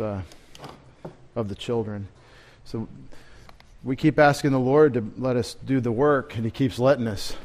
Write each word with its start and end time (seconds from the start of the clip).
uh, 0.00 0.22
of 1.36 1.48
the 1.48 1.54
children. 1.54 2.08
So 2.64 2.88
we 3.82 3.96
keep 3.96 4.18
asking 4.18 4.52
the 4.52 4.60
Lord 4.60 4.94
to 4.94 5.12
let 5.16 5.36
us 5.36 5.54
do 5.54 5.80
the 5.80 5.92
work, 5.92 6.36
and 6.36 6.44
He 6.44 6.50
keeps 6.50 6.78
letting 6.78 7.06
us. 7.06 7.36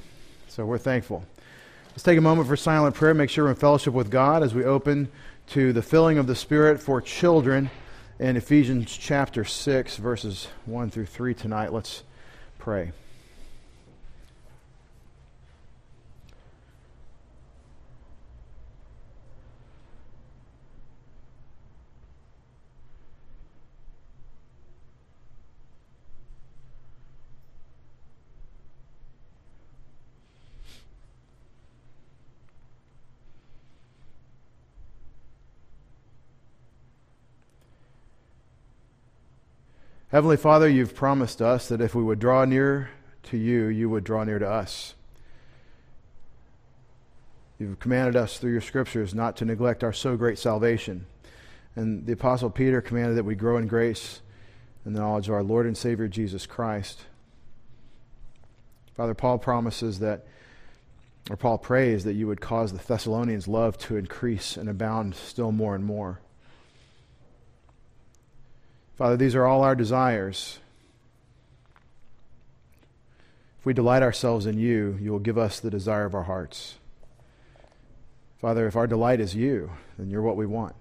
So 0.47 0.65
we're 0.65 0.78
thankful. 0.78 1.23
Let's 1.91 2.04
take 2.04 2.18
a 2.18 2.21
moment 2.21 2.47
for 2.47 2.57
silent 2.57 2.96
prayer. 2.96 3.13
Make 3.13 3.29
sure 3.29 3.46
we're 3.46 3.52
in 3.52 3.55
fellowship 3.55 3.94
with 3.94 4.10
God 4.10 4.44
as 4.44 4.54
we 4.54 4.63
open 4.63 5.10
to 5.47 5.71
the 5.71 5.81
filling 5.81 6.18
of 6.18 6.28
the 6.28 6.36
Spirit 6.36 6.81
for 6.81 7.02
children 7.02 7.70
in 8.20 8.36
Ephesians 8.36 8.96
chapter 8.96 9.44
6, 9.46 9.98
verses 9.98 10.48
1 10.66 10.90
through 10.90 11.06
3 11.06 11.34
tonight. 11.34 11.72
Let's 11.72 12.04
pray. 12.60 12.92
Heavenly 40.16 40.38
Father, 40.38 40.70
you've 40.70 40.96
promised 40.96 41.42
us 41.42 41.68
that 41.68 41.82
if 41.82 41.94
we 41.94 42.02
would 42.02 42.20
draw 42.20 42.46
near 42.46 42.90
to 43.24 43.38
you, 43.38 43.66
you 43.66 43.90
would 43.90 44.05
draw 44.05 44.24
near 44.24 44.40
to 44.40 44.50
us. 44.50 44.96
You've 47.60 47.82
commanded 47.82 48.16
us 48.16 48.38
through 48.38 48.54
your 48.54 48.62
scriptures 48.62 49.14
not 49.14 49.36
to 49.36 49.44
neglect 49.44 49.84
our 49.84 49.91
so 49.91 50.16
great 50.16 50.40
salvation. 50.40 51.05
And 51.76 52.05
the 52.05 52.14
Apostle 52.14 52.50
Peter 52.50 52.80
commanded 52.80 53.18
that 53.18 53.26
we 53.26 53.36
grow 53.36 53.58
in 53.58 53.68
grace 53.68 54.22
and 54.86 54.96
the 54.96 55.02
knowledge 55.02 55.28
of 55.28 55.34
our 55.34 55.44
Lord 55.44 55.66
and 55.66 55.76
Savior 55.76 56.08
Jesus 56.08 56.46
Christ. 56.46 57.02
Father, 58.96 59.13
Paul 59.13 59.38
promises 59.38 60.00
that, 60.00 60.27
or 61.29 61.35
Paul 61.35 61.57
prays 61.57 62.05
that 62.05 62.13
you 62.13 62.27
would 62.27 62.40
cause 62.40 62.72
the 62.72 62.77
Thessalonians' 62.77 63.50
love 63.50 63.77
to 63.79 63.98
increase 63.98 64.56
and 64.56 64.69
abound 64.69 65.13
still 65.13 65.52
more 65.52 65.75
and 65.75 65.84
more. 65.84 66.22
Father, 68.97 69.18
these 69.18 69.35
are 69.35 69.46
all 69.46 69.62
our 69.62 69.75
desires. 69.75 70.59
If 73.59 73.66
we 73.66 73.74
delight 73.74 74.03
ourselves 74.03 74.46
in 74.46 74.57
you, 74.57 74.97
you 75.01 75.12
will 75.12 75.19
give 75.19 75.38
us 75.38 75.59
the 75.59 75.69
desire 75.69 76.06
of 76.06 76.16
our 76.16 76.24
hearts. 76.24 76.75
Father, 78.40 78.68
if 78.68 78.75
our 78.75 78.88
delight 78.88 79.19
is 79.19 79.35
you, 79.35 79.72
then 79.97 80.09
you're 80.09 80.22
what 80.22 80.38
we 80.38 80.46
want. 80.46 80.75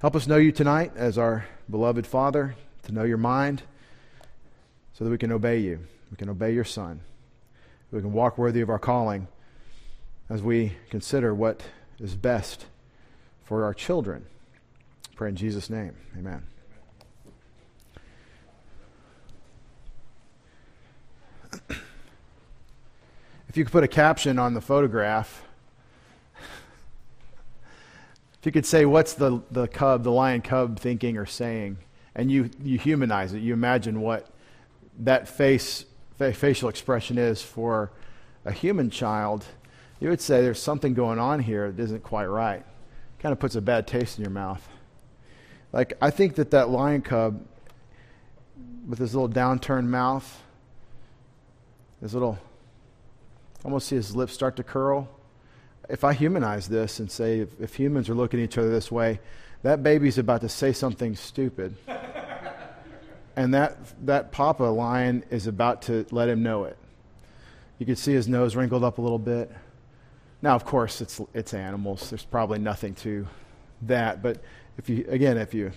Help 0.00 0.16
us 0.16 0.26
know 0.26 0.36
you 0.36 0.52
tonight 0.52 0.92
as 0.96 1.18
our 1.18 1.46
beloved 1.70 2.06
Father, 2.06 2.54
to 2.84 2.92
know 2.92 3.04
your 3.04 3.18
mind, 3.18 3.62
so 4.92 5.04
that 5.04 5.10
we 5.10 5.18
can 5.18 5.32
obey 5.32 5.58
you. 5.58 5.80
We 6.10 6.16
can 6.16 6.28
obey 6.28 6.54
your 6.54 6.64
Son. 6.64 7.00
We 7.90 8.00
can 8.00 8.12
walk 8.12 8.38
worthy 8.38 8.60
of 8.60 8.70
our 8.70 8.78
calling 8.78 9.28
as 10.30 10.42
we 10.42 10.74
consider 10.90 11.34
what 11.34 11.62
is 11.98 12.14
best 12.14 12.66
for 13.44 13.64
our 13.64 13.74
children. 13.74 14.26
pray 15.16 15.28
in 15.28 15.36
Jesus' 15.36 15.68
name. 15.68 15.94
Amen. 16.18 16.53
if 23.48 23.56
you 23.56 23.64
could 23.64 23.72
put 23.72 23.84
a 23.84 23.88
caption 23.88 24.38
on 24.38 24.54
the 24.54 24.60
photograph, 24.60 25.42
if 26.38 28.46
you 28.46 28.52
could 28.52 28.66
say, 28.66 28.84
what's 28.84 29.14
the, 29.14 29.40
the 29.50 29.66
cub, 29.66 30.04
the 30.04 30.10
lion 30.10 30.42
cub 30.42 30.78
thinking 30.78 31.16
or 31.16 31.24
saying, 31.24 31.78
and 32.14 32.30
you, 32.30 32.50
you 32.62 32.78
humanize 32.78 33.32
it, 33.32 33.40
you 33.40 33.54
imagine 33.54 34.02
what 34.02 34.28
that 34.98 35.28
face, 35.28 35.86
facial 36.18 36.68
expression 36.68 37.16
is 37.16 37.40
for 37.40 37.90
a 38.44 38.52
human 38.52 38.90
child, 38.90 39.46
you 39.98 40.10
would 40.10 40.20
say 40.20 40.42
there's 40.42 40.60
something 40.60 40.92
going 40.92 41.18
on 41.18 41.40
here 41.40 41.72
that 41.72 41.82
isn't 41.82 42.02
quite 42.02 42.26
right. 42.26 42.62
Kind 43.18 43.32
of 43.32 43.38
puts 43.38 43.54
a 43.54 43.62
bad 43.62 43.86
taste 43.86 44.18
in 44.18 44.24
your 44.24 44.30
mouth. 44.30 44.68
Like, 45.72 45.94
I 46.02 46.10
think 46.10 46.34
that 46.34 46.50
that 46.50 46.68
lion 46.68 47.00
cub 47.00 47.46
with 48.86 48.98
his 48.98 49.14
little 49.14 49.30
downturned 49.30 49.86
mouth, 49.86 50.42
his 52.04 52.12
little, 52.12 52.38
almost 53.64 53.88
see 53.88 53.96
his 53.96 54.14
lips 54.14 54.34
start 54.34 54.56
to 54.56 54.62
curl. 54.62 55.08
If 55.88 56.04
I 56.04 56.12
humanize 56.12 56.68
this 56.68 57.00
and 57.00 57.10
say, 57.10 57.40
if, 57.40 57.58
if 57.58 57.74
humans 57.74 58.10
are 58.10 58.14
looking 58.14 58.40
at 58.40 58.44
each 58.44 58.58
other 58.58 58.68
this 58.68 58.92
way, 58.92 59.20
that 59.62 59.82
baby's 59.82 60.18
about 60.18 60.42
to 60.42 60.50
say 60.50 60.74
something 60.74 61.16
stupid. 61.16 61.74
and 63.36 63.54
that, 63.54 63.78
that 64.04 64.32
papa 64.32 64.64
lion 64.64 65.24
is 65.30 65.46
about 65.46 65.80
to 65.82 66.04
let 66.10 66.28
him 66.28 66.42
know 66.42 66.64
it. 66.64 66.76
You 67.78 67.86
can 67.86 67.96
see 67.96 68.12
his 68.12 68.28
nose 68.28 68.54
wrinkled 68.54 68.84
up 68.84 68.98
a 68.98 69.00
little 69.00 69.18
bit. 69.18 69.50
Now, 70.42 70.54
of 70.54 70.66
course, 70.66 71.00
it's, 71.00 71.22
it's 71.32 71.54
animals. 71.54 72.10
There's 72.10 72.22
probably 72.22 72.58
nothing 72.58 72.96
to 72.96 73.26
that. 73.80 74.22
But 74.22 74.44
if 74.76 74.90
you, 74.90 75.06
again, 75.08 75.38
if 75.38 75.54
you 75.54 75.72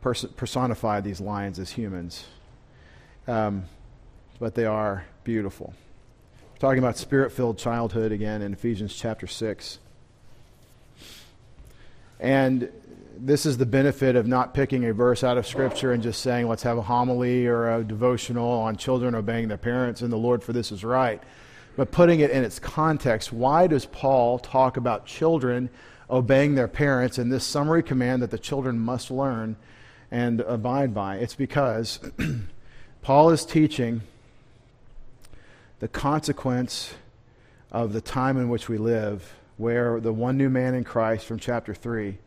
pers- 0.00 0.24
personify 0.24 1.02
these 1.02 1.20
lions 1.20 1.58
as 1.58 1.70
humans, 1.70 2.24
um, 3.26 3.64
but 4.38 4.54
they 4.54 4.64
are 4.64 5.04
beautiful. 5.24 5.74
We're 6.52 6.58
talking 6.58 6.78
about 6.78 6.96
spirit 6.96 7.32
filled 7.32 7.58
childhood 7.58 8.12
again 8.12 8.42
in 8.42 8.52
Ephesians 8.52 8.94
chapter 8.94 9.26
6. 9.26 9.78
And 12.20 12.70
this 13.16 13.46
is 13.46 13.58
the 13.58 13.66
benefit 13.66 14.16
of 14.16 14.26
not 14.26 14.54
picking 14.54 14.84
a 14.84 14.92
verse 14.92 15.24
out 15.24 15.38
of 15.38 15.46
Scripture 15.46 15.92
and 15.92 16.02
just 16.02 16.22
saying, 16.22 16.48
let's 16.48 16.62
have 16.62 16.78
a 16.78 16.82
homily 16.82 17.46
or 17.46 17.74
a 17.74 17.84
devotional 17.84 18.48
on 18.48 18.76
children 18.76 19.14
obeying 19.14 19.48
their 19.48 19.58
parents 19.58 20.02
and 20.02 20.12
the 20.12 20.16
Lord 20.16 20.42
for 20.42 20.52
this 20.52 20.70
is 20.70 20.84
right. 20.84 21.22
But 21.76 21.90
putting 21.92 22.20
it 22.20 22.30
in 22.30 22.44
its 22.44 22.58
context, 22.58 23.32
why 23.32 23.66
does 23.66 23.86
Paul 23.86 24.38
talk 24.38 24.76
about 24.76 25.06
children 25.06 25.70
obeying 26.10 26.54
their 26.54 26.68
parents 26.68 27.18
in 27.18 27.28
this 27.28 27.44
summary 27.44 27.82
command 27.82 28.22
that 28.22 28.30
the 28.30 28.38
children 28.38 28.78
must 28.78 29.10
learn 29.10 29.56
and 30.10 30.40
abide 30.40 30.92
by? 30.92 31.16
It's 31.16 31.36
because 31.36 32.00
Paul 33.02 33.30
is 33.30 33.44
teaching 33.44 34.02
the 35.80 35.88
consequence 35.88 36.94
of 37.70 37.92
the 37.92 38.00
time 38.00 38.36
in 38.36 38.48
which 38.48 38.68
we 38.68 38.78
live, 38.78 39.34
where 39.56 40.00
the 40.00 40.12
one 40.12 40.36
new 40.36 40.48
man 40.48 40.74
in 40.74 40.84
Christ 40.84 41.26
from 41.26 41.38
chapter 41.38 41.74
3, 41.74 42.18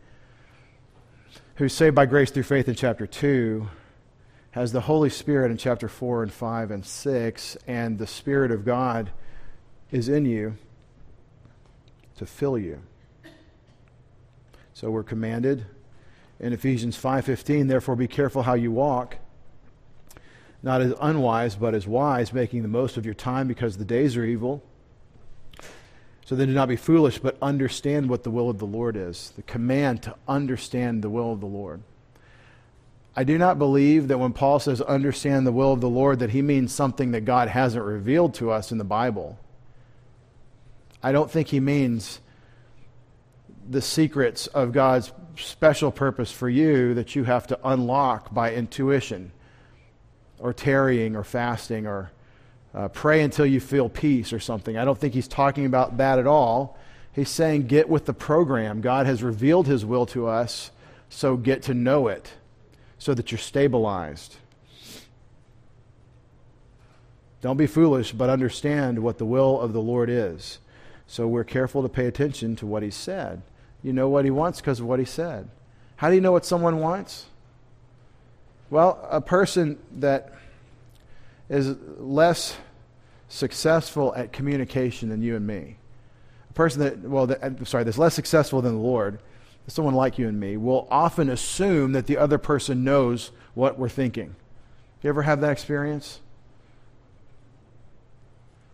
who's 1.56 1.74
saved 1.74 1.96
by 1.96 2.06
grace 2.06 2.32
through 2.32 2.44
faith 2.44 2.68
in 2.68 2.76
chapter 2.76 3.06
2, 3.06 3.68
has 4.52 4.72
the 4.72 4.82
Holy 4.82 5.10
Spirit 5.10 5.50
in 5.52 5.58
chapter 5.58 5.88
4 5.88 6.24
and 6.24 6.32
5 6.32 6.72
and 6.72 6.86
6, 6.86 7.58
and 7.68 7.98
the 7.98 8.08
Spirit 8.08 8.52
of 8.52 8.66
God 8.66 9.12
is 9.92 10.10
in 10.10 10.26
you 10.26 10.56
to 12.18 12.26
fill 12.26 12.58
you. 12.58 12.82
So 14.74 14.90
we're 14.90 15.04
commanded 15.04 15.66
in 16.40 16.54
Ephesians 16.54 16.98
5:15, 16.98 17.68
therefore 17.68 17.96
be 17.96 18.08
careful 18.08 18.44
how 18.44 18.56
you 18.56 18.72
walk 18.72 19.18
not 20.64 20.82
as 20.82 20.94
unwise, 21.02 21.56
but 21.56 21.74
as 21.74 21.88
wise, 21.88 22.34
making 22.34 22.62
the 22.62 22.68
most 22.68 22.98
of 22.98 23.06
your 23.06 23.16
time 23.16 23.48
because 23.48 23.78
the 23.78 23.86
days 23.86 24.16
are 24.16 24.26
evil. 24.26 24.64
So 26.26 26.36
then 26.36 26.48
do 26.48 26.54
not 26.54 26.70
be 26.70 26.76
foolish, 26.76 27.20
but 27.20 27.38
understand 27.42 28.10
what 28.10 28.24
the 28.24 28.32
will 28.32 28.50
of 28.50 28.60
the 28.60 28.66
Lord 28.66 28.96
is. 28.96 29.34
The 29.36 29.42
command 29.42 30.04
to 30.04 30.16
understand 30.28 31.04
the 31.04 31.10
will 31.10 31.34
of 31.34 31.40
the 31.40 31.48
Lord. 31.48 31.82
I 33.16 33.24
do 33.26 33.38
not 33.38 33.60
believe 33.60 34.08
that 34.08 34.20
when 34.20 34.32
Paul 34.32 34.60
says 34.60 34.80
understand 34.82 35.46
the 35.46 35.52
will 35.52 35.74
of 35.74 35.82
the 35.82 35.90
Lord, 35.90 36.20
that 36.20 36.30
he 36.30 36.42
means 36.42 36.72
something 36.72 37.12
that 37.12 37.26
God 37.26 37.50
hasn't 37.50 37.84
revealed 37.84 38.34
to 38.36 38.52
us 38.52 38.72
in 38.72 38.78
the 38.78 38.86
Bible. 38.86 39.38
I 41.04 41.12
don't 41.12 41.30
think 41.30 41.50
he 41.50 41.60
means 41.60 42.22
the 43.70 43.82
secrets 43.82 44.48
of 44.48 44.72
God's 44.72 45.12
special 45.36 45.92
purpose 45.92 46.32
for 46.32 46.48
you 46.48 46.94
that 46.94 47.16
you 47.16 47.24
have 47.24 47.48
to 47.48 47.60
unlock 47.64 48.34
by 48.34 48.54
intuition 48.54 49.32
or 50.42 50.54
tarrying 50.54 51.16
or 51.16 51.24
fasting 51.24 51.88
or 51.88 52.12
uh, 52.74 52.88
pray 52.88 53.22
until 53.22 53.46
you 53.46 53.60
feel 53.60 53.90
peace 53.90 54.34
or 54.34 54.40
something. 54.40 54.78
I 54.78 54.86
don't 54.86 54.98
think 54.98 55.14
he's 55.14 55.28
talking 55.28 55.66
about 55.66 55.98
that 55.98 56.20
at 56.20 56.28
all. 56.28 56.78
He's 57.14 57.30
saying 57.30 57.68
get 57.68 57.90
with 57.90 58.06
the 58.06 58.14
program. 58.14 58.82
God 58.82 59.06
has 59.06 59.22
revealed 59.22 59.68
his 59.68 59.86
will 59.86 60.06
to 60.08 60.28
us, 60.28 60.72
so 61.10 61.36
get 61.36 61.64
to 61.64 61.74
know 61.74 62.08
it 62.08 62.34
so 62.98 63.14
that 63.14 63.32
you're 63.32 63.40
stabilized. 63.40 64.38
Don't 67.42 67.58
be 67.58 67.68
foolish, 67.68 68.12
but 68.12 68.30
understand 68.30 69.00
what 69.00 69.18
the 69.18 69.26
will 69.26 69.60
of 69.60 69.74
the 69.74 69.82
Lord 69.82 70.10
is. 70.10 70.60
So 71.08 71.28
we're 71.28 71.44
careful 71.44 71.82
to 71.82 71.90
pay 71.90 72.06
attention 72.06 72.56
to 72.58 72.66
what 72.66 72.84
he 72.84 72.92
said. 72.92 73.42
You 73.84 73.94
know 73.94 74.08
what 74.08 74.26
he 74.26 74.32
wants 74.32 74.62
because 74.62 74.80
of 74.80 74.86
what 74.86 75.00
he 75.00 75.06
said. 75.06 75.50
How 75.98 76.10
do 76.10 76.16
you 76.16 76.22
know 76.22 76.32
what 76.32 76.46
someone 76.46 76.80
wants? 76.80 77.26
Well, 78.72 79.08
a 79.12 79.22
person 79.22 79.78
that 79.98 80.34
is 81.48 81.76
less 82.00 82.58
successful 83.30 84.16
at 84.16 84.34
communication 84.34 85.10
than 85.10 85.22
you 85.22 85.36
and 85.36 85.46
me. 85.46 85.76
A 86.50 86.54
person 86.54 86.82
that, 86.82 87.02
well, 87.02 87.28
that, 87.28 87.44
I'm 87.44 87.64
sorry, 87.68 87.84
that's 87.84 88.00
less 88.00 88.16
successful 88.16 88.64
than 88.64 88.74
the 88.74 88.82
Lord 88.82 89.20
someone 89.68 89.94
like 89.94 90.18
you 90.18 90.28
and 90.28 90.40
me, 90.40 90.58
will 90.58 90.88
often 90.90 91.30
assume 91.30 91.94
that 91.94 92.08
the 92.08 92.18
other 92.18 92.38
person 92.38 92.84
knows 92.84 93.32
what 93.54 93.78
we're 93.78 93.90
thinking. 93.90 94.36
You 95.02 95.10
ever 95.10 95.22
have 95.24 95.42
that 95.42 95.52
experience? 95.52 96.20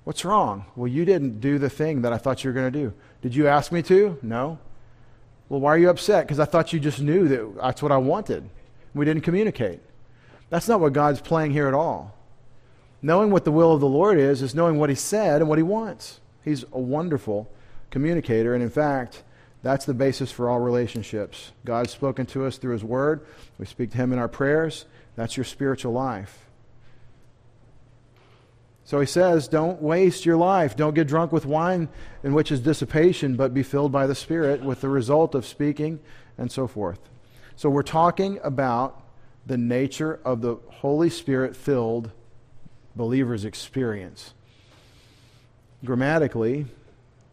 What's 0.04 0.24
wrong? 0.24 0.66
Well, 0.76 0.88
you 0.88 1.06
didn't 1.06 1.42
do 1.42 1.60
the 1.60 1.70
thing 1.70 2.02
that 2.02 2.14
I 2.14 2.18
thought 2.18 2.44
you 2.44 2.50
were 2.50 2.54
going 2.54 2.72
to 2.72 2.80
do. 2.80 2.94
Did 3.22 3.36
you 3.36 3.48
ask 3.48 3.72
me 3.72 3.82
to? 3.84 4.18
No. 4.22 4.60
Well, 5.50 5.60
why 5.60 5.72
are 5.72 5.78
you 5.78 5.90
upset? 5.90 6.26
Because 6.26 6.40
I 6.40 6.46
thought 6.46 6.74
you 6.74 6.80
just 6.80 7.00
knew 7.00 7.28
that 7.28 7.62
that's 7.62 7.82
what 7.82 7.92
I 7.92 7.98
wanted. 7.98 8.50
We 8.98 9.06
didn't 9.06 9.24
communicate. 9.24 9.80
That's 10.50 10.68
not 10.68 10.80
what 10.80 10.94
God's 10.94 11.22
playing 11.22 11.52
here 11.52 11.68
at 11.68 11.74
all. 11.74 12.16
Knowing 13.02 13.32
what 13.32 13.46
the 13.46 13.52
will 13.52 13.74
of 13.74 13.80
the 13.80 13.88
Lord 13.88 14.18
is, 14.18 14.42
is 14.42 14.56
knowing 14.56 14.80
what 14.80 14.90
He 14.90 14.96
said 14.96 15.42
and 15.42 15.50
what 15.50 15.60
He 15.60 15.64
wants. 15.64 16.20
He's 16.44 16.64
a 16.72 16.80
wonderful 16.80 17.50
communicator, 17.92 18.54
and 18.54 18.64
in 18.64 18.70
fact, 18.70 19.24
that's 19.64 19.86
the 19.86 19.94
basis 19.94 20.32
for 20.32 20.50
all 20.50 20.60
relationships. 20.60 21.52
God's 21.66 21.92
spoken 21.92 22.26
to 22.28 22.46
us 22.46 22.58
through 22.58 22.74
His 22.74 22.84
Word. 22.84 23.26
We 23.58 23.66
speak 23.66 23.92
to 23.92 23.98
Him 23.98 24.14
in 24.14 24.20
our 24.20 24.28
prayers. 24.28 24.86
That's 25.16 25.36
your 25.36 25.44
spiritual 25.44 25.94
life. 25.94 26.48
So 28.88 29.02
he 29.02 29.06
says, 29.06 29.50
Don't 29.50 29.82
waste 29.82 30.26
your 30.26 30.38
life. 30.38 30.78
Don't 30.78 30.94
get 30.94 31.10
drunk 31.10 31.34
with 31.34 31.46
wine, 31.46 31.90
in 32.24 32.34
which 32.34 32.54
is 32.54 32.62
dissipation, 32.62 33.36
but 33.36 33.54
be 33.54 33.62
filled 33.62 33.92
by 33.92 34.08
the 34.08 34.16
Spirit, 34.16 34.64
with 34.64 34.80
the 34.80 34.88
result 34.88 35.36
of 35.36 35.46
speaking 35.46 36.00
and 36.38 36.50
so 36.50 36.68
forth. 36.68 37.02
So 37.58 37.72
we're 37.72 37.82
talking 37.82 38.40
about 38.44 39.02
the 39.48 39.58
nature 39.58 40.20
of 40.24 40.42
the 40.42 40.58
Holy 40.70 41.10
Spirit 41.10 41.56
filled 41.56 42.12
believer's 42.96 43.46
experience. 43.46 44.36
Grammatically, 45.84 46.68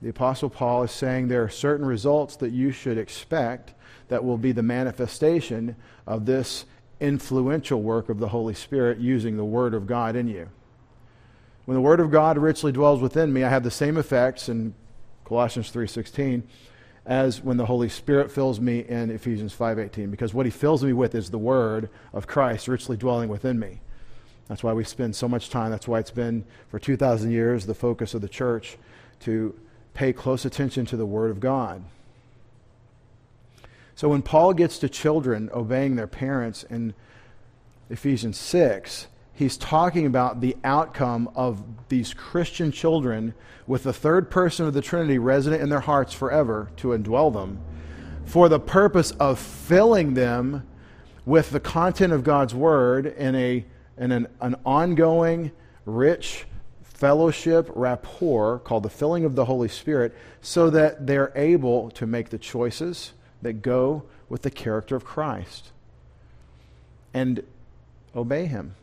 the 0.01 0.09
Apostle 0.09 0.49
Paul 0.49 0.83
is 0.83 0.93
saying 0.93 1.29
there 1.29 1.43
are 1.43 1.51
certain 1.51 1.85
results 1.85 2.37
that 2.37 2.53
you 2.53 2.71
should 2.71 2.97
expect 2.97 3.75
that 4.09 4.25
will 4.25 4.39
be 4.39 4.53
the 4.53 4.63
manifestation 4.63 5.77
of 6.07 6.25
this 6.25 6.65
influential 7.01 7.83
work 7.83 8.09
of 8.09 8.19
the 8.19 8.29
Holy 8.29 8.55
Spirit 8.55 8.97
using 8.97 9.37
the 9.37 9.45
Word 9.45 9.75
of 9.75 9.87
God 9.87 10.17
in 10.17 10.27
you. 10.27 10.49
When 11.67 11.75
the 11.75 11.83
word 11.83 12.01
of 12.01 12.11
God 12.11 12.39
richly 12.39 12.73
dwells 12.73 13.03
within 13.03 13.31
me, 13.31 13.45
I 13.45 13.51
have 13.51 13.63
the 13.63 13.71
same 13.71 13.99
effects 13.99 14.49
in 14.49 14.75
Colossians 15.27 15.71
3:16 15.71 16.45
as 17.07 17.43
when 17.43 17.57
the 17.57 17.67
Holy 17.67 17.89
Spirit 17.89 18.31
fills 18.31 18.61
me 18.61 18.81
in 18.81 19.11
Ephesians 19.11 19.53
5:18 19.53 20.11
because 20.11 20.33
what 20.33 20.47
he 20.47 20.51
fills 20.51 20.83
me 20.83 20.93
with 20.93 21.15
is 21.15 21.31
the 21.31 21.39
word 21.39 21.89
of 22.13 22.27
Christ 22.27 22.69
richly 22.69 22.97
dwelling 22.97 23.29
within 23.29 23.59
me. 23.59 23.81
That's 24.49 24.63
why 24.63 24.73
we 24.73 24.85
spend 24.85 25.17
so 25.17 25.29
much 25.29 25.51
time. 25.51 25.71
That's 25.71 25.89
why 25.89 25.99
it's 25.99 26.11
been 26.11 26.45
for 26.69 26.79
2000 26.79 27.31
years 27.31 27.67
the 27.67 27.75
focus 27.75 28.15
of 28.15 28.21
the 28.21 28.29
church 28.29 28.77
to 29.21 29.55
pay 29.95 30.13
close 30.13 30.45
attention 30.45 30.87
to 30.87 30.97
the 30.97 31.07
word 31.07 31.31
of 31.31 31.41
God. 31.41 31.85
So 33.95 34.09
when 34.09 34.23
Paul 34.23 34.55
gets 34.55 34.79
to 34.79 34.89
children 34.89 35.51
obeying 35.55 35.97
their 35.97 36.09
parents 36.09 36.65
in 36.65 36.95
Ephesians 37.89 38.39
6, 38.39 39.07
he's 39.35 39.57
talking 39.57 40.07
about 40.07 40.41
the 40.41 40.57
outcome 40.65 41.29
of 41.35 41.63
these 41.89 42.15
Christian 42.15 42.73
children 42.73 43.35
with 43.67 43.83
the 43.83 43.93
third 43.93 44.31
person 44.31 44.67
of 44.67 44.75
the 44.75 44.83
Trinity 44.83 45.19
resident 45.19 45.63
in 45.63 45.69
their 45.69 45.81
hearts 45.81 46.13
forever 46.13 46.71
to 46.77 46.89
indwell 46.89 47.33
them 47.33 47.61
for 48.25 48.49
the 48.49 48.61
purpose 48.61 49.11
of 49.13 49.39
filling 49.39 50.15
them 50.15 50.67
with 51.27 51.51
the 51.51 51.61
content 51.61 52.13
of 52.13 52.25
God's 52.25 52.55
Word 52.55 53.07
in, 53.07 53.35
a, 53.35 53.65
in 53.97 54.13
an, 54.13 54.29
an 54.41 54.57
ongoing, 54.65 55.53
rich 55.87 56.47
fellowship 56.83 57.71
rapport 57.75 58.59
called 58.61 58.83
the 58.83 58.91
filling 58.91 59.25
of 59.25 59.35
the 59.35 59.45
Holy 59.45 59.69
Spirit 59.69 60.15
so 60.41 60.71
that 60.71 61.07
they're 61.07 61.33
able 61.35 61.91
to 61.91 62.07
make 62.07 62.31
the 62.31 62.39
choices 62.39 63.13
that 63.43 63.63
go 63.63 64.05
with 64.29 64.43
the 64.43 64.51
character 64.51 64.97
of 64.97 65.05
Christ 65.05 65.71
and 67.13 67.43
obey 68.15 68.47
Him. 68.47 68.75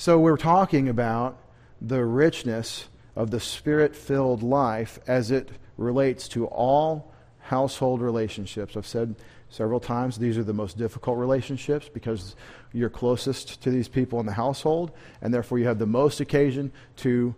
So 0.00 0.16
we're 0.20 0.36
talking 0.36 0.88
about 0.88 1.36
the 1.80 2.04
richness 2.04 2.86
of 3.16 3.32
the 3.32 3.40
spirit 3.40 3.96
filled 3.96 4.44
life 4.44 5.00
as 5.08 5.32
it 5.32 5.48
relates 5.76 6.28
to 6.28 6.46
all 6.46 7.12
household 7.40 8.00
relationships. 8.00 8.76
I've 8.76 8.86
said 8.86 9.16
several 9.50 9.80
times 9.80 10.16
these 10.16 10.38
are 10.38 10.44
the 10.44 10.52
most 10.52 10.78
difficult 10.78 11.18
relationships 11.18 11.90
because 11.92 12.36
you're 12.72 12.88
closest 12.88 13.60
to 13.62 13.72
these 13.72 13.88
people 13.88 14.20
in 14.20 14.26
the 14.26 14.32
household, 14.32 14.92
and 15.20 15.34
therefore 15.34 15.58
you 15.58 15.66
have 15.66 15.80
the 15.80 15.86
most 15.86 16.20
occasion 16.20 16.70
to 16.98 17.34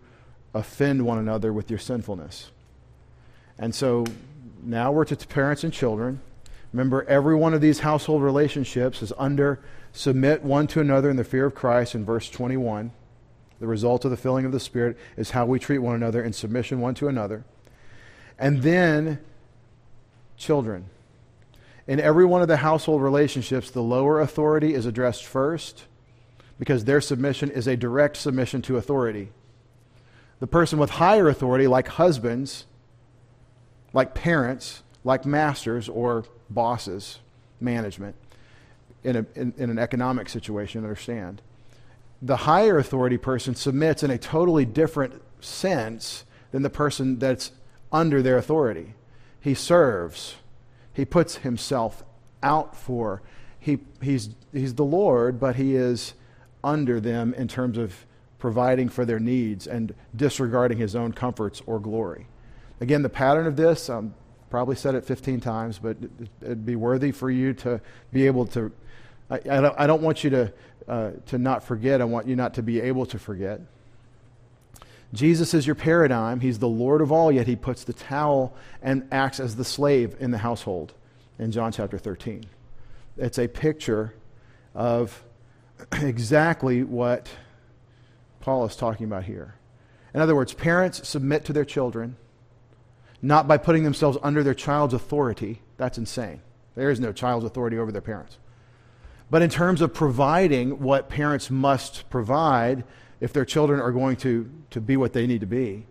offend 0.53 1.07
one 1.07 1.17
another 1.17 1.55
with 1.55 1.71
your 1.71 1.79
sinfulness. 1.79 2.51
And 3.59 3.75
so 3.75 4.05
now 4.63 4.93
we're 4.93 5.07
to 5.07 5.17
parents 5.17 5.65
and 5.65 5.73
children. 5.73 6.21
Remember, 6.73 7.05
every 7.05 7.35
one 7.35 7.55
of 7.55 7.61
these 7.61 7.81
household 7.81 8.23
relationships 8.23 9.03
is 9.03 9.13
under 9.19 9.61
submit 9.93 10.45
one 10.45 10.67
to 10.69 10.81
another 10.81 11.11
in 11.11 11.17
the 11.17 11.25
fear 11.25 11.47
of 11.47 11.55
Christ 11.55 11.95
in 11.95 12.05
verse 12.05 12.31
21. 12.31 12.93
The 13.59 13.67
result 13.67 14.05
of 14.05 14.11
the 14.11 14.17
filling 14.17 14.47
of 14.47 14.53
the 14.53 14.61
Spirit 14.61 14.97
is 15.17 15.31
how 15.31 15.47
we 15.47 15.59
treat 15.59 15.79
one 15.79 15.95
another 15.95 16.23
in 16.23 16.33
submission 16.33 16.81
one 16.81 16.95
to 16.95 17.09
another. 17.09 17.45
And 18.39 18.63
then, 18.63 19.21
children. 20.37 20.87
In 21.87 22.01
every 22.01 22.25
one 22.25 22.41
of 22.41 22.49
the 22.49 22.59
household 22.59 23.03
relationships, 23.03 23.71
the 23.71 23.83
lower 23.83 24.21
authority 24.21 24.75
is 24.75 24.87
addressed 24.87 25.25
first 25.25 25.85
because 26.59 26.85
their 26.85 27.01
submission 27.01 27.51
is 27.51 27.67
a 27.67 27.77
direct 27.77 28.17
submission 28.17 28.63
to 28.63 28.77
authority. 28.77 29.31
The 30.39 30.47
person 30.47 30.79
with 30.79 30.91
higher 30.91 31.29
authority, 31.29 31.67
like 31.67 31.89
husbands, 31.89 32.65
like 33.93 34.15
parents, 34.15 34.83
like 35.05 35.27
masters 35.27 35.89
or 35.89 36.25
bosses, 36.51 37.19
management, 37.61 38.17
in, 39.05 39.17
a, 39.17 39.27
in, 39.35 39.55
in 39.57 39.71
an 39.71 39.79
economic 39.79 40.29
situation, 40.29 40.83
understand. 40.83 41.41
The 42.21 42.37
higher 42.37 42.79
authority 42.79 43.17
person 43.17 43.55
submits 43.55 44.03
in 44.03 44.11
a 44.11 44.19
totally 44.19 44.65
different 44.65 45.23
sense 45.41 46.25
than 46.53 46.63
the 46.63 46.71
person 46.71 47.19
that's 47.19 47.53
under 47.93 48.21
their 48.21 48.37
authority. 48.37 48.95
He 49.41 49.55
serves, 49.55 50.37
he 50.93 51.05
puts 51.05 51.37
himself 51.37 52.05
out 52.43 52.77
for. 52.77 53.23
He, 53.59 53.79
he's, 54.03 54.31
he's 54.53 54.75
the 54.75 54.85
Lord, 54.85 55.41
but 55.41 55.57
he 55.57 55.77
is 55.77 56.15
under 56.63 57.01
them 57.01 57.33
in 57.35 57.49
terms 57.49 57.79
of 57.79 58.07
providing 58.39 58.89
for 58.89 59.05
their 59.05 59.21
needs 59.21 59.67
and 59.67 59.95
disregarding 60.15 60.79
his 60.79 60.97
own 60.97 61.13
comforts 61.13 61.63
or 61.67 61.79
glory. 61.79 62.27
Again, 62.81 63.03
the 63.03 63.11
pattern 63.11 63.47
of 63.47 63.57
this, 63.57 63.89
um, 63.91 64.15
probably 64.51 64.77
said 64.77 64.95
it 64.95 65.05
15 65.05 65.41
times, 65.41 65.79
but 65.79 65.97
it'd 66.43 66.67
be 66.67 66.77
worthy 66.77 67.13
for 67.13 67.31
you 67.31 67.55
to 67.55 67.81
be 68.13 68.27
able 68.27 68.47
to 68.47 68.73
I, 69.31 69.37
I, 69.37 69.61
don't, 69.61 69.75
I 69.79 69.87
don't 69.87 70.03
want 70.03 70.25
you 70.25 70.31
to, 70.31 70.53
uh, 70.89 71.11
to 71.27 71.39
not 71.39 71.63
forget. 71.63 72.01
I 72.01 72.05
want 72.05 72.27
you 72.27 72.37
not 72.37 72.55
to 72.55 72.63
be 72.63 72.81
able 72.81 73.07
to 73.07 73.19
forget. 73.19 73.61
Jesus 75.13 75.55
is 75.55 75.67
your 75.67 75.75
paradigm. 75.75 76.41
He's 76.41 76.59
the 76.59 76.69
Lord 76.69 77.01
of 77.01 77.11
all, 77.11 77.33
yet 77.33 77.47
he 77.47 77.57
puts 77.57 77.85
the 77.85 77.93
towel 77.93 78.55
and 78.83 79.07
acts 79.11 79.41
as 79.41 79.57
the 79.57 79.65
slave 79.65 80.17
in 80.21 80.31
the 80.31 80.39
household 80.39 80.93
in 81.39 81.53
John 81.53 81.73
chapter 81.73 81.99
13. 81.99 82.45
It's 83.17 83.39
a 83.39 83.49
picture 83.49 84.15
of 84.75 85.23
exactly 85.93 86.83
what 86.83 87.29
Paul 88.41 88.65
is 88.67 88.77
talking 88.77 89.07
about 89.07 89.25
here. 89.25 89.55
In 90.13 90.21
other 90.21 90.35
words, 90.35 90.55
parents 90.55 91.09
submit 91.09 91.45
to 91.47 91.53
their 91.53 91.65
children 91.65 92.17
not 93.23 93.47
by 93.47 93.59
putting 93.59 93.85
themselves 93.85 94.19
under 94.23 94.43
their 94.43 94.55
child's 94.55 94.95
authority. 94.95 95.61
That's 95.77 95.99
insane. 95.99 96.41
There 96.75 96.91
is 96.91 97.01
no 97.01 97.13
child's 97.13 97.45
authority 97.45 97.79
over 97.79 97.93
their 97.93 98.01
parents. 98.01 98.39
But 99.31 99.43
in 99.43 99.51
terms 99.51 99.81
of 99.81 99.95
providing 99.95 100.81
what 100.81 101.09
parents 101.09 101.51
must 101.51 102.09
provide 102.11 102.85
if 103.21 103.33
their 103.33 103.45
children 103.45 103.81
are 103.81 103.93
going 103.93 104.17
to, 104.17 104.51
to 104.71 104.81
be 104.81 104.97
what 104.97 105.13
they 105.13 105.27
need 105.27 105.41
to 105.41 105.47
be, 105.47 105.87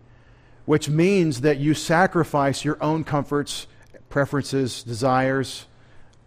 which 0.65 0.89
means 0.89 1.41
that 1.41 1.57
you 1.57 1.73
sacrifice 1.73 2.65
your 2.65 2.81
own 2.83 3.03
comforts, 3.03 3.67
preferences, 4.09 4.83
desires, 4.83 5.67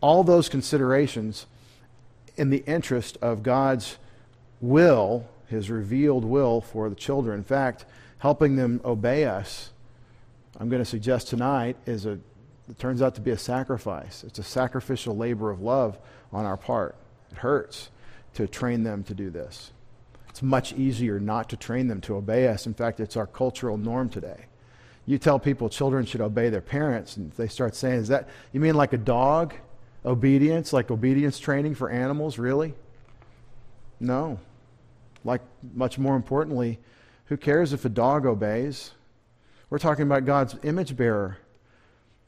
all 0.01 0.25
those 0.25 0.49
considerations 0.49 1.47
in 2.37 2.51
the 2.51 2.65
interest 2.67 3.19
of 3.21 3.43
God's 3.43 3.99
will, 4.61 5.29
his 5.49 5.71
revealed 5.71 6.25
will 6.25 6.61
for 6.61 6.89
the 6.89 6.95
children. 6.95 7.39
In 7.39 7.45
fact, 7.45 7.85
helping 8.19 8.57
them 8.57 8.81
obey 8.85 9.25
us, 9.25 9.71
I'm 10.59 10.69
going 10.69 10.83
to 10.83 10.89
suggest 10.89 11.29
tonight, 11.29 11.77
is 11.87 12.07
a, 12.07 12.13
it 12.69 12.79
turns 12.79 13.03
out 13.03 13.15
to 13.17 13.21
be 13.21 13.31
a 13.31 13.39
sacrifice. 13.39 14.25
It's 14.25 14.39
a 14.39 14.45
sacrificial 14.45 15.17
labor 15.17 15.51
of 15.51 15.61
love 15.61 15.99
on 16.33 16.45
our 16.45 16.57
part. 16.57 16.97
It 17.31 17.39
hurts 17.39 17.91
to 18.35 18.47
train 18.47 18.83
them 18.83 19.03
to 19.05 19.15
do 19.15 19.31
this. 19.31 19.73
It's 20.29 20.43
much 20.43 20.73
easier 20.73 21.21
not 21.21 21.51
to 21.51 21.57
train 21.57 21.89
them 21.89 22.01
to 22.03 22.17
obey 22.17 22.49
us. 22.49 22.67
In 22.67 22.75
fact, 22.75 23.01
it's 23.01 23.17
our 23.17 23.27
cultural 23.27 23.77
norm 23.77 24.09
today. 24.09 24.47
You 25.05 25.19
tell 25.19 25.39
people 25.39 25.69
children 25.69 26.07
should 26.07 26.21
obey 26.21 26.49
their 26.49 26.61
parents, 26.61 27.17
and 27.17 27.33
they 27.33 27.49
start 27.49 27.75
saying, 27.75 28.01
Is 28.01 28.09
that, 28.09 28.29
you 28.53 28.61
mean 28.61 28.75
like 28.75 28.93
a 28.93 28.99
dog? 28.99 29.55
Obedience, 30.05 30.73
like 30.73 30.91
obedience 30.91 31.39
training 31.39 31.75
for 31.75 31.91
animals, 31.91 32.39
really? 32.39 32.75
No. 34.01 34.39
Like, 35.25 35.43
much 35.75 35.99
more 35.99 36.17
importantly, 36.17 36.79
who 37.27 37.37
cares 37.37 37.73
if 37.73 37.85
a 37.85 37.89
dog 37.89 38.27
obeys? 38.27 38.93
We're 39.73 39.79
talking 39.79 40.03
about 40.03 40.27
God's 40.27 40.55
image 40.65 40.99
bearer. 40.99 41.39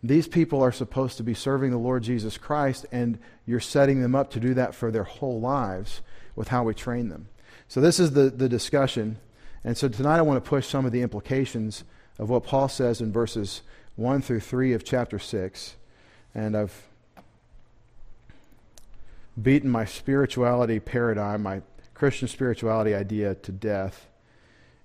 These 0.03 0.29
people 0.29 0.63
are 0.63 0.73
supposed 0.73 1.19
to 1.19 1.23
be 1.23 1.35
serving 1.35 1.73
the 1.73 1.77
Lord 1.77 2.03
Jesus 2.03 2.39
Christ, 2.39 2.87
and 2.91 3.19
you're 3.45 3.61
setting 3.61 4.01
them 4.01 4.15
up 4.15 4.31
to 4.31 4.41
do 4.41 4.55
that 4.55 4.75
for 4.75 4.91
their 4.91 5.05
whole 5.05 5.43
lives 5.43 6.01
with 6.35 6.49
how 6.49 6.65
we 6.65 6.73
train 6.73 7.11
them. 7.11 7.29
So, 7.69 7.83
this 7.83 8.01
is 8.01 8.13
the, 8.13 8.31
the 8.31 8.49
discussion. 8.49 9.19
And 9.63 9.77
so, 9.77 9.89
tonight 9.89 10.17
I 10.17 10.23
want 10.23 10.43
to 10.43 10.49
push 10.49 10.67
some 10.67 10.87
of 10.87 10.93
the 10.93 11.03
implications 11.03 11.85
of 12.19 12.31
what 12.31 12.45
Paul 12.45 12.67
says 12.67 13.03
in 13.03 13.13
verses 13.13 13.61
1 13.97 14.23
through 14.23 14.41
3 14.41 14.73
of 14.73 14.83
chapter 14.83 15.19
6. 15.19 15.77
And 16.35 16.57
I've 16.57 16.87
beaten 19.43 19.69
my 19.69 19.85
spirituality 19.85 20.81
paradigm, 20.81 21.43
my 21.43 21.61
Christian 21.93 22.27
spirituality 22.27 22.95
idea 22.95 23.35
to 23.35 23.53
death. 23.53 24.07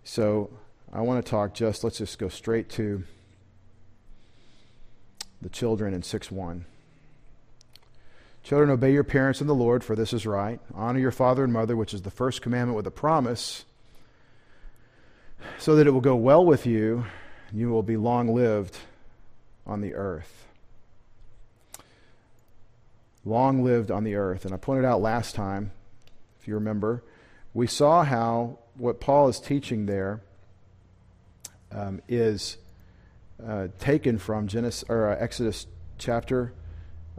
So, 0.03 0.49
I 0.91 1.01
want 1.01 1.23
to 1.23 1.29
talk 1.29 1.53
just, 1.53 1.83
let's 1.83 1.99
just 1.99 2.17
go 2.17 2.29
straight 2.29 2.69
to 2.71 3.03
the 5.41 5.49
children 5.49 5.93
in 5.93 6.01
6 6.01 6.31
1. 6.31 6.65
Children, 8.41 8.71
obey 8.71 8.91
your 8.91 9.03
parents 9.03 9.41
in 9.41 9.47
the 9.47 9.53
Lord, 9.53 9.83
for 9.83 9.95
this 9.95 10.13
is 10.13 10.25
right. 10.25 10.59
Honor 10.73 10.99
your 10.99 11.11
father 11.11 11.43
and 11.43 11.53
mother, 11.53 11.75
which 11.75 11.93
is 11.93 12.01
the 12.01 12.09
first 12.09 12.41
commandment 12.41 12.75
with 12.75 12.87
a 12.87 12.91
promise, 12.91 13.65
so 15.59 15.75
that 15.75 15.85
it 15.85 15.91
will 15.91 16.01
go 16.01 16.15
well 16.15 16.43
with 16.43 16.65
you, 16.65 17.05
and 17.49 17.59
you 17.59 17.69
will 17.69 17.83
be 17.83 17.97
long 17.97 18.33
lived 18.33 18.77
on 19.67 19.81
the 19.81 19.93
earth. 19.93 20.47
Long 23.23 23.63
lived 23.63 23.91
on 23.91 24.03
the 24.03 24.15
earth. 24.15 24.45
And 24.45 24.53
I 24.53 24.57
pointed 24.57 24.85
out 24.85 25.01
last 25.01 25.35
time, 25.35 25.71
if 26.41 26.47
you 26.47 26.55
remember, 26.55 27.03
we 27.53 27.67
saw 27.67 28.03
how 28.03 28.57
what 28.75 28.99
Paul 28.99 29.27
is 29.27 29.39
teaching 29.39 29.85
there 29.85 30.21
um, 31.71 32.01
is 32.07 32.57
uh, 33.45 33.67
taken 33.79 34.17
from 34.17 34.47
Genesis 34.47 34.83
or 34.89 35.11
uh, 35.11 35.17
Exodus 35.19 35.67
chapter 35.97 36.53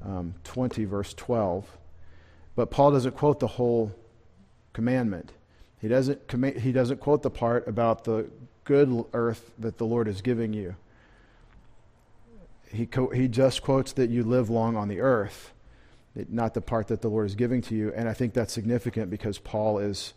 um, 0.04 0.34
20, 0.44 0.84
verse 0.84 1.14
12. 1.14 1.66
But 2.56 2.70
Paul 2.70 2.92
doesn't 2.92 3.16
quote 3.16 3.40
the 3.40 3.46
whole 3.46 3.94
commandment. 4.72 5.32
He 5.80 5.88
doesn't, 5.88 6.20
he 6.58 6.72
doesn't 6.72 7.00
quote 7.00 7.22
the 7.22 7.30
part 7.30 7.66
about 7.66 8.04
the 8.04 8.28
good 8.64 9.04
earth 9.12 9.50
that 9.58 9.78
the 9.78 9.86
Lord 9.86 10.08
is 10.08 10.20
giving 10.20 10.52
you. 10.52 10.76
He, 12.72 12.86
co- 12.86 13.08
he 13.08 13.28
just 13.28 13.62
quotes 13.62 13.92
that 13.94 14.10
you 14.10 14.22
live 14.22 14.50
long 14.50 14.76
on 14.76 14.88
the 14.88 15.00
earth, 15.00 15.52
not 16.28 16.54
the 16.54 16.60
part 16.60 16.88
that 16.88 17.00
the 17.00 17.08
Lord 17.08 17.26
is 17.26 17.34
giving 17.34 17.62
to 17.62 17.74
you. 17.74 17.92
And 17.94 18.08
I 18.08 18.12
think 18.12 18.34
that's 18.34 18.52
significant 18.52 19.10
because 19.10 19.38
Paul 19.38 19.78
is 19.78 20.14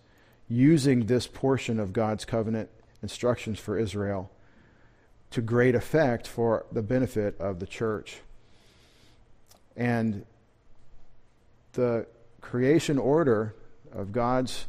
using 0.50 1.06
this 1.06 1.26
portion 1.26 1.80
of 1.80 1.94
God's 1.94 2.26
covenant 2.26 2.70
instructions 3.04 3.60
for 3.60 3.78
Israel 3.78 4.32
to 5.30 5.42
great 5.42 5.76
effect 5.76 6.28
for 6.28 6.66
the 6.72 6.82
benefit 6.82 7.40
of 7.40 7.60
the 7.60 7.68
church. 7.68 8.22
And 9.76 10.26
the 11.74 12.08
creation 12.42 12.98
order 12.98 13.54
of 13.92 14.12
God's 14.12 14.66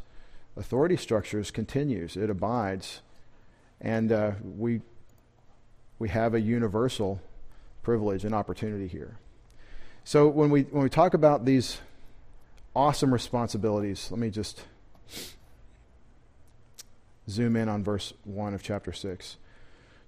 authority 0.57 0.97
structures 0.97 1.51
continues, 1.51 2.17
it 2.17 2.29
abides. 2.29 3.01
And 3.81 4.11
uh, 4.11 4.31
we, 4.43 4.81
we 5.99 6.09
have 6.09 6.33
a 6.33 6.41
universal 6.41 7.21
privilege 7.83 8.25
and 8.25 8.33
opportunity 8.33 8.87
here. 8.87 9.17
So 10.03 10.27
when 10.27 10.49
we, 10.49 10.63
when 10.63 10.83
we 10.83 10.89
talk 10.89 11.13
about 11.13 11.45
these 11.45 11.79
awesome 12.75 13.13
responsibilities, 13.13 14.09
let 14.11 14.19
me 14.19 14.29
just 14.29 14.61
zoom 17.29 17.55
in 17.55 17.69
on 17.69 17.83
verse 17.83 18.13
1 18.23 18.53
of 18.53 18.61
chapter 18.63 18.93
6. 18.93 19.37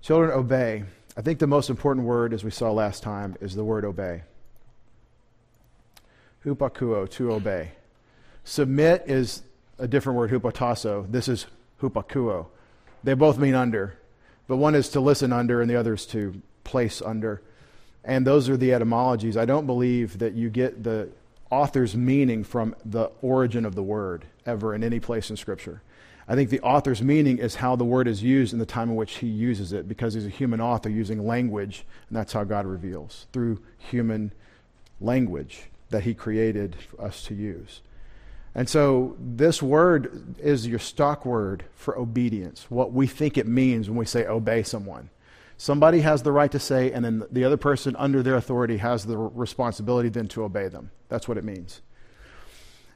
Children, 0.01 0.31
obey. 0.31 0.83
I 1.15 1.21
think 1.21 1.39
the 1.39 1.47
most 1.47 1.69
important 1.69 2.05
word, 2.05 2.33
as 2.33 2.43
we 2.43 2.51
saw 2.51 2.71
last 2.71 3.01
time, 3.01 3.35
is 3.41 3.55
the 3.55 3.63
word 3.63 3.85
obey. 3.85 4.23
Hupakuo, 6.45 7.09
to 7.11 7.31
obey. 7.31 7.71
Submit 8.43 9.03
is 9.07 9.43
a 9.79 9.87
different 9.87 10.17
word, 10.17 10.31
hupotasso. 10.31 11.11
This 11.11 11.27
is 11.27 11.47
hupakuo. 11.81 12.47
They 13.03 13.13
both 13.13 13.37
mean 13.37 13.55
under, 13.55 13.97
but 14.47 14.57
one 14.57 14.75
is 14.75 14.89
to 14.89 14.99
listen 14.99 15.33
under 15.33 15.61
and 15.61 15.69
the 15.69 15.75
other 15.75 15.93
is 15.93 16.05
to 16.07 16.41
place 16.63 17.01
under. 17.01 17.41
And 18.03 18.25
those 18.25 18.47
are 18.47 18.57
the 18.57 18.73
etymologies. 18.73 19.35
I 19.35 19.45
don't 19.45 19.65
believe 19.65 20.19
that 20.19 20.33
you 20.33 20.49
get 20.49 20.83
the 20.83 21.09
author's 21.49 21.95
meaning 21.95 22.43
from 22.43 22.75
the 22.85 23.11
origin 23.21 23.65
of 23.65 23.75
the 23.75 23.83
word 23.83 24.25
ever 24.45 24.73
in 24.73 24.83
any 24.83 24.99
place 24.99 25.29
in 25.29 25.35
Scripture. 25.35 25.81
I 26.27 26.35
think 26.35 26.49
the 26.49 26.59
author's 26.59 27.01
meaning 27.01 27.37
is 27.37 27.55
how 27.55 27.75
the 27.75 27.85
word 27.85 28.07
is 28.07 28.21
used 28.21 28.51
in 28.51 28.59
the 28.59 28.65
time 28.65 28.89
in 28.89 28.95
which 28.95 29.17
he 29.19 29.27
uses 29.27 29.71
it, 29.71 29.87
because 29.87 30.13
he's 30.13 30.25
a 30.25 30.29
human 30.29 30.59
author 30.59 30.89
using 30.89 31.25
language, 31.25 31.85
and 32.09 32.17
that's 32.17 32.33
how 32.33 32.43
God 32.43 32.65
reveals 32.65 33.27
through 33.31 33.61
human 33.77 34.33
language 34.99 35.69
that 35.89 36.03
he 36.03 36.13
created 36.13 36.75
for 36.75 37.01
us 37.01 37.23
to 37.23 37.33
use. 37.33 37.81
And 38.53 38.67
so 38.67 39.15
this 39.19 39.61
word 39.61 40.35
is 40.39 40.67
your 40.67 40.79
stock 40.79 41.25
word 41.25 41.63
for 41.75 41.97
obedience, 41.97 42.65
what 42.69 42.91
we 42.91 43.07
think 43.07 43.37
it 43.37 43.47
means 43.47 43.87
when 43.87 43.97
we 43.97 44.05
say 44.05 44.25
obey 44.25 44.63
someone. 44.63 45.09
Somebody 45.57 46.01
has 46.01 46.23
the 46.23 46.31
right 46.31 46.51
to 46.51 46.59
say, 46.59 46.91
and 46.91 47.05
then 47.05 47.23
the 47.31 47.43
other 47.43 47.57
person 47.57 47.95
under 47.97 48.21
their 48.21 48.35
authority 48.35 48.77
has 48.77 49.05
the 49.05 49.17
responsibility 49.17 50.09
then 50.09 50.27
to 50.29 50.43
obey 50.43 50.67
them. 50.67 50.91
That's 51.07 51.27
what 51.27 51.37
it 51.37 51.43
means. 51.43 51.81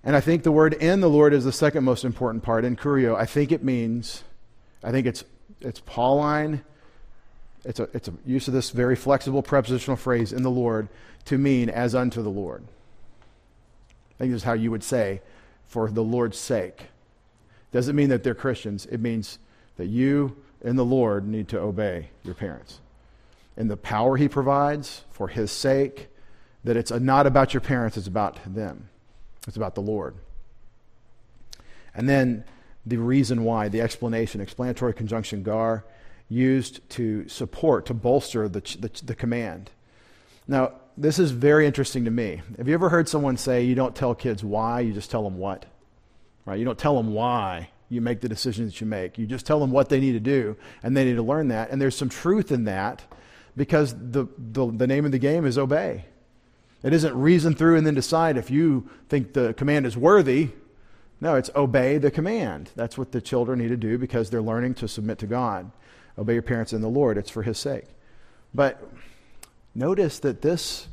And 0.04 0.16
I 0.16 0.20
think 0.20 0.44
the 0.44 0.52
word 0.52 0.74
in 0.74 1.02
the 1.02 1.10
Lord 1.10 1.34
is 1.34 1.44
the 1.44 1.52
second 1.52 1.84
most 1.84 2.04
important 2.04 2.44
part. 2.44 2.66
In 2.66 2.76
Kurio, 2.76 3.16
I 3.16 3.26
think 3.26 3.52
it 3.52 3.64
means, 3.64 4.24
I 4.84 4.92
think 4.92 5.06
it's, 5.06 5.24
it's 5.60 5.80
Pauline, 5.80 6.64
it's 7.64 7.80
a, 7.80 7.88
it's 7.94 8.08
a 8.08 8.14
use 8.26 8.48
of 8.48 8.54
this 8.54 8.72
very 8.72 8.96
flexible 8.96 9.44
prepositional 9.44 9.98
phrase 9.98 10.34
in 10.34 10.42
the 10.42 10.50
Lord 10.50 10.90
to 11.26 11.38
mean 11.38 11.70
as 11.70 11.94
unto 11.94 12.24
the 12.24 12.30
Lord. 12.30 12.64
I 14.16 14.18
think 14.18 14.32
this 14.32 14.42
is 14.42 14.46
how 14.46 14.54
you 14.54 14.72
would 14.72 14.84
say, 14.84 15.22
for 15.68 15.90
the 15.90 16.04
Lord's 16.04 16.38
sake. 16.38 16.88
Doesn't 17.72 17.96
mean 17.96 18.10
that 18.10 18.24
they're 18.24 18.36
Christians. 18.36 18.88
It 18.88 19.00
means 19.00 19.38
that 19.78 19.86
you 19.86 20.36
and 20.64 20.78
the 20.78 20.86
Lord 20.86 21.28
need 21.28 21.48
to 21.50 21.60
obey 21.60 22.10
your 22.24 22.34
parents. 22.34 22.80
In 23.56 23.68
the 23.68 23.78
power 23.78 24.18
he 24.18 24.28
provides 24.28 25.04
for 25.12 25.28
his 25.28 25.52
sake, 25.52 26.08
that 26.64 26.78
it's 26.78 26.92
not 26.92 27.28
about 27.28 27.54
your 27.54 27.62
parents, 27.62 27.98
it's 27.98 28.08
about 28.08 28.40
them. 28.46 28.90
It's 29.48 29.58
about 29.58 29.76
the 29.76 29.82
Lord. 29.82 30.16
And 31.94 32.08
then 32.08 32.44
the 32.86 32.98
reason 32.98 33.44
why, 33.44 33.68
the 33.70 33.82
explanation, 33.82 34.42
explanatory 34.42 34.94
conjunction 34.94 35.44
gar, 35.44 35.84
used 36.30 36.88
to 36.92 37.28
support, 37.28 37.86
to 37.88 37.94
bolster 37.94 38.48
the, 38.48 38.62
the, 38.80 38.90
the, 39.04 39.16
command. 39.16 39.70
Now, 40.48 40.74
this 40.96 41.20
is 41.20 41.32
very 41.32 41.66
interesting 41.66 42.06
to 42.06 42.12
me. 42.12 42.42
Have 42.58 42.68
you 42.68 42.74
ever 42.74 42.90
heard 42.90 43.10
someone 43.10 43.36
say 43.36 43.64
you 43.64 43.76
don't 43.76 43.96
tell 43.96 44.16
kids 44.16 44.44
why, 44.44 44.80
you 44.80 44.94
just 44.94 45.12
tell 45.12 45.24
them 45.24 45.38
what? 45.38 45.66
Right? 46.46 46.58
You 46.58 46.66
don't 46.66 46.80
tell 46.80 46.96
them 46.96 47.14
why 47.14 47.70
you 47.90 48.00
make 48.00 48.22
the 48.22 48.30
decisions 48.30 48.80
you 48.80 48.88
make. 48.88 49.18
You 49.18 49.26
just 49.26 49.46
tell 49.46 49.60
them 49.60 49.72
what 49.72 49.90
they 49.90 50.00
need 50.00 50.14
to 50.14 50.20
do, 50.20 50.56
and 50.82 50.96
they 50.96 51.04
need 51.04 51.16
to 51.16 51.22
learn 51.22 51.50
that. 51.50 51.70
And 51.70 51.82
there's 51.82 51.98
some 51.98 52.10
truth 52.10 52.52
in 52.52 52.64
that 52.64 53.04
because 53.58 53.94
the, 53.94 54.28
the, 54.38 54.72
the 54.72 54.88
name 54.88 55.06
of 55.06 55.12
the 55.12 55.20
game 55.20 55.46
is 55.46 55.58
obey. 55.58 56.06
It 56.84 56.94
isn't 56.94 57.16
reason 57.16 57.54
through 57.54 57.78
and 57.78 57.86
then 57.86 57.94
decide 57.94 58.38
if 58.38 58.50
you 58.50 58.90
think 59.08 59.34
the 59.34 59.54
command 59.54 59.86
is 59.86 59.96
worthy. 59.96 60.50
No, 61.20 61.36
it's 61.36 61.52
obey 61.56 62.00
the 62.00 62.10
command. 62.10 62.72
That's 62.76 62.98
what 62.98 63.12
the 63.12 63.22
children 63.22 63.60
need 63.60 63.70
to 63.70 63.78
do 63.78 63.98
because 63.98 64.30
they're 64.30 64.42
learning 64.42 64.76
to 64.76 64.88
submit 64.88 65.20
to 65.20 65.28
God. 65.28 65.72
Obey 66.18 66.34
your 66.34 66.42
parents 66.42 66.74
in 66.74 66.82
the 66.82 66.90
Lord. 66.90 67.18
It's 67.18 67.30
for 67.30 67.44
His 67.44 67.60
sake. 67.60 67.86
But 68.54 68.84
notice 69.76 70.20
that 70.20 70.42
this 70.42 70.88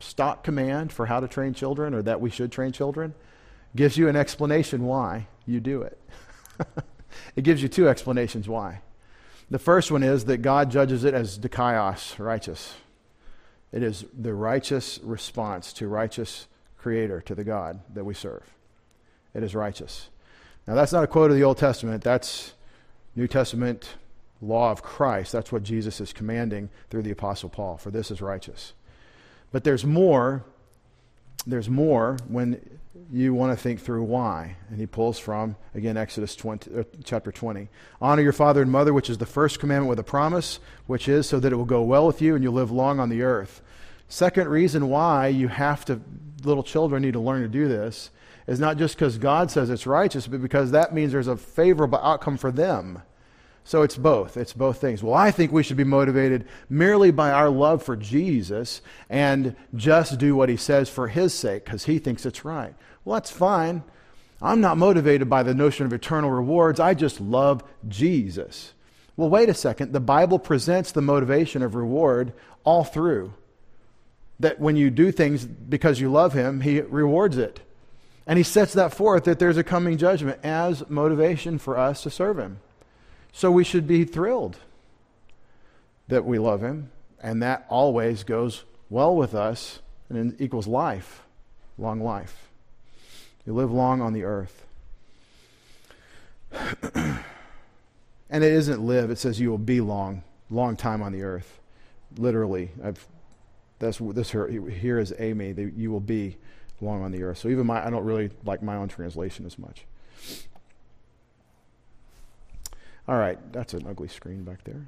stock 0.00 0.44
command 0.44 0.92
for 0.92 1.06
how 1.06 1.20
to 1.20 1.28
train 1.28 1.52
children 1.52 1.92
or 1.92 2.02
that 2.02 2.20
we 2.20 2.30
should 2.30 2.50
train 2.50 2.72
children 2.72 3.14
gives 3.76 3.96
you 3.96 4.08
an 4.08 4.16
explanation 4.16 4.84
why 4.84 5.26
you 5.44 5.60
do 5.60 5.82
it. 5.82 5.98
it 7.36 7.42
gives 7.42 7.62
you 7.62 7.68
two 7.68 7.88
explanations 7.88 8.48
why. 8.48 8.80
The 9.50 9.58
first 9.58 9.90
one 9.90 10.02
is 10.02 10.24
that 10.26 10.38
God 10.38 10.70
judges 10.70 11.04
it 11.04 11.14
as 11.14 11.38
dikaios, 11.38 12.18
righteous. 12.18 12.74
It 13.72 13.82
is 13.82 14.04
the 14.18 14.34
righteous 14.34 14.98
response 15.02 15.72
to 15.74 15.88
righteous 15.88 16.46
creator, 16.78 17.20
to 17.22 17.34
the 17.34 17.44
God 17.44 17.80
that 17.94 18.04
we 18.04 18.14
serve. 18.14 18.42
It 19.34 19.42
is 19.42 19.54
righteous. 19.54 20.08
Now, 20.66 20.74
that's 20.74 20.92
not 20.92 21.04
a 21.04 21.06
quote 21.06 21.30
of 21.30 21.36
the 21.36 21.44
Old 21.44 21.58
Testament. 21.58 22.02
That's 22.02 22.54
New 23.16 23.26
Testament 23.26 23.96
law 24.40 24.70
of 24.70 24.82
Christ. 24.82 25.32
That's 25.32 25.50
what 25.50 25.62
Jesus 25.62 26.00
is 26.00 26.12
commanding 26.12 26.70
through 26.90 27.02
the 27.02 27.10
Apostle 27.10 27.48
Paul. 27.48 27.76
For 27.76 27.90
this 27.90 28.10
is 28.10 28.20
righteous. 28.20 28.74
But 29.50 29.64
there's 29.64 29.84
more. 29.84 30.44
There's 31.46 31.68
more 31.68 32.18
when 32.28 32.77
you 33.10 33.34
want 33.34 33.56
to 33.56 33.62
think 33.62 33.80
through 33.80 34.04
why. 34.04 34.56
And 34.68 34.78
he 34.78 34.86
pulls 34.86 35.18
from, 35.18 35.56
again, 35.74 35.96
Exodus 35.96 36.36
20, 36.36 36.74
uh, 36.74 36.84
chapter 37.04 37.32
20. 37.32 37.68
Honor 38.00 38.22
your 38.22 38.32
father 38.32 38.62
and 38.62 38.70
mother, 38.70 38.92
which 38.92 39.10
is 39.10 39.18
the 39.18 39.26
first 39.26 39.60
commandment 39.60 39.88
with 39.88 39.98
a 39.98 40.04
promise, 40.04 40.60
which 40.86 41.08
is 41.08 41.26
so 41.26 41.40
that 41.40 41.52
it 41.52 41.56
will 41.56 41.64
go 41.64 41.82
well 41.82 42.06
with 42.06 42.20
you 42.20 42.34
and 42.34 42.42
you'll 42.42 42.54
live 42.54 42.70
long 42.70 43.00
on 43.00 43.08
the 43.08 43.22
earth. 43.22 43.62
Second 44.08 44.48
reason 44.48 44.88
why 44.88 45.28
you 45.28 45.48
have 45.48 45.84
to, 45.86 46.00
little 46.44 46.62
children 46.62 47.02
need 47.02 47.12
to 47.12 47.20
learn 47.20 47.42
to 47.42 47.48
do 47.48 47.68
this, 47.68 48.10
is 48.46 48.58
not 48.58 48.78
just 48.78 48.94
because 48.94 49.18
God 49.18 49.50
says 49.50 49.68
it's 49.68 49.86
righteous, 49.86 50.26
but 50.26 50.40
because 50.40 50.70
that 50.70 50.94
means 50.94 51.12
there's 51.12 51.28
a 51.28 51.36
favorable 51.36 51.98
outcome 51.98 52.38
for 52.38 52.50
them. 52.50 53.02
So 53.68 53.82
it's 53.82 53.98
both. 53.98 54.38
It's 54.38 54.54
both 54.54 54.80
things. 54.80 55.02
Well, 55.02 55.12
I 55.12 55.30
think 55.30 55.52
we 55.52 55.62
should 55.62 55.76
be 55.76 55.84
motivated 55.84 56.48
merely 56.70 57.10
by 57.10 57.32
our 57.32 57.50
love 57.50 57.82
for 57.82 57.96
Jesus 57.96 58.80
and 59.10 59.54
just 59.74 60.18
do 60.18 60.34
what 60.34 60.48
he 60.48 60.56
says 60.56 60.88
for 60.88 61.08
his 61.08 61.34
sake 61.34 61.66
because 61.66 61.84
he 61.84 61.98
thinks 61.98 62.24
it's 62.24 62.46
right. 62.46 62.74
Well, 63.04 63.12
that's 63.12 63.30
fine. 63.30 63.82
I'm 64.40 64.62
not 64.62 64.78
motivated 64.78 65.28
by 65.28 65.42
the 65.42 65.52
notion 65.52 65.84
of 65.84 65.92
eternal 65.92 66.30
rewards. 66.30 66.80
I 66.80 66.94
just 66.94 67.20
love 67.20 67.62
Jesus. 67.86 68.72
Well, 69.18 69.28
wait 69.28 69.50
a 69.50 69.54
second. 69.54 69.92
The 69.92 70.00
Bible 70.00 70.38
presents 70.38 70.92
the 70.92 71.02
motivation 71.02 71.62
of 71.62 71.74
reward 71.74 72.32
all 72.64 72.84
through. 72.84 73.34
That 74.40 74.58
when 74.58 74.76
you 74.76 74.88
do 74.88 75.12
things 75.12 75.44
because 75.44 76.00
you 76.00 76.10
love 76.10 76.32
him, 76.32 76.62
he 76.62 76.80
rewards 76.80 77.36
it. 77.36 77.60
And 78.26 78.38
he 78.38 78.44
sets 78.44 78.72
that 78.72 78.94
forth 78.94 79.24
that 79.24 79.38
there's 79.38 79.58
a 79.58 79.62
coming 79.62 79.98
judgment 79.98 80.40
as 80.42 80.88
motivation 80.88 81.58
for 81.58 81.76
us 81.76 82.02
to 82.04 82.10
serve 82.10 82.38
him. 82.38 82.60
So 83.32 83.50
we 83.50 83.64
should 83.64 83.86
be 83.86 84.04
thrilled 84.04 84.56
that 86.08 86.24
we 86.24 86.38
love 86.38 86.62
him, 86.62 86.90
and 87.22 87.42
that 87.42 87.66
always 87.68 88.24
goes 88.24 88.64
well 88.90 89.14
with 89.14 89.34
us 89.34 89.80
and 90.08 90.40
equals 90.40 90.66
life, 90.66 91.22
long 91.76 92.00
life. 92.00 92.48
You 93.46 93.54
live 93.54 93.70
long 93.70 94.00
on 94.00 94.12
the 94.12 94.24
earth. 94.24 94.64
and 96.94 97.24
it 98.30 98.52
isn't 98.52 98.80
live, 98.80 99.10
it 99.10 99.18
says 99.18 99.40
you 99.40 99.50
will 99.50 99.58
be 99.58 99.80
long, 99.80 100.22
long 100.50 100.76
time 100.76 101.02
on 101.02 101.12
the 101.12 101.22
earth. 101.22 101.60
Literally. 102.16 102.70
I've, 102.82 103.06
that's, 103.78 103.98
this 103.98 104.30
here 104.30 104.98
is 104.98 105.14
Amy, 105.18 105.52
that 105.52 105.74
you 105.74 105.90
will 105.90 106.00
be 106.00 106.36
long 106.80 107.02
on 107.02 107.12
the 107.12 107.22
earth. 107.22 107.38
So 107.38 107.48
even 107.48 107.66
my, 107.66 107.86
I 107.86 107.90
don't 107.90 108.04
really 108.04 108.30
like 108.44 108.62
my 108.62 108.76
own 108.76 108.88
translation 108.88 109.46
as 109.46 109.58
much. 109.58 109.84
All 113.08 113.16
right, 113.16 113.38
that's 113.52 113.72
an 113.72 113.86
ugly 113.88 114.08
screen 114.08 114.44
back 114.44 114.62
there. 114.64 114.86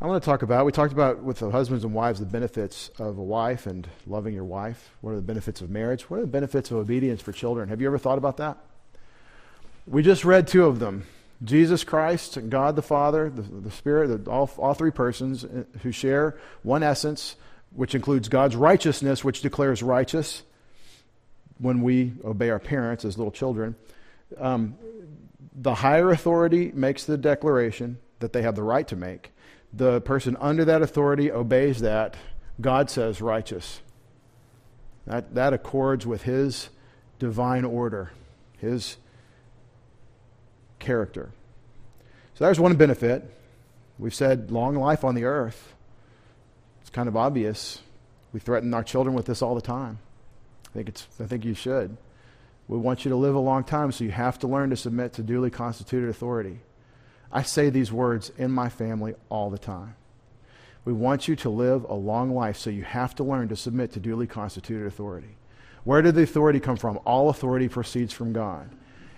I 0.00 0.06
want 0.06 0.22
to 0.22 0.24
talk 0.24 0.42
about, 0.42 0.64
we 0.66 0.70
talked 0.70 0.92
about 0.92 1.20
with 1.20 1.40
the 1.40 1.50
husbands 1.50 1.82
and 1.82 1.92
wives 1.92 2.20
the 2.20 2.26
benefits 2.26 2.90
of 3.00 3.18
a 3.18 3.22
wife 3.22 3.66
and 3.66 3.88
loving 4.06 4.34
your 4.34 4.44
wife. 4.44 4.90
What 5.00 5.12
are 5.12 5.16
the 5.16 5.22
benefits 5.22 5.60
of 5.60 5.68
marriage? 5.68 6.08
What 6.08 6.18
are 6.18 6.20
the 6.20 6.28
benefits 6.28 6.70
of 6.70 6.76
obedience 6.76 7.20
for 7.20 7.32
children? 7.32 7.70
Have 7.70 7.80
you 7.80 7.88
ever 7.88 7.98
thought 7.98 8.18
about 8.18 8.36
that? 8.36 8.58
We 9.84 10.02
just 10.04 10.24
read 10.24 10.46
two 10.46 10.64
of 10.66 10.78
them. 10.78 11.06
Jesus 11.42 11.84
Christ, 11.84 12.38
God 12.48 12.76
the 12.76 12.82
Father, 12.82 13.28
the, 13.28 13.42
the 13.42 13.70
Spirit, 13.70 14.24
the, 14.24 14.30
all, 14.30 14.50
all 14.56 14.74
three 14.74 14.90
persons 14.90 15.44
uh, 15.44 15.64
who 15.82 15.92
share 15.92 16.38
one 16.62 16.82
essence, 16.82 17.36
which 17.70 17.94
includes 17.94 18.28
God's 18.28 18.56
righteousness, 18.56 19.22
which 19.22 19.42
declares 19.42 19.82
righteous 19.82 20.42
when 21.58 21.82
we 21.82 22.14
obey 22.24 22.50
our 22.50 22.58
parents 22.58 23.04
as 23.04 23.18
little 23.18 23.32
children. 23.32 23.76
Um, 24.38 24.76
the 25.54 25.74
higher 25.74 26.10
authority 26.10 26.72
makes 26.74 27.04
the 27.04 27.16
declaration 27.16 27.98
that 28.20 28.32
they 28.32 28.42
have 28.42 28.54
the 28.54 28.62
right 28.62 28.86
to 28.88 28.96
make. 28.96 29.32
The 29.72 30.00
person 30.00 30.36
under 30.40 30.64
that 30.64 30.82
authority 30.82 31.30
obeys 31.30 31.80
that. 31.80 32.14
God 32.60 32.88
says 32.88 33.20
righteous. 33.20 33.80
That, 35.06 35.34
that 35.34 35.52
accords 35.52 36.06
with 36.06 36.22
his 36.22 36.70
divine 37.18 37.64
order, 37.64 38.12
his 38.58 38.96
character. 40.86 41.30
So 42.34 42.44
there's 42.44 42.60
one 42.60 42.76
benefit. 42.76 43.24
We've 43.98 44.14
said 44.14 44.50
long 44.50 44.76
life 44.76 45.04
on 45.04 45.14
the 45.14 45.24
earth. 45.24 45.74
It's 46.80 46.90
kind 46.90 47.08
of 47.08 47.16
obvious. 47.16 47.80
We 48.32 48.40
threaten 48.40 48.72
our 48.72 48.84
children 48.84 49.16
with 49.16 49.26
this 49.26 49.42
all 49.42 49.54
the 49.54 49.60
time. 49.60 49.98
I 50.68 50.72
think, 50.72 50.88
it's, 50.88 51.06
I 51.20 51.24
think 51.24 51.44
you 51.44 51.54
should. 51.54 51.96
We 52.68 52.78
want 52.78 53.04
you 53.04 53.10
to 53.10 53.16
live 53.16 53.34
a 53.34 53.40
long 53.40 53.64
time, 53.64 53.90
so 53.90 54.04
you 54.04 54.10
have 54.10 54.38
to 54.40 54.46
learn 54.46 54.70
to 54.70 54.76
submit 54.76 55.14
to 55.14 55.22
duly 55.22 55.50
constituted 55.50 56.08
authority. 56.08 56.60
I 57.32 57.42
say 57.42 57.70
these 57.70 57.92
words 57.92 58.30
in 58.38 58.50
my 58.50 58.68
family 58.68 59.14
all 59.28 59.50
the 59.50 59.58
time. 59.58 59.96
We 60.84 60.92
want 60.92 61.26
you 61.26 61.34
to 61.36 61.50
live 61.50 61.84
a 61.84 61.94
long 61.94 62.32
life, 62.34 62.56
so 62.56 62.70
you 62.70 62.84
have 62.84 63.14
to 63.16 63.24
learn 63.24 63.48
to 63.48 63.56
submit 63.56 63.92
to 63.92 64.00
duly 64.00 64.26
constituted 64.26 64.86
authority. 64.86 65.36
Where 65.84 66.02
did 66.02 66.14
the 66.14 66.22
authority 66.22 66.60
come 66.60 66.76
from? 66.76 67.00
All 67.04 67.28
authority 67.28 67.68
proceeds 67.68 68.12
from 68.12 68.32
God 68.32 68.70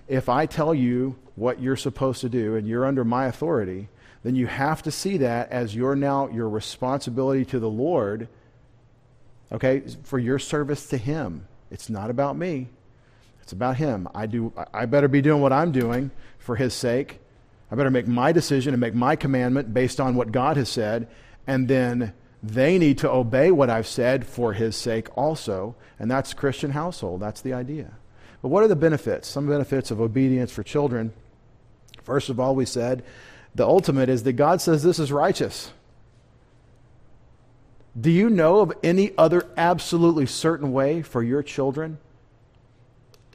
if 0.09 0.29
I 0.29 0.47
tell 0.47 0.75
you 0.75 1.17
what 1.37 1.61
you're 1.61 1.77
supposed 1.77 2.21
to 2.23 2.29
do 2.29 2.57
and 2.57 2.67
you're 2.67 2.87
under 2.87 3.05
my 3.05 3.27
authority, 3.27 3.89
then 4.25 4.35
you 4.35 4.47
have 4.47 4.83
to 4.83 4.91
see 4.91 5.19
that 5.19 5.51
as 5.53 5.75
your 5.75 5.95
now 5.95 6.29
your 6.29 6.49
responsibility 6.49 7.45
to 7.47 7.61
the 7.61 7.71
Lord, 7.71 8.29
okay, 9.53 9.83
for 10.03 10.19
your 10.19 10.39
service 10.39 10.89
to 10.89 10.97
him. 10.97 11.47
It's 11.71 11.89
not 11.89 12.11
about 12.11 12.37
me. 12.37 12.69
It's 13.43 13.53
about 13.53 13.77
him. 13.77 14.09
I 14.15 14.27
do 14.27 14.53
I 14.75 14.87
better 14.87 15.09
be 15.09 15.23
doing 15.23 15.41
what 15.41 15.53
I'm 15.53 15.73
doing 15.73 16.11
for 16.39 16.57
his 16.57 16.75
sake. 16.75 17.21
I 17.71 17.75
better 17.75 17.91
make 17.91 18.07
my 18.07 18.33
decision 18.33 18.73
and 18.75 18.81
make 18.81 18.95
my 18.95 19.15
commandment 19.15 19.75
based 19.75 20.01
on 20.01 20.15
what 20.15 20.33
God 20.33 20.57
has 20.57 20.71
said, 20.71 21.07
and 21.47 21.69
then 21.69 22.15
they 22.43 22.79
need 22.79 22.99
to 22.99 23.11
obey 23.11 23.51
what 23.51 23.69
I've 23.69 23.87
said 23.87 24.27
for 24.27 24.55
his 24.55 24.75
sake 24.75 25.09
also, 25.17 25.77
and 25.99 26.11
that's 26.11 26.33
Christian 26.33 26.71
household. 26.71 27.21
That's 27.21 27.43
the 27.43 27.53
idea. 27.53 27.93
But 28.43 28.49
what 28.49 28.63
are 28.63 28.69
the 28.69 28.77
benefits? 28.77 29.29
Some 29.29 29.49
benefits 29.49 29.91
of 29.91 30.01
obedience 30.01 30.53
for 30.53 30.63
children. 30.63 31.13
First 32.03 32.29
of 32.29 32.39
all, 32.39 32.55
we 32.55 32.65
said 32.65 33.05
the 33.55 33.67
ultimate 33.67 34.09
is 34.09 34.23
that 34.23 34.35
God 34.35 34.61
says 34.61 34.83
this 34.83 34.99
is 34.99 35.11
righteous. 35.11 35.73
Do 38.01 38.11
you 38.11 38.31
know 38.31 38.61
of 38.61 38.73
any 38.83 39.13
other 39.19 39.49
absolutely 39.57 40.27
certain 40.27 40.73
way 40.73 41.03
for 41.03 41.23
your 41.23 41.43
children 41.43 41.99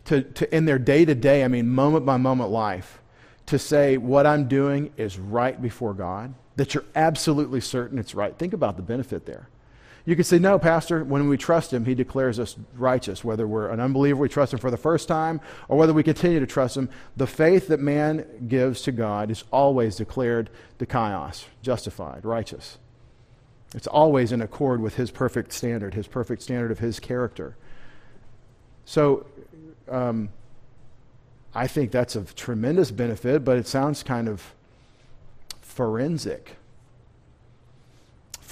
to, 0.05 0.21
to 0.21 0.55
in 0.55 0.65
their 0.65 0.79
day 0.79 1.05
to 1.05 1.15
day, 1.15 1.43
I 1.43 1.47
mean, 1.47 1.69
moment 1.69 2.05
by 2.05 2.17
moment 2.17 2.49
life, 2.49 3.01
to 3.47 3.59
say 3.59 3.97
what 3.97 4.25
I'm 4.25 4.47
doing 4.47 4.93
is 4.95 5.19
right 5.19 5.61
before 5.61 5.93
God? 5.93 6.33
That 6.55 6.73
you're 6.73 6.85
absolutely 6.95 7.61
certain 7.61 7.97
it's 7.99 8.15
right? 8.15 8.37
Think 8.37 8.53
about 8.53 8.77
the 8.77 8.83
benefit 8.83 9.25
there. 9.25 9.49
You 10.05 10.17
could 10.17 10.25
say, 10.25 10.37
no, 10.37 10.59
Pastor, 10.59 11.03
when 11.03 11.29
we 11.29 11.37
trust 11.37 11.71
Him, 11.71 11.85
He 11.85 11.95
declares 11.95 12.37
us 12.37 12.57
righteous. 12.75 13.23
Whether 13.23 13.47
we're 13.47 13.69
an 13.69 13.79
unbeliever, 13.79 14.19
we 14.19 14.27
trust 14.27 14.51
Him 14.51 14.59
for 14.59 14.69
the 14.69 14.77
first 14.77 15.07
time, 15.07 15.39
or 15.69 15.77
whether 15.77 15.93
we 15.93 16.03
continue 16.03 16.41
to 16.41 16.45
trust 16.45 16.75
Him, 16.75 16.89
the 17.15 17.27
faith 17.27 17.69
that 17.69 17.79
man 17.79 18.25
gives 18.47 18.81
to 18.81 18.91
God 18.91 19.31
is 19.31 19.45
always 19.51 19.95
declared 19.95 20.49
dikaios, 20.77 21.45
justified, 21.61 22.25
righteous. 22.25 22.77
It's 23.73 23.87
always 23.87 24.33
in 24.33 24.41
accord 24.41 24.81
with 24.81 24.95
His 24.95 25.09
perfect 25.09 25.53
standard, 25.53 25.93
His 25.93 26.07
perfect 26.07 26.41
standard 26.41 26.71
of 26.71 26.79
His 26.79 26.99
character. 26.99 27.55
So, 28.83 29.25
um, 29.89 30.29
I 31.55 31.67
think 31.67 31.91
that's 31.91 32.15
of 32.15 32.35
tremendous 32.35 32.91
benefit, 32.91 33.45
but 33.45 33.57
it 33.57 33.67
sounds 33.67 34.03
kind 34.03 34.27
of 34.27 34.53
forensic. 35.61 36.57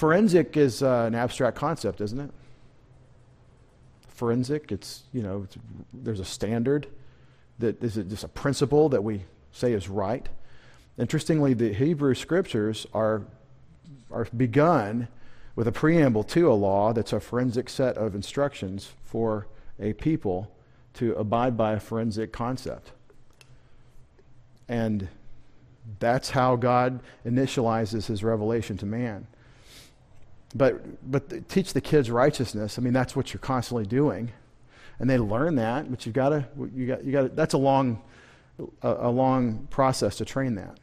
Forensic 0.02 0.56
is 0.56 0.82
uh, 0.82 1.04
an 1.06 1.14
abstract 1.14 1.56
concept, 1.56 2.00
isn't 2.00 2.18
it? 2.18 2.30
Forensic, 4.08 4.72
it's, 4.72 5.04
you 5.12 5.22
know, 5.22 5.44
it's, 5.44 5.56
there's 5.92 6.18
a 6.18 6.24
standard 6.24 6.88
that 7.60 7.80
is 7.84 7.94
just 7.94 8.24
a 8.24 8.28
principle 8.28 8.88
that 8.88 9.04
we 9.04 9.22
say 9.52 9.72
is 9.72 9.88
right. 9.88 10.28
Interestingly, 10.98 11.54
the 11.54 11.72
Hebrew 11.72 12.16
scriptures 12.16 12.84
are, 12.92 13.22
are 14.10 14.26
begun 14.36 15.06
with 15.54 15.68
a 15.68 15.72
preamble 15.72 16.24
to 16.24 16.50
a 16.50 16.54
law 16.54 16.92
that's 16.92 17.12
a 17.12 17.20
forensic 17.20 17.68
set 17.68 17.96
of 17.96 18.16
instructions 18.16 18.90
for 19.04 19.46
a 19.78 19.92
people 19.92 20.50
to 20.94 21.14
abide 21.14 21.56
by 21.56 21.74
a 21.74 21.78
forensic 21.78 22.32
concept. 22.32 22.90
And 24.68 25.06
that's 26.00 26.30
how 26.30 26.56
God 26.56 26.98
initializes 27.24 28.06
his 28.06 28.24
revelation 28.24 28.76
to 28.78 28.84
man 28.84 29.28
but 30.54 31.10
but 31.10 31.48
teach 31.48 31.72
the 31.72 31.80
kids 31.80 32.10
righteousness. 32.10 32.78
I 32.78 32.82
mean, 32.82 32.92
that's 32.92 33.16
what 33.16 33.32
you're 33.32 33.40
constantly 33.40 33.86
doing, 33.86 34.32
and 34.98 35.08
they 35.08 35.18
learn 35.18 35.56
that. 35.56 35.90
But 35.90 36.04
you've 36.04 36.14
got 36.14 36.30
to 36.30 36.46
you 36.74 36.86
got 36.86 37.04
you 37.04 37.12
got 37.12 37.36
that's 37.36 37.54
a 37.54 37.58
long 37.58 38.02
a, 38.82 38.96
a 39.00 39.10
long 39.10 39.66
process 39.70 40.16
to 40.16 40.24
train 40.24 40.54
that. 40.56 40.78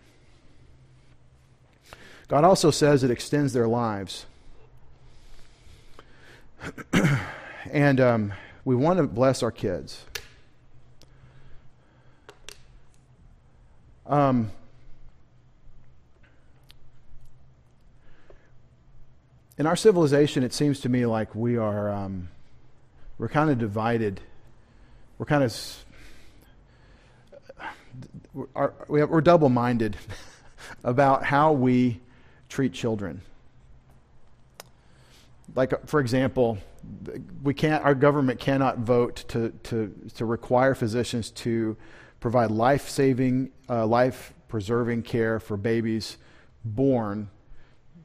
God 2.28 2.44
also 2.44 2.72
says 2.72 3.04
it 3.04 3.12
extends 3.12 3.54
their 3.54 3.68
lives, 3.68 4.26
and 7.72 8.00
um, 8.00 8.34
we 8.66 8.76
want 8.76 8.98
to 8.98 9.08
bless 9.08 9.42
our 9.44 9.52
kids. 9.52 10.06
Um, 14.06 14.52
in 19.60 19.68
our 19.68 19.76
civilization, 19.76 20.42
it 20.42 20.54
seems 20.54 20.80
to 20.80 20.90
me 20.90 21.06
like 21.06 21.36
we 21.36 21.58
are 21.58 21.92
um, 21.92 22.30
we're 23.18 23.28
kind 23.28 23.50
of 23.50 23.60
divided. 23.60 24.22
We're 25.18 25.26
kind 25.26 25.44
of 25.44 25.86
we're, 28.34 29.06
we're 29.06 29.22
double-minded 29.22 29.98
about 30.84 31.26
how 31.26 31.52
we 31.52 32.00
treat 32.48 32.72
children. 32.72 33.22
like, 35.56 35.86
for 35.88 36.00
example, 36.00 36.58
we 37.44 37.54
can't, 37.54 37.84
our 37.84 37.96
government 37.96 38.40
cannot 38.40 38.78
vote 38.78 39.26
to, 39.28 39.50
to, 39.64 39.94
to 40.16 40.26
require 40.26 40.74
physicians 40.74 41.32
to 41.32 41.76
provide 42.22 42.50
life 42.50 42.88
saving, 42.88 43.52
uh, 43.70 43.86
life 43.86 44.34
preserving 44.48 45.02
care 45.04 45.40
for 45.40 45.58
babies 45.58 46.18
born 46.64 47.30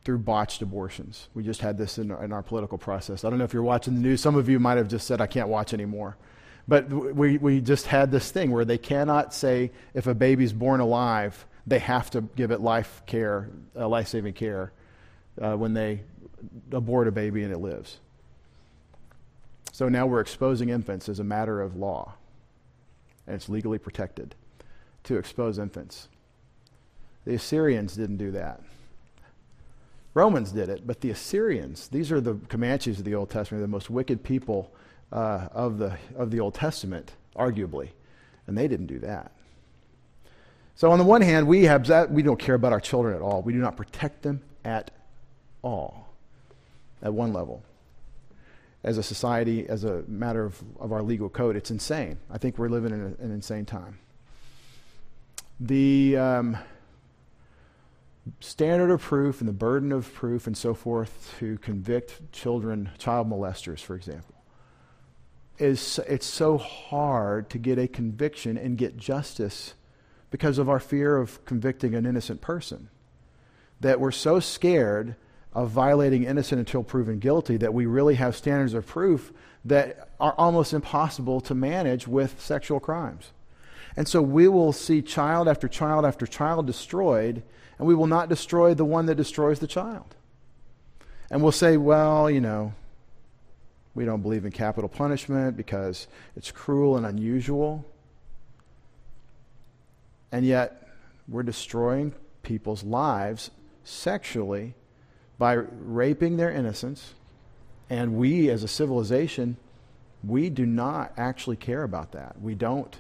through 0.05 0.19
botched 0.19 0.63
abortions. 0.63 1.29
We 1.35 1.43
just 1.43 1.61
had 1.61 1.79
this 1.79 1.99
in 1.99 2.11
our, 2.11 2.25
in 2.25 2.33
our, 2.33 2.43
political 2.43 2.77
process. 2.77 3.25
I 3.25 3.31
don't 3.31 3.39
know 3.39 3.45
if 3.45 3.55
you're 3.55 3.63
watching 3.63 3.95
the 3.95 4.01
news. 4.01 4.21
Some 4.21 4.37
of 4.37 4.49
you 4.49 4.59
might 4.59 4.77
have 4.77 4.89
just 4.89 5.07
said, 5.07 5.21
I 5.21 5.27
can't 5.27 5.49
watch 5.49 5.73
anymore. 5.73 6.17
But 6.69 6.89
we, 6.89 7.39
we 7.39 7.61
just 7.61 7.87
had 7.87 8.11
this 8.11 8.31
thing 8.31 8.51
where 8.51 8.65
they 8.65 8.79
cannot 8.79 9.35
say 9.35 9.71
if 9.93 10.07
a 10.07 10.15
baby's 10.15 10.53
born 10.53 10.81
alive, 10.81 11.47
they 11.67 11.79
have 11.79 12.11
to 12.11 12.23
give 12.23 12.51
it 12.51 12.61
life 12.61 13.03
care, 13.07 13.49
uh, 13.77 13.89
life 13.89 14.09
saving 14.09 14.35
care, 14.35 14.73
uh, 15.41 15.57
when 15.57 15.75
they 15.75 16.03
abort 16.73 17.09
a 17.09 17.13
baby 17.13 17.43
and 17.43 17.53
it 17.53 17.59
lives. 17.59 17.99
So 19.73 19.89
now 19.89 20.07
we're 20.07 20.21
exposing 20.21 20.69
infants 20.69 21.09
as 21.09 21.19
a 21.19 21.25
matter 21.25 21.61
of 21.61 21.77
law, 21.77 22.15
and 23.27 23.35
it's 23.35 23.49
legally 23.49 23.79
protected 23.79 24.35
to 25.05 25.17
expose 25.17 25.59
infants. 25.59 26.09
The 27.25 27.35
Assyrians 27.35 27.97
didn't 27.97 28.19
do 28.19 28.31
that. 28.33 28.61
Romans 30.15 30.53
did 30.53 30.69
it, 30.69 30.87
but 30.87 31.01
the 31.01 31.11
Assyrians, 31.11 31.89
these 31.89 32.13
are 32.13 32.21
the 32.21 32.35
Comanches 32.49 33.01
of 33.01 33.05
the 33.05 33.17
Old 33.17 33.31
Testament, 33.31 33.63
the 33.63 33.69
most 33.69 33.91
wicked 33.91 34.23
people 34.23 34.73
uh, 35.13 35.49
of, 35.53 35.79
the, 35.79 35.99
of 36.17 36.31
the 36.31 36.39
Old 36.39 36.55
Testament, 36.55 37.13
arguably, 37.37 37.91
and 38.47 38.57
they 38.57 38.69
didn't 38.69 38.87
do 38.87 39.01
that. 39.01 39.33
So 40.77 40.91
on 40.91 40.99
the 40.99 41.05
one 41.05 41.21
hand, 41.21 41.49
we 41.49 41.65
have, 41.65 42.11
we 42.11 42.23
don't 42.23 42.39
care 42.39 42.55
about 42.55 42.73
our 42.73 42.81
children 42.81 43.15
at 43.15 43.23
all. 43.23 43.43
We 43.43 43.53
do 43.53 43.59
not 43.59 43.77
protect 43.77 44.23
them 44.23 44.41
at 44.65 44.93
all, 45.63 46.09
at 47.03 47.13
one 47.13 47.33
level. 47.33 47.63
As 48.85 48.99
a 48.99 49.03
society, 49.03 49.69
as 49.69 49.85
a 49.85 50.05
matter 50.07 50.45
of, 50.45 50.63
of 50.79 50.93
our 50.93 51.03
legal 51.03 51.29
code, 51.29 51.57
it's 51.57 51.71
insane. 51.71 52.19
I 52.31 52.39
think 52.39 52.59
we're 52.59 52.69
living 52.69 52.93
in 52.93 53.17
an 53.19 53.33
insane 53.33 53.65
time. 53.65 53.99
The 55.61 56.17
um, 56.17 56.59
standard 58.41 58.91
of 58.91 59.03
proof 59.03 59.41
and 59.41 59.49
the 59.49 59.53
burden 59.53 59.93
of 59.93 60.13
proof 60.15 60.47
and 60.47 60.57
so 60.57 60.75
forth 60.75 61.35
to 61.39 61.59
convict 61.59 62.33
children, 62.33 62.91
child 62.99 63.29
molesters, 63.29 63.81
for 63.81 63.95
example, 63.95 64.35
is 65.59 66.01
it's 66.09 66.27
so 66.27 66.59
hard 66.59 67.51
to 67.51 67.59
get 67.59 67.79
a 67.79 67.87
conviction 67.87 68.57
and 68.57 68.79
get 68.79 68.97
justice 68.97 69.75
because 70.31 70.59
of 70.59 70.69
our 70.69 70.81
fear 70.81 71.17
of 71.17 71.45
convicting 71.45 71.95
an 71.95 72.07
innocent 72.07 72.41
person. 72.41 72.89
That 73.81 74.01
we're 74.01 74.11
so 74.11 74.41
scared 74.41 75.17
of 75.53 75.71
violating 75.71 76.25
innocent 76.25 76.59
until 76.59 76.83
proven 76.83 77.19
guilty 77.19 77.57
that 77.59 77.73
we 77.73 77.87
really 77.87 78.17
have 78.17 78.35
standards 78.35 78.75
of 78.75 78.87
proof 78.87 79.33
that 79.65 80.09
are 80.19 80.35
almost 80.37 80.73
impossible 80.73 81.41
to 81.43 81.55
manage 81.55 82.09
with 82.09 82.41
sexual 82.41 82.81
crimes. 82.81 83.31
And 83.97 84.09
so 84.09 84.21
we 84.21 84.49
will 84.49 84.73
see 84.73 85.03
child 85.03 85.47
after 85.47 85.69
child 85.69 86.05
after 86.05 86.27
child 86.27 86.67
destroyed, 86.67 87.43
and 87.79 87.87
we 87.87 87.95
will 87.95 88.07
not 88.07 88.29
destroy 88.29 88.75
the 88.75 88.85
one 88.85 89.07
that 89.07 89.17
destroys 89.17 89.59
the 89.59 89.67
child. 89.67 90.15
And 91.31 91.43
we'll 91.43 91.53
say, 91.53 91.77
well, 91.77 92.31
you 92.31 92.41
know, 92.41 92.75
we 93.95 94.05
don't 94.05 94.23
believe 94.23 94.45
in 94.45 94.53
capital 94.53 94.89
punishment 94.89 95.57
because 95.57 96.07
it's 96.37 96.51
cruel 96.51 96.97
and 96.97 97.07
unusual. 97.07 97.85
And 100.33 100.45
yet, 100.45 100.89
we're 101.29 101.45
destroying 101.45 102.13
people's 102.43 102.83
lives 102.83 103.51
sexually 103.85 104.75
by 105.39 105.53
raping 105.53 106.37
their 106.37 106.51
innocence. 106.51 107.15
And 107.89 108.17
we, 108.17 108.51
as 108.51 108.63
a 108.63 108.69
civilization, 108.69 109.57
we 110.23 110.51
do 110.51 110.67
not 110.67 111.13
actually 111.17 111.57
care 111.57 111.83
about 111.83 112.13
that. 112.13 112.41
We 112.41 112.55
don't 112.55 112.99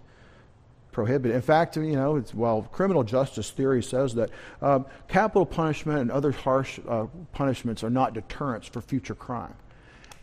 prohibit. 0.95 1.33
In 1.33 1.43
fact, 1.43 1.77
you 1.77 1.97
know, 1.97 2.23
well, 2.33 2.63
criminal 2.73 3.05
justice 3.05 3.51
theory 3.51 3.83
says 3.83 4.15
that 4.15 4.31
um, 4.63 4.87
capital 5.09 5.45
punishment 5.45 5.99
and 5.99 6.11
other 6.11 6.33
harsh 6.33 6.81
uh, 6.89 7.07
punishments 7.33 7.85
are 7.85 7.91
not 7.91 8.15
deterrents 8.15 8.69
for 8.69 8.81
future 8.81 9.15
crime. 9.15 9.55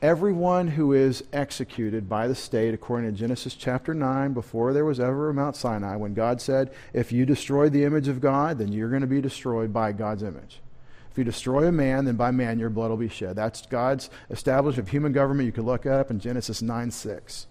Everyone 0.01 0.69
who 0.69 0.93
is 0.93 1.23
executed 1.31 2.09
by 2.09 2.27
the 2.27 2.33
state, 2.33 2.73
according 2.73 3.11
to 3.11 3.15
Genesis 3.15 3.53
chapter 3.53 3.93
9, 3.93 4.33
before 4.33 4.73
there 4.73 4.85
was 4.85 4.99
ever 4.99 5.29
a 5.29 5.33
Mount 5.33 5.55
Sinai, 5.55 5.95
when 5.95 6.15
God 6.15 6.41
said, 6.41 6.73
If 6.91 7.11
you 7.11 7.23
destroy 7.23 7.69
the 7.69 7.83
image 7.83 8.07
of 8.07 8.19
God, 8.19 8.57
then 8.57 8.71
you're 8.71 8.89
going 8.89 9.01
to 9.01 9.07
be 9.07 9.21
destroyed 9.21 9.71
by 9.71 9.91
God's 9.91 10.23
image. 10.23 10.59
If 11.11 11.17
you 11.19 11.23
destroy 11.23 11.67
a 11.67 11.71
man, 11.71 12.05
then 12.05 12.15
by 12.15 12.31
man 12.31 12.57
your 12.57 12.71
blood 12.71 12.89
will 12.89 12.97
be 12.97 13.09
shed. 13.09 13.35
That's 13.35 13.63
God's 13.67 14.09
establishment 14.31 14.87
of 14.87 14.91
human 14.91 15.11
government. 15.11 15.45
You 15.45 15.51
can 15.51 15.65
look 15.65 15.83
that 15.83 15.99
up 15.99 16.09
in 16.09 16.19
Genesis 16.19 16.63
9 16.63 16.89
6. 16.89 17.47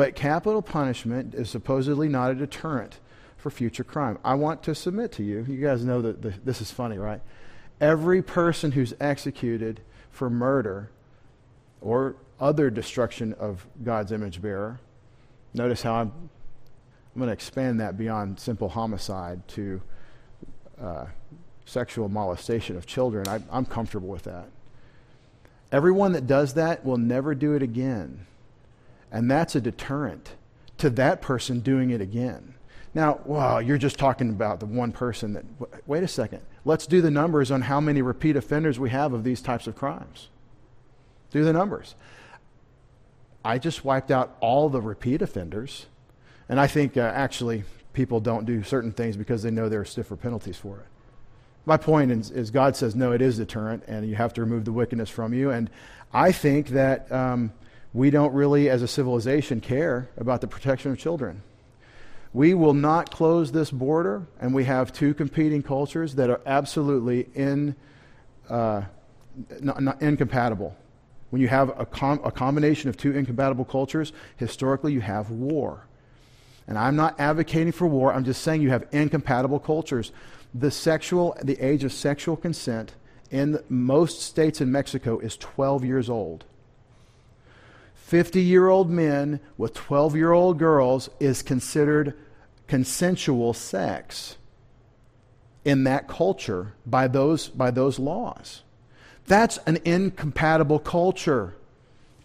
But 0.00 0.14
capital 0.14 0.62
punishment 0.62 1.34
is 1.34 1.50
supposedly 1.50 2.08
not 2.08 2.30
a 2.30 2.34
deterrent 2.34 3.00
for 3.36 3.50
future 3.50 3.84
crime. 3.84 4.18
I 4.24 4.32
want 4.32 4.62
to 4.62 4.74
submit 4.74 5.12
to 5.12 5.22
you, 5.22 5.44
you 5.46 5.60
guys 5.60 5.84
know 5.84 6.00
that 6.00 6.22
the, 6.22 6.32
this 6.42 6.62
is 6.62 6.70
funny, 6.70 6.96
right? 6.96 7.20
Every 7.82 8.22
person 8.22 8.72
who's 8.72 8.94
executed 8.98 9.82
for 10.10 10.30
murder 10.30 10.90
or 11.82 12.16
other 12.40 12.70
destruction 12.70 13.34
of 13.34 13.66
God's 13.84 14.10
image 14.10 14.40
bearer. 14.40 14.80
Notice 15.52 15.82
how 15.82 15.96
I'm, 15.96 16.12
I'm 17.14 17.18
going 17.18 17.26
to 17.26 17.34
expand 17.34 17.78
that 17.80 17.98
beyond 17.98 18.40
simple 18.40 18.70
homicide 18.70 19.46
to 19.48 19.82
uh, 20.80 21.04
sexual 21.66 22.08
molestation 22.08 22.74
of 22.78 22.86
children. 22.86 23.28
I, 23.28 23.42
I'm 23.52 23.66
comfortable 23.66 24.08
with 24.08 24.22
that. 24.22 24.48
Everyone 25.70 26.12
that 26.12 26.26
does 26.26 26.54
that 26.54 26.86
will 26.86 26.96
never 26.96 27.34
do 27.34 27.52
it 27.52 27.62
again. 27.62 28.24
And 29.10 29.30
that's 29.30 29.54
a 29.54 29.60
deterrent 29.60 30.32
to 30.78 30.90
that 30.90 31.20
person 31.20 31.60
doing 31.60 31.90
it 31.90 32.00
again. 32.00 32.54
Now, 32.94 33.20
well, 33.24 33.62
you're 33.62 33.78
just 33.78 33.98
talking 33.98 34.30
about 34.30 34.60
the 34.60 34.66
one 34.66 34.92
person 34.92 35.32
that. 35.34 35.44
Wait 35.86 36.02
a 36.02 36.08
second. 36.08 36.42
Let's 36.64 36.86
do 36.86 37.00
the 37.00 37.10
numbers 37.10 37.50
on 37.50 37.62
how 37.62 37.80
many 37.80 38.02
repeat 38.02 38.36
offenders 38.36 38.78
we 38.78 38.90
have 38.90 39.12
of 39.12 39.24
these 39.24 39.40
types 39.40 39.66
of 39.66 39.76
crimes. 39.76 40.28
Do 41.30 41.44
the 41.44 41.52
numbers. 41.52 41.94
I 43.44 43.58
just 43.58 43.84
wiped 43.84 44.10
out 44.10 44.36
all 44.40 44.68
the 44.68 44.80
repeat 44.80 45.22
offenders. 45.22 45.86
And 46.48 46.58
I 46.58 46.66
think 46.66 46.96
uh, 46.96 47.12
actually 47.14 47.64
people 47.92 48.20
don't 48.20 48.44
do 48.44 48.62
certain 48.62 48.92
things 48.92 49.16
because 49.16 49.42
they 49.42 49.50
know 49.50 49.68
there 49.68 49.80
are 49.80 49.84
stiffer 49.84 50.16
penalties 50.16 50.56
for 50.56 50.78
it. 50.78 50.86
My 51.64 51.76
point 51.76 52.10
is, 52.10 52.30
is, 52.30 52.50
God 52.50 52.74
says, 52.74 52.96
no, 52.96 53.12
it 53.12 53.22
is 53.22 53.36
deterrent, 53.36 53.84
and 53.86 54.08
you 54.08 54.16
have 54.16 54.32
to 54.34 54.40
remove 54.40 54.64
the 54.64 54.72
wickedness 54.72 55.10
from 55.10 55.32
you. 55.32 55.50
And 55.50 55.70
I 56.12 56.32
think 56.32 56.68
that 56.68 57.10
um, 57.12 57.52
we 57.92 58.10
don't 58.10 58.32
really, 58.32 58.70
as 58.70 58.82
a 58.82 58.88
civilization, 58.88 59.60
care 59.60 60.08
about 60.16 60.40
the 60.40 60.46
protection 60.46 60.92
of 60.92 60.98
children. 60.98 61.42
We 62.32 62.54
will 62.54 62.74
not 62.74 63.10
close 63.10 63.50
this 63.50 63.70
border, 63.72 64.26
and 64.40 64.54
we 64.54 64.64
have 64.64 64.92
two 64.92 65.14
competing 65.14 65.62
cultures 65.62 66.14
that 66.14 66.30
are 66.30 66.40
absolutely 66.46 67.28
in, 67.34 67.74
uh, 68.48 68.82
not, 69.60 69.82
not 69.82 70.00
incompatible. 70.00 70.76
When 71.30 71.42
you 71.42 71.48
have 71.48 71.72
a, 71.80 71.84
com- 71.84 72.20
a 72.24 72.30
combination 72.30 72.88
of 72.88 72.96
two 72.96 73.12
incompatible 73.12 73.64
cultures, 73.64 74.12
historically 74.36 74.92
you 74.92 75.00
have 75.00 75.30
war. 75.30 75.86
And 76.68 76.78
I'm 76.78 76.94
not 76.94 77.18
advocating 77.18 77.72
for 77.72 77.88
war, 77.88 78.12
I'm 78.12 78.24
just 78.24 78.42
saying 78.42 78.62
you 78.62 78.70
have 78.70 78.86
incompatible 78.92 79.58
cultures. 79.58 80.12
The 80.54 80.70
sexual, 80.70 81.36
the 81.42 81.58
age 81.58 81.82
of 81.82 81.92
sexual 81.92 82.36
consent 82.36 82.94
in 83.32 83.58
most 83.68 84.22
states 84.22 84.60
in 84.60 84.70
Mexico 84.70 85.18
is 85.18 85.36
12 85.36 85.84
years 85.84 86.08
old. 86.08 86.44
50 88.10 88.42
year 88.42 88.68
old 88.68 88.90
men 88.90 89.38
with 89.56 89.72
12 89.72 90.16
year 90.16 90.32
old 90.32 90.58
girls 90.58 91.08
is 91.20 91.42
considered 91.42 92.18
consensual 92.66 93.54
sex 93.54 94.36
in 95.64 95.84
that 95.84 96.08
culture 96.08 96.72
by 96.84 97.06
those, 97.06 97.46
by 97.46 97.70
those 97.70 98.00
laws. 98.00 98.64
That's 99.28 99.58
an 99.58 99.78
incompatible 99.84 100.80
culture 100.80 101.54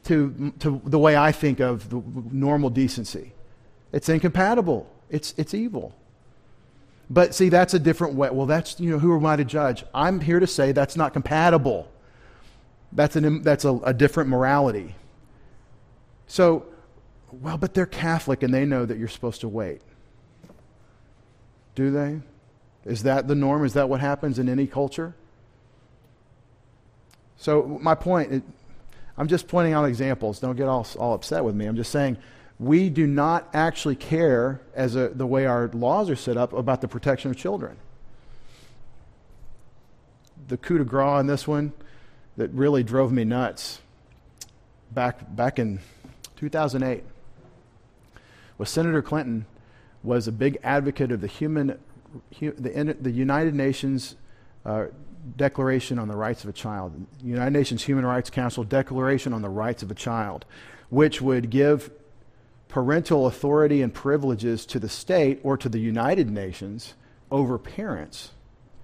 to, 0.06 0.54
to 0.58 0.82
the 0.86 0.98
way 0.98 1.16
I 1.16 1.32
think 1.32 1.60
of 1.60 1.88
the 1.92 2.02
normal 2.32 2.72
decency. 2.72 3.34
It's 3.92 4.10
incompatible. 4.10 4.92
It's, 5.12 5.36
it's 5.38 5.54
evil. 5.54 5.96
But 7.12 7.36
see, 7.36 7.50
that's 7.50 7.76
a 7.76 7.80
different 7.80 8.16
way. 8.16 8.32
Well, 8.32 8.48
that's, 8.48 8.80
you 8.80 8.90
know, 8.90 8.98
who 8.98 9.16
am 9.16 9.28
I 9.28 9.36
to 9.36 9.46
judge? 9.46 9.84
I'm 9.94 10.20
here 10.20 10.40
to 10.40 10.48
say 10.48 10.72
that's 10.72 10.98
not 10.98 11.14
compatible. 11.14 11.88
That's, 12.92 13.16
an, 13.16 13.44
that's 13.44 13.66
a, 13.66 13.76
a 13.84 13.94
different 13.94 14.32
morality. 14.32 14.96
So, 16.28 16.66
well, 17.32 17.58
but 17.58 17.74
they're 17.74 17.86
Catholic 17.86 18.44
and 18.44 18.54
they 18.54 18.66
know 18.66 18.86
that 18.86 18.98
you're 18.98 19.08
supposed 19.08 19.42
to 19.42 19.48
wait. 19.48 19.82
Do 21.76 21.92
they? 21.92 22.22
Is 22.86 23.04
that 23.04 23.28
the 23.28 23.36
norm? 23.36 23.66
Is 23.66 23.74
that 23.74 23.90
what 23.90 24.00
happens 24.00 24.40
in 24.40 24.48
any 24.48 24.68
culture? 24.68 25.16
So, 27.38 27.80
my 27.82 27.96
point, 27.96 28.32
it, 28.32 28.44
I'm 29.18 29.28
just 29.28 29.48
pointing 29.48 29.74
out 29.74 29.86
examples. 29.86 30.40
Don't 30.40 30.56
get 30.56 30.68
all, 30.68 30.88
all 30.98 31.14
upset 31.14 31.44
with 31.44 31.56
me. 31.56 31.66
I'm 31.66 31.76
just 31.76 31.92
saying 31.92 32.18
we 32.60 32.90
do 32.90 33.06
not 33.06 33.50
actually 33.54 33.96
care, 33.96 34.62
as 34.74 34.96
a, 34.96 35.10
the 35.10 35.28
way 35.28 35.46
our 35.46 35.68
laws 35.74 36.10
are 36.10 36.16
set 36.16 36.38
up, 36.38 36.54
about 36.54 36.82
the 36.82 36.88
protection 36.88 37.30
of 37.30 37.38
children. 37.38 37.78
The 40.48 40.58
coup 40.58 40.78
de 40.78 40.86
grace 40.86 41.20
in 41.20 41.28
this 41.28 41.48
one, 41.48 41.74
that 42.38 42.52
really 42.52 42.84
drove 42.84 43.12
me 43.12 43.24
nuts 43.24 43.80
back, 44.92 45.36
back 45.36 45.60
in 45.60 45.80
2008 46.36 47.04
was 48.58 48.70
Senator 48.70 49.02
Clinton 49.02 49.46
was 50.04 50.28
a 50.28 50.32
big 50.32 50.58
advocate 50.64 51.12
of 51.12 51.22
the 51.22 51.28
human, 51.28 51.80
the, 52.40 53.12
United 53.12 53.56
Nations 53.56 54.16
uh, 54.66 54.86
Declaration 55.36 55.98
on 55.98 56.08
the 56.08 56.16
Rights 56.16 56.44
of 56.44 56.50
a 56.50 56.54
Child, 56.54 57.06
the 57.20 57.28
United 57.28 57.52
Nations 57.52 57.84
Human 57.84 58.06
Rights 58.06 58.30
Council 58.30 58.64
Declaration 58.64 59.34
on 59.34 59.42
the 59.42 59.50
Rights 59.50 59.82
of 59.82 59.90
a 59.90 59.96
Child, 59.96 60.46
which 60.90 61.22
would 61.22 61.50
give 61.50 61.90
parental 62.68 63.26
authority 63.26 63.82
and 63.82 63.94
privileges 63.94 64.66
to 64.68 64.80
the 64.80 64.90
state 64.90 65.40
or 65.44 65.58
to 65.58 65.70
the 65.70 65.80
United 65.80 66.30
Nations 66.30 66.94
over 67.32 67.58
parents. 67.58 68.32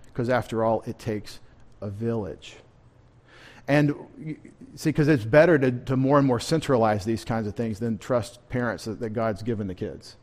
Because 0.06 0.30
after 0.30 0.64
all, 0.64 0.82
it 0.88 0.98
takes 0.98 1.40
a 1.80 1.90
village. 1.90 2.56
And 3.68 3.96
see, 4.76 4.90
because 4.90 5.08
it's 5.08 5.24
better 5.24 5.58
to, 5.58 5.72
to 5.72 5.96
more 5.96 6.18
and 6.18 6.28
more 6.28 6.40
centralize 6.40 7.06
these 7.06 7.24
kinds 7.24 7.48
of 7.48 7.56
things 7.56 7.80
than 7.80 7.98
trust 7.98 8.48
parents 8.50 8.86
that, 8.86 9.00
that 9.00 9.12
God's 9.12 9.44
given 9.44 9.68
the 9.68 9.76
kids. 9.76 10.16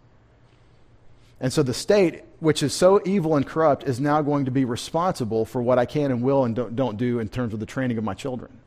And 1.40 1.53
so 1.53 1.62
the 1.62 1.74
state, 1.74 2.24
which 2.40 2.62
is 2.62 2.74
so 2.74 3.01
evil 3.05 3.37
and 3.37 3.46
corrupt, 3.46 3.85
is 3.85 4.01
now 4.01 4.22
going 4.22 4.46
to 4.46 4.51
be 4.51 4.64
responsible 4.64 5.44
for 5.44 5.62
what 5.62 5.79
I 5.79 5.87
can 5.87 6.11
and 6.11 6.22
will 6.22 6.44
and 6.44 6.55
don't, 6.55 6.74
don't 6.74 6.96
do 6.96 7.20
in 7.20 7.29
terms 7.29 7.55
of 7.55 7.61
the 7.61 7.66
training 7.66 7.96
of 7.96 8.05
my 8.05 8.14
children. 8.14 8.59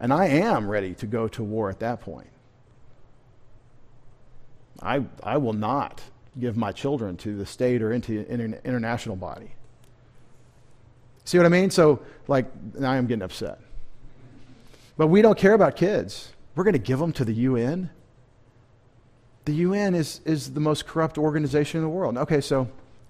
And 0.00 0.12
I 0.12 0.28
am 0.28 0.68
ready 0.68 0.94
to 0.94 1.06
go 1.06 1.28
to 1.28 1.44
war 1.44 1.68
at 1.68 1.80
that 1.80 2.00
point. 2.00 2.30
I, 4.82 5.04
I 5.22 5.36
will 5.36 5.52
not 5.52 6.00
give 6.38 6.56
my 6.56 6.72
children 6.72 7.18
to 7.18 7.36
the 7.36 7.44
state 7.44 7.82
or 7.82 7.92
into 7.92 8.24
an 8.30 8.58
international 8.64 9.16
body. 9.16 9.50
See 11.24 11.36
what 11.36 11.44
I 11.44 11.50
mean? 11.50 11.68
So, 11.68 12.00
like, 12.28 12.46
now 12.74 12.92
I'm 12.92 13.06
getting 13.06 13.22
upset. 13.22 13.60
But 15.00 15.06
we 15.06 15.22
don't 15.22 15.38
care 15.38 15.54
about 15.54 15.76
kids. 15.76 16.34
We're 16.54 16.64
going 16.64 16.74
to 16.74 16.78
give 16.78 16.98
them 16.98 17.10
to 17.14 17.24
the 17.24 17.32
UN. 17.32 17.88
The 19.46 19.52
UN 19.54 19.94
is, 19.94 20.20
is 20.26 20.52
the 20.52 20.60
most 20.60 20.86
corrupt 20.86 21.16
organization 21.16 21.78
in 21.78 21.84
the 21.84 21.88
world. 21.88 22.18
Okay, 22.18 22.42
so 22.42 22.60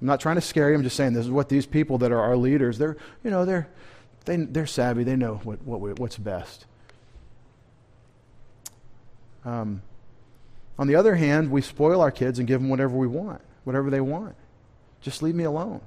I'm 0.00 0.07
not 0.07 0.20
trying 0.20 0.37
to 0.37 0.40
scare 0.40 0.68
you. 0.68 0.76
I'm 0.76 0.85
just 0.85 0.94
saying 0.94 1.14
this 1.14 1.24
is 1.24 1.33
what 1.33 1.48
these 1.48 1.66
people 1.66 1.98
that 1.98 2.12
are 2.12 2.20
our 2.20 2.37
leaders, 2.37 2.79
they're, 2.79 2.96
you 3.24 3.31
know, 3.33 3.44
they're, 3.44 3.66
they, 4.24 4.37
they're 4.37 4.68
savvy. 4.68 5.03
They 5.03 5.16
know 5.16 5.40
what, 5.42 5.62
what, 5.62 5.98
what's 5.98 6.16
best. 6.16 6.64
Um, 9.44 9.83
on 10.79 10.87
the 10.87 10.94
other 10.94 11.16
hand, 11.16 11.50
we 11.50 11.61
spoil 11.61 12.00
our 12.00 12.12
kids 12.12 12.38
and 12.38 12.46
give 12.46 12.61
them 12.61 12.70
whatever 12.70 12.96
we 12.96 13.09
want, 13.09 13.40
whatever 13.64 13.90
they 13.90 14.00
want. 14.00 14.37
Just 15.00 15.24
leave 15.24 15.35
me 15.35 15.42
alone. 15.42 15.81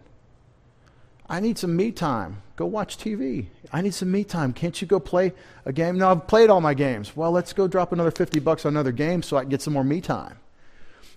I 1.29 1.39
need 1.39 1.57
some 1.57 1.75
me 1.75 1.91
time. 1.91 2.41
Go 2.55 2.65
watch 2.65 2.97
TV. 2.97 3.47
I 3.71 3.81
need 3.81 3.93
some 3.93 4.12
me 4.12 4.23
time. 4.23 4.53
Can't 4.53 4.79
you 4.81 4.88
go 4.88 4.99
play 4.99 5.33
a 5.65 5.73
game? 5.73 5.97
No, 5.97 6.12
I've 6.12 6.27
played 6.27 6.49
all 6.49 6.62
my 6.62 6.73
games. 6.73 7.15
Well, 7.15 7.31
let's 7.31 7.53
go 7.53 7.67
drop 7.67 7.91
another 7.91 8.12
50 8.12 8.39
bucks 8.39 8.65
on 8.65 8.73
another 8.73 8.91
game 8.91 9.23
so 9.23 9.38
I 9.38 9.41
can 9.41 9.49
get 9.49 9.62
some 9.62 9.73
more 9.73 9.83
me 9.83 10.01
time. 10.01 10.38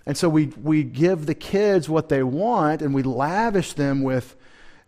And 0.05 0.17
so 0.17 0.29
we, 0.29 0.47
we 0.63 0.83
give 0.83 1.25
the 1.25 1.35
kids 1.35 1.89
what 1.89 2.09
they 2.09 2.23
want 2.23 2.81
and 2.81 2.93
we 2.93 3.03
lavish 3.03 3.73
them 3.73 4.01
with 4.01 4.35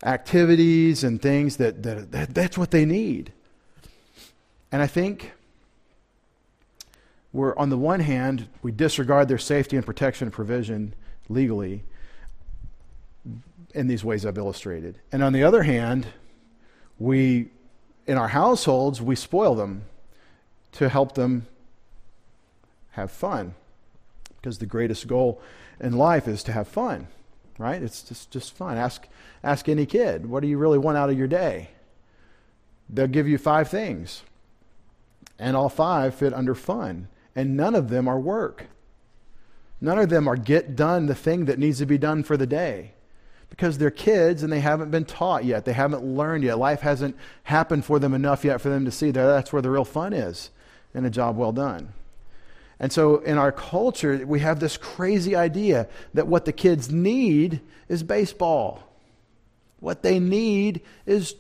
activities 0.04 1.04
and 1.04 1.22
things 1.22 1.58
that, 1.58 1.84
that, 1.84 2.12
that 2.12 2.34
that's 2.34 2.58
what 2.58 2.72
they 2.72 2.86
need. 2.86 3.34
And 4.72 4.82
I 4.82 4.88
think 4.88 5.34
we're, 7.34 7.56
on 7.58 7.70
the 7.70 7.78
one 7.78 8.00
hand, 8.00 8.48
we 8.62 8.72
disregard 8.72 9.28
their 9.28 9.38
safety 9.38 9.76
and 9.76 9.86
protection 9.86 10.28
and 10.28 10.34
provision 10.34 10.96
legally 11.28 11.84
in 13.74 13.88
these 13.88 14.04
ways 14.04 14.26
I've 14.26 14.38
illustrated. 14.38 15.00
And 15.12 15.24
on 15.24 15.34
the 15.34 15.44
other 15.44 15.64
hand, 15.64 16.08
we, 16.98 17.50
in 18.08 18.18
our 18.18 18.28
households, 18.28 19.02
we 19.02 19.16
spoil 19.16 19.56
them 19.56 19.84
to 20.74 20.90
help 20.90 21.16
them 21.16 21.48
have 22.92 23.12
fun. 23.12 23.54
Because 24.38 24.58
the 24.58 24.66
greatest 24.66 25.08
goal 25.08 25.42
in 25.80 25.94
life 25.94 26.28
is 26.28 26.44
to 26.44 26.52
have 26.52 26.68
fun, 26.68 27.08
right? 27.58 27.82
It's 27.82 28.04
just, 28.04 28.32
just 28.32 28.54
fun. 28.54 28.78
Ask, 28.78 29.08
ask 29.44 29.68
any 29.70 29.86
kid, 29.86 30.26
what 30.26 30.42
do 30.42 30.48
you 30.48 30.58
really 30.58 30.78
want 30.78 30.98
out 30.98 31.10
of 31.10 31.18
your 31.18 31.28
day? 31.28 31.70
They'll 32.90 33.08
give 33.08 33.28
you 33.28 33.38
five 33.38 33.70
things. 33.70 34.24
And 35.38 35.56
all 35.56 35.70
five 35.70 36.16
fit 36.16 36.34
under 36.34 36.56
fun. 36.56 37.08
And 37.36 37.56
none 37.56 37.76
of 37.76 37.90
them 37.90 38.08
are 38.08 38.20
work. 38.20 38.68
None 39.80 40.00
of 40.00 40.10
them 40.10 40.28
are 40.28 40.36
get 40.36 40.76
done 40.76 41.06
the 41.06 41.16
thing 41.16 41.46
that 41.46 41.60
needs 41.60 41.78
to 41.78 41.86
be 41.86 41.98
done 41.98 42.24
for 42.24 42.36
the 42.36 42.48
day 42.48 42.94
because 43.50 43.78
they're 43.78 43.92
kids 43.92 44.44
and 44.44 44.52
they 44.52 44.60
haven't 44.60 44.92
been 44.92 45.06
taught 45.06 45.44
yet. 45.44 45.66
They 45.66 45.74
haven't 45.74 46.04
learned 46.04 46.44
yet. 46.44 46.58
Life 46.58 46.82
hasn't 46.82 47.16
happened 47.44 47.86
for 47.86 48.00
them 48.00 48.14
enough 48.14 48.46
yet 48.46 48.62
for 48.62 48.70
them 48.70 48.86
to 48.86 48.92
see 48.92 49.12
that 49.12 49.26
that's 49.26 49.52
where 49.52 49.62
the 49.62 49.70
real 49.70 49.86
fun 49.86 50.14
is 50.14 50.50
and 50.94 51.06
a 51.06 51.10
job 51.10 51.36
well 51.36 51.52
done. 51.52 51.94
And 52.80 52.94
so 52.94 53.18
in 53.18 53.38
our 53.38 53.52
culture, 53.52 54.26
we 54.26 54.40
have 54.40 54.60
this 54.60 54.78
crazy 54.78 55.36
idea 55.36 55.88
that 56.14 56.28
what 56.28 56.46
the 56.46 56.54
kids 56.54 56.90
need 56.90 57.60
is 57.90 58.04
baseball. 58.04 58.84
What 59.80 60.02
they 60.02 60.20
need 60.20 60.82
is 61.06 61.36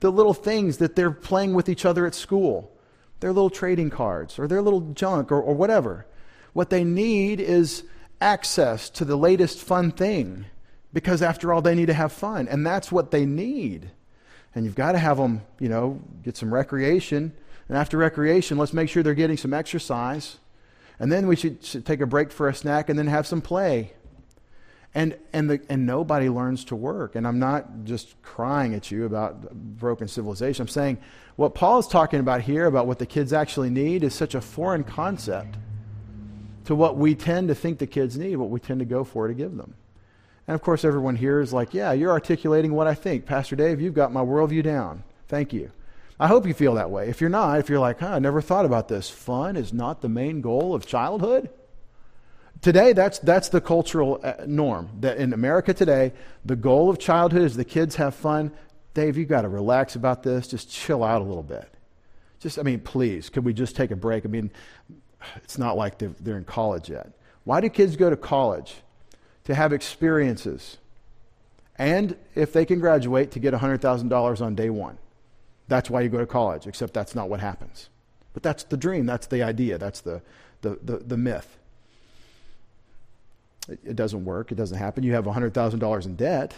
the 0.00 0.10
little 0.10 0.34
things 0.34 0.78
that 0.78 0.96
they're 0.96 1.10
playing 1.10 1.54
with 1.54 1.68
each 1.68 1.84
other 1.84 2.06
at 2.06 2.14
school, 2.14 2.72
their 3.20 3.32
little 3.32 3.50
trading 3.50 3.90
cards 3.90 4.38
or 4.38 4.46
their 4.46 4.62
little 4.62 4.92
junk 4.92 5.30
or, 5.30 5.40
or 5.40 5.54
whatever. 5.54 6.06
What 6.54 6.70
they 6.70 6.84
need 6.84 7.40
is 7.40 7.84
access 8.20 8.88
to 8.90 9.04
the 9.04 9.16
latest 9.16 9.58
fun 9.58 9.90
thing 9.90 10.46
because 10.96 11.20
after 11.20 11.52
all, 11.52 11.60
they 11.60 11.74
need 11.74 11.88
to 11.88 11.92
have 11.92 12.10
fun, 12.10 12.48
and 12.48 12.66
that's 12.66 12.90
what 12.90 13.10
they 13.10 13.26
need. 13.26 13.90
And 14.54 14.64
you've 14.64 14.74
got 14.74 14.92
to 14.92 14.98
have 14.98 15.18
them, 15.18 15.42
you 15.60 15.68
know, 15.68 16.00
get 16.22 16.38
some 16.38 16.54
recreation. 16.54 17.34
And 17.68 17.76
after 17.76 17.98
recreation, 17.98 18.56
let's 18.56 18.72
make 18.72 18.88
sure 18.88 19.02
they're 19.02 19.12
getting 19.12 19.36
some 19.36 19.52
exercise. 19.52 20.38
And 20.98 21.12
then 21.12 21.26
we 21.26 21.36
should, 21.36 21.62
should 21.62 21.84
take 21.84 22.00
a 22.00 22.06
break 22.06 22.32
for 22.32 22.48
a 22.48 22.54
snack 22.54 22.88
and 22.88 22.98
then 22.98 23.08
have 23.08 23.26
some 23.26 23.42
play. 23.42 23.92
And, 24.94 25.18
and, 25.34 25.50
the, 25.50 25.60
and 25.68 25.84
nobody 25.84 26.30
learns 26.30 26.64
to 26.64 26.74
work. 26.74 27.14
And 27.14 27.28
I'm 27.28 27.38
not 27.38 27.84
just 27.84 28.14
crying 28.22 28.72
at 28.72 28.90
you 28.90 29.04
about 29.04 29.52
broken 29.52 30.08
civilization. 30.08 30.62
I'm 30.62 30.68
saying 30.68 30.96
what 31.36 31.54
Paul 31.54 31.78
is 31.78 31.88
talking 31.88 32.20
about 32.20 32.40
here, 32.40 32.64
about 32.64 32.86
what 32.86 32.98
the 32.98 33.04
kids 33.04 33.34
actually 33.34 33.68
need, 33.68 34.02
is 34.02 34.14
such 34.14 34.34
a 34.34 34.40
foreign 34.40 34.82
concept 34.82 35.58
to 36.64 36.74
what 36.74 36.96
we 36.96 37.14
tend 37.14 37.48
to 37.48 37.54
think 37.54 37.80
the 37.80 37.86
kids 37.86 38.16
need, 38.16 38.36
what 38.36 38.48
we 38.48 38.60
tend 38.60 38.78
to 38.78 38.86
go 38.86 39.04
for 39.04 39.28
to 39.28 39.34
give 39.34 39.58
them. 39.58 39.74
And 40.48 40.54
of 40.54 40.62
course, 40.62 40.84
everyone 40.84 41.16
here 41.16 41.40
is 41.40 41.52
like, 41.52 41.74
yeah, 41.74 41.92
you're 41.92 42.12
articulating 42.12 42.72
what 42.72 42.86
I 42.86 42.94
think. 42.94 43.26
Pastor 43.26 43.56
Dave, 43.56 43.80
you've 43.80 43.94
got 43.94 44.12
my 44.12 44.20
worldview 44.20 44.62
down. 44.62 45.02
Thank 45.28 45.52
you. 45.52 45.72
I 46.18 46.28
hope 46.28 46.46
you 46.46 46.54
feel 46.54 46.74
that 46.74 46.90
way. 46.90 47.08
If 47.08 47.20
you're 47.20 47.28
not, 47.28 47.58
if 47.58 47.68
you're 47.68 47.80
like, 47.80 48.00
huh, 48.00 48.14
I 48.14 48.18
never 48.20 48.40
thought 48.40 48.64
about 48.64 48.88
this, 48.88 49.10
fun 49.10 49.56
is 49.56 49.72
not 49.72 50.00
the 50.00 50.08
main 50.08 50.40
goal 50.40 50.74
of 50.74 50.86
childhood. 50.86 51.50
Today, 52.62 52.94
that's, 52.94 53.18
that's 53.18 53.50
the 53.50 53.60
cultural 53.60 54.20
uh, 54.22 54.34
norm. 54.46 54.88
That 55.00 55.18
in 55.18 55.34
America 55.34 55.74
today, 55.74 56.12
the 56.44 56.56
goal 56.56 56.88
of 56.88 56.98
childhood 56.98 57.42
is 57.42 57.56
the 57.56 57.66
kids 57.66 57.96
have 57.96 58.14
fun. 58.14 58.50
Dave, 58.94 59.18
you've 59.18 59.28
got 59.28 59.42
to 59.42 59.48
relax 59.48 59.94
about 59.94 60.22
this. 60.22 60.48
Just 60.48 60.70
chill 60.70 61.04
out 61.04 61.20
a 61.20 61.24
little 61.24 61.42
bit. 61.42 61.68
Just, 62.40 62.58
I 62.58 62.62
mean, 62.62 62.80
please, 62.80 63.28
could 63.28 63.44
we 63.44 63.52
just 63.52 63.76
take 63.76 63.90
a 63.90 63.96
break? 63.96 64.24
I 64.24 64.28
mean, 64.28 64.50
it's 65.42 65.58
not 65.58 65.76
like 65.76 65.98
they're, 65.98 66.14
they're 66.20 66.38
in 66.38 66.44
college 66.44 66.88
yet. 66.88 67.10
Why 67.44 67.60
do 67.60 67.68
kids 67.68 67.94
go 67.96 68.08
to 68.08 68.16
college? 68.16 68.74
To 69.46 69.54
have 69.54 69.72
experiences. 69.72 70.76
And 71.78 72.16
if 72.34 72.52
they 72.52 72.64
can 72.64 72.80
graduate, 72.80 73.30
to 73.32 73.38
get 73.38 73.54
$100,000 73.54 74.40
on 74.42 74.54
day 74.54 74.70
one. 74.70 74.98
That's 75.68 75.88
why 75.88 76.02
you 76.02 76.08
go 76.08 76.18
to 76.18 76.26
college, 76.26 76.66
except 76.66 76.94
that's 76.94 77.14
not 77.14 77.28
what 77.28 77.40
happens. 77.40 77.88
But 78.34 78.42
that's 78.42 78.64
the 78.64 78.76
dream, 78.76 79.06
that's 79.06 79.26
the 79.26 79.42
idea, 79.42 79.78
that's 79.78 80.00
the, 80.00 80.20
the, 80.62 80.78
the, 80.82 80.96
the 80.98 81.16
myth. 81.16 81.56
It, 83.68 83.80
it 83.84 83.96
doesn't 83.96 84.24
work, 84.24 84.52
it 84.52 84.56
doesn't 84.56 84.78
happen. 84.78 85.04
You 85.04 85.12
have 85.14 85.24
$100,000 85.24 86.06
in 86.06 86.16
debt. 86.16 86.54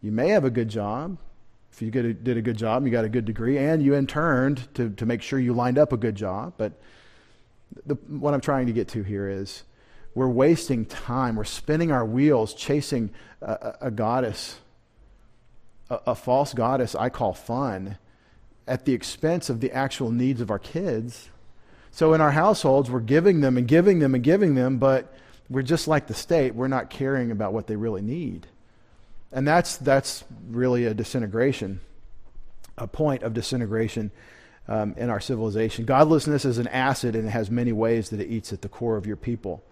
You 0.00 0.12
may 0.12 0.30
have 0.30 0.44
a 0.44 0.50
good 0.50 0.68
job. 0.68 1.16
If 1.72 1.80
you 1.80 1.88
a, 1.88 2.12
did 2.12 2.36
a 2.36 2.42
good 2.42 2.58
job, 2.58 2.84
you 2.84 2.90
got 2.90 3.04
a 3.04 3.08
good 3.08 3.24
degree, 3.24 3.56
and 3.56 3.82
you 3.82 3.94
interned 3.94 4.68
to, 4.74 4.90
to 4.90 5.06
make 5.06 5.22
sure 5.22 5.38
you 5.38 5.54
lined 5.54 5.78
up 5.78 5.92
a 5.92 5.96
good 5.96 6.16
job. 6.16 6.54
But 6.58 6.72
the, 7.86 7.94
what 7.94 8.34
I'm 8.34 8.40
trying 8.40 8.66
to 8.66 8.72
get 8.72 8.88
to 8.88 9.02
here 9.02 9.28
is 9.28 9.62
we're 10.14 10.28
wasting 10.28 10.84
time. 10.84 11.36
We're 11.36 11.44
spinning 11.44 11.90
our 11.90 12.04
wheels 12.04 12.54
chasing 12.54 13.10
a, 13.40 13.76
a, 13.82 13.90
goddess, 13.90 14.58
a, 15.88 16.00
a 16.08 16.14
false 16.14 16.52
goddess 16.52 16.94
I 16.94 17.08
call 17.08 17.32
fun, 17.32 17.98
at 18.66 18.84
the 18.84 18.92
expense 18.92 19.50
of 19.50 19.60
the 19.60 19.72
actual 19.72 20.10
needs 20.10 20.40
of 20.40 20.50
our 20.50 20.58
kids. 20.58 21.28
So 21.90 22.14
in 22.14 22.20
our 22.20 22.30
households, 22.30 22.90
we're 22.90 23.00
giving 23.00 23.40
them 23.40 23.56
and 23.56 23.66
giving 23.66 23.98
them 23.98 24.14
and 24.14 24.22
giving 24.22 24.54
them, 24.54 24.78
but 24.78 25.12
we're 25.50 25.62
just 25.62 25.88
like 25.88 26.06
the 26.06 26.14
state. 26.14 26.54
We're 26.54 26.68
not 26.68 26.88
caring 26.88 27.30
about 27.30 27.52
what 27.52 27.66
they 27.66 27.76
really 27.76 28.02
need. 28.02 28.46
And 29.32 29.48
that's, 29.48 29.76
that's 29.78 30.24
really 30.48 30.84
a 30.84 30.94
disintegration, 30.94 31.80
a 32.76 32.86
point 32.86 33.22
of 33.22 33.34
disintegration 33.34 34.10
um, 34.68 34.94
in 34.96 35.10
our 35.10 35.20
civilization. 35.20 35.84
Godlessness 35.84 36.44
is 36.44 36.58
an 36.58 36.68
acid 36.68 37.16
and 37.16 37.26
it 37.26 37.30
has 37.30 37.50
many 37.50 37.72
ways 37.72 38.10
that 38.10 38.20
it 38.20 38.28
eats 38.28 38.52
at 38.52 38.62
the 38.62 38.68
core 38.68 38.96
of 38.96 39.06
your 39.06 39.16
people. 39.16 39.64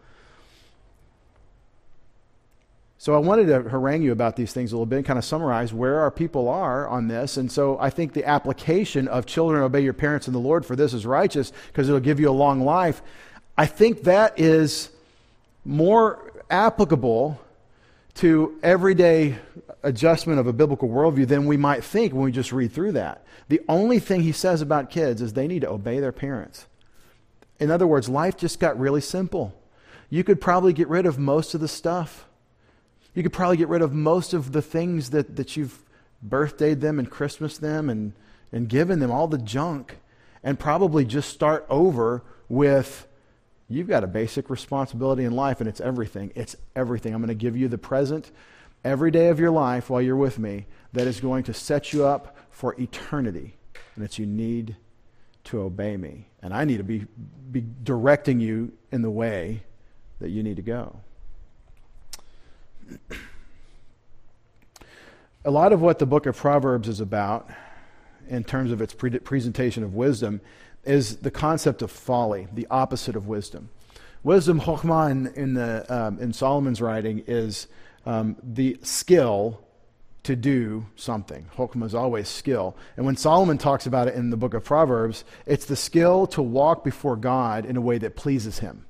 So 3.01 3.15
I 3.15 3.19
wanted 3.19 3.47
to 3.47 3.63
harangue 3.63 4.03
you 4.03 4.13
about 4.13 4.37
these 4.37 4.53
things 4.53 4.73
a 4.73 4.77
little 4.77 4.85
bit 4.85 4.97
and 4.97 5.07
kind 5.07 5.19
of 5.19 5.25
summarize 5.25 5.73
where 5.73 6.01
our 6.01 6.11
people 6.11 6.49
are 6.49 6.87
on 6.87 7.09
this. 7.09 7.39
And 7.39 7.51
so 7.51 7.79
I 7.81 7.89
think 7.89 8.13
the 8.13 8.27
application 8.27 9.09
of 9.09 9.25
children 9.25 9.63
obey 9.63 9.81
your 9.81 9.95
parents 9.95 10.27
in 10.27 10.35
the 10.35 10.39
Lord 10.39 10.67
for 10.67 10.77
this 10.77 10.93
is 10.93 11.07
righteous 11.07 11.51
because 11.69 11.89
it'll 11.89 11.99
give 11.99 12.21
you 12.21 12.29
a 12.29 12.31
long 12.31 12.61
life. 12.61 13.01
I 13.57 13.65
think 13.65 14.03
that 14.03 14.39
is 14.39 14.91
more 15.65 16.45
applicable 16.51 17.41
to 18.17 18.59
everyday 18.63 19.39
adjustment 19.83 20.39
of 20.39 20.47
a 20.47 20.53
biblical 20.53 20.91
worldview 20.91 21.27
than 21.27 21.47
we 21.47 21.57
might 21.57 21.83
think 21.83 22.13
when 22.13 22.25
we 22.25 22.33
just 22.33 22.53
read 22.53 22.71
through 22.71 22.93
that. 22.93 23.25
The 23.49 23.63
only 23.67 23.99
thing 23.99 24.21
he 24.21 24.33
says 24.33 24.61
about 24.61 24.91
kids 24.91 25.23
is 25.23 25.33
they 25.33 25.47
need 25.47 25.63
to 25.63 25.71
obey 25.71 26.01
their 26.01 26.13
parents. 26.13 26.67
In 27.61 27.71
other 27.71 27.87
words, 27.87 28.11
life 28.11 28.37
just 28.37 28.61
got 28.61 28.79
really 28.79 29.01
simple. 29.01 29.59
You 30.11 30.23
could 30.23 30.39
probably 30.39 30.75
get 30.75 30.89
rid 30.89 31.07
of 31.07 31.19
most 31.19 31.55
of 31.55 31.63
the 31.63 31.67
stuff 31.67 32.27
you 33.15 33.23
could 33.23 33.33
probably 33.33 33.57
get 33.57 33.69
rid 33.69 33.83
of 33.83 33.93
most 33.93 34.33
of 34.35 34.53
the 34.53 34.63
things 34.63 35.11
that, 35.11 35.37
that 35.37 35.57
you've 35.57 35.85
birthdayed 36.23 36.81
them 36.81 36.99
and 36.99 37.11
Christmas 37.11 37.59
them 37.59 37.91
and, 37.91 38.13
and 38.53 38.69
given 38.69 38.99
them, 39.01 39.11
all 39.11 39.27
the 39.27 39.39
junk, 39.39 39.99
and 40.43 40.59
probably 40.59 41.05
just 41.05 41.31
start 41.31 41.67
over 41.69 42.23
with 42.49 43.07
you've 43.69 43.89
got 43.89 44.05
a 44.05 44.09
basic 44.09 44.51
responsibility 44.51 45.25
in 45.25 45.33
life, 45.33 45.61
and 45.61 45.69
it's 45.69 45.81
everything. 45.81 46.33
It's 46.35 46.57
everything. 46.75 47.15
I'm 47.15 47.21
going 47.21 47.29
to 47.29 47.35
give 47.35 47.57
you 47.57 47.69
the 47.69 47.79
present 47.79 48.31
every 48.85 49.11
day 49.11 49.29
of 49.29 49.39
your 49.39 49.51
life 49.51 49.89
while 49.89 50.03
you're 50.03 50.17
with 50.17 50.39
me 50.39 50.67
that 50.93 51.07
is 51.07 51.21
going 51.21 51.45
to 51.45 51.55
set 51.55 51.93
you 51.93 52.05
up 52.05 52.37
for 52.51 52.79
eternity. 52.81 53.57
And 53.95 54.05
it's 54.05 54.19
you 54.19 54.27
need 54.27 54.77
to 55.45 55.61
obey 55.61 55.97
me. 55.97 56.29
And 56.43 56.53
I 56.53 56.65
need 56.65 56.79
to 56.79 56.85
be, 56.85 57.07
be 57.51 57.65
directing 57.83 58.41
you 58.41 58.73
in 58.91 59.03
the 59.03 59.11
way 59.11 59.63
that 60.21 60.31
you 60.31 60.43
need 60.43 60.57
to 60.57 60.63
go. 60.63 61.01
A 65.45 65.51
lot 65.51 65.73
of 65.73 65.81
what 65.81 65.99
the 65.99 66.07
book 66.07 66.27
of 66.27 66.37
Proverbs 66.37 66.87
is 66.87 67.01
about, 67.01 67.49
in 68.29 68.45
terms 68.45 68.71
of 68.73 68.83
its 68.83 68.93
pre- 68.93 69.19
presentation 69.19 69.83
of 69.83 69.95
wisdom, 69.95 70.43
is 70.85 71.17
the 71.19 71.31
concept 71.31 71.81
of 71.81 71.91
folly, 71.91 72.47
the 72.53 72.67
opposite 72.71 73.17
of 73.17 73.27
wisdom. 73.27 73.71
Wisdom, 74.23 74.61
chokhmah, 74.61 75.11
in, 75.11 75.27
in, 75.29 75.55
the, 75.55 75.87
um, 75.89 76.19
in 76.19 76.35
Solomon's 76.35 76.83
writing, 76.83 77.25
is 77.27 77.69
um, 78.05 78.37
the 78.43 78.77
skill 78.83 79.65
to 80.25 80.37
do 80.37 80.85
something. 80.97 81.47
Chokhmah 81.57 81.87
is 81.87 81.95
always 81.95 82.29
skill. 82.29 82.77
And 82.97 83.07
when 83.07 83.17
Solomon 83.17 83.57
talks 83.57 83.87
about 83.87 84.09
it 84.09 84.15
in 84.15 84.29
the 84.29 84.37
book 84.37 84.53
of 84.53 84.63
Proverbs, 84.63 85.25
it's 85.47 85.65
the 85.65 85.77
skill 85.77 86.27
to 86.29 86.43
walk 86.43 86.85
before 86.85 87.17
God 87.17 87.65
in 87.65 87.77
a 87.77 87.81
way 87.81 87.97
that 87.99 88.17
pleases 88.17 88.59
him. 88.59 88.85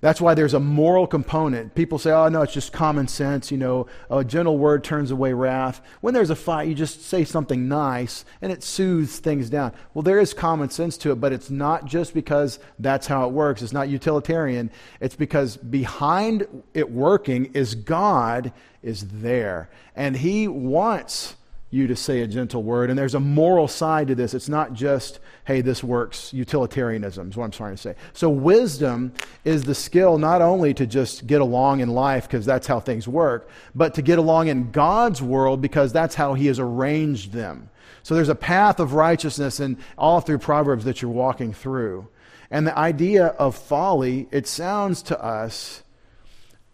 That's 0.00 0.20
why 0.20 0.34
there's 0.34 0.54
a 0.54 0.60
moral 0.60 1.06
component. 1.06 1.74
People 1.74 1.98
say, 1.98 2.10
oh, 2.10 2.28
no, 2.28 2.40
it's 2.40 2.54
just 2.54 2.72
common 2.72 3.06
sense. 3.06 3.50
You 3.50 3.58
know, 3.58 3.86
a 4.10 4.24
gentle 4.24 4.56
word 4.56 4.82
turns 4.82 5.10
away 5.10 5.34
wrath. 5.34 5.82
When 6.00 6.14
there's 6.14 6.30
a 6.30 6.36
fight, 6.36 6.68
you 6.68 6.74
just 6.74 7.02
say 7.04 7.24
something 7.24 7.68
nice 7.68 8.24
and 8.40 8.50
it 8.50 8.62
soothes 8.62 9.18
things 9.18 9.50
down. 9.50 9.72
Well, 9.92 10.02
there 10.02 10.18
is 10.18 10.32
common 10.32 10.70
sense 10.70 10.96
to 10.98 11.12
it, 11.12 11.16
but 11.16 11.32
it's 11.32 11.50
not 11.50 11.84
just 11.84 12.14
because 12.14 12.58
that's 12.78 13.06
how 13.06 13.26
it 13.26 13.32
works. 13.32 13.60
It's 13.60 13.74
not 13.74 13.90
utilitarian. 13.90 14.70
It's 15.00 15.16
because 15.16 15.58
behind 15.58 16.46
it 16.72 16.90
working 16.90 17.46
is 17.52 17.74
God 17.74 18.52
is 18.82 19.06
there. 19.08 19.68
And 19.94 20.16
He 20.16 20.48
wants 20.48 21.36
you 21.70 21.86
to 21.86 21.94
say 21.94 22.20
a 22.22 22.26
gentle 22.26 22.62
word. 22.62 22.90
And 22.90 22.98
there's 22.98 23.14
a 23.14 23.20
moral 23.20 23.68
side 23.68 24.08
to 24.08 24.14
this. 24.14 24.34
It's 24.34 24.48
not 24.48 24.72
just, 24.72 25.20
hey, 25.44 25.60
this 25.60 25.84
works, 25.84 26.32
utilitarianism 26.32 27.30
is 27.30 27.36
what 27.36 27.44
I'm 27.44 27.50
trying 27.52 27.76
to 27.76 27.80
say. 27.80 27.94
So, 28.12 28.28
wisdom 28.28 29.12
is 29.44 29.64
the 29.64 29.74
skill 29.74 30.18
not 30.18 30.42
only 30.42 30.74
to 30.74 30.86
just 30.86 31.26
get 31.26 31.40
along 31.40 31.80
in 31.80 31.88
life 31.88 32.26
because 32.26 32.44
that's 32.44 32.66
how 32.66 32.80
things 32.80 33.06
work, 33.06 33.48
but 33.74 33.94
to 33.94 34.02
get 34.02 34.18
along 34.18 34.48
in 34.48 34.72
God's 34.72 35.22
world 35.22 35.60
because 35.60 35.92
that's 35.92 36.16
how 36.16 36.34
He 36.34 36.46
has 36.46 36.58
arranged 36.58 37.32
them. 37.32 37.70
So, 38.02 38.14
there's 38.14 38.28
a 38.28 38.34
path 38.34 38.80
of 38.80 38.94
righteousness 38.94 39.60
in 39.60 39.78
all 39.96 40.20
through 40.20 40.38
Proverbs 40.38 40.84
that 40.86 41.00
you're 41.00 41.10
walking 41.10 41.52
through. 41.52 42.08
And 42.50 42.66
the 42.66 42.76
idea 42.76 43.26
of 43.26 43.54
folly, 43.54 44.26
it 44.32 44.48
sounds 44.48 45.02
to 45.02 45.22
us, 45.22 45.84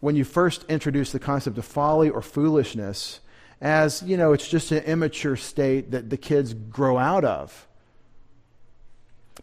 when 0.00 0.16
you 0.16 0.24
first 0.24 0.64
introduce 0.70 1.12
the 1.12 1.18
concept 1.18 1.58
of 1.58 1.66
folly 1.66 2.08
or 2.08 2.22
foolishness, 2.22 3.20
as, 3.60 4.02
you 4.02 4.16
know, 4.16 4.32
it's 4.32 4.48
just 4.48 4.72
an 4.72 4.84
immature 4.84 5.36
state 5.36 5.90
that 5.92 6.10
the 6.10 6.16
kids 6.16 6.54
grow 6.54 6.98
out 6.98 7.24
of. 7.24 7.66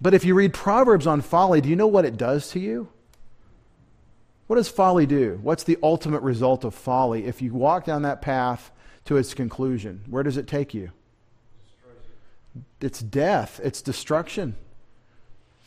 But 0.02 0.13
if 0.13 0.26
you 0.26 0.36
read 0.36 0.54
Proverbs 0.54 1.08
on 1.08 1.21
folly, 1.21 1.62
do 1.62 1.69
you 1.69 1.76
know 1.76 1.88
what 1.88 2.06
it 2.06 2.17
does 2.17 2.49
to 2.52 2.60
you? 2.60 2.89
What 4.47 4.58
does 4.58 4.69
folly 4.69 5.06
do? 5.06 5.39
What's 5.41 5.63
the 5.63 5.78
ultimate 5.82 6.21
result 6.21 6.63
of 6.63 6.76
folly 6.76 7.26
if 7.26 7.41
you 7.41 7.54
walk 7.54 7.86
down 7.86 8.02
that 8.04 8.21
path 8.21 8.71
to 9.06 9.17
its 9.17 9.34
conclusion? 9.34 10.04
Where 10.08 10.23
does 10.23 10.38
it 10.38 10.47
take 10.47 10.73
you? 10.73 10.91
It's 12.82 12.99
death, 12.99 13.60
it's 13.63 13.82
destruction. 13.82 14.56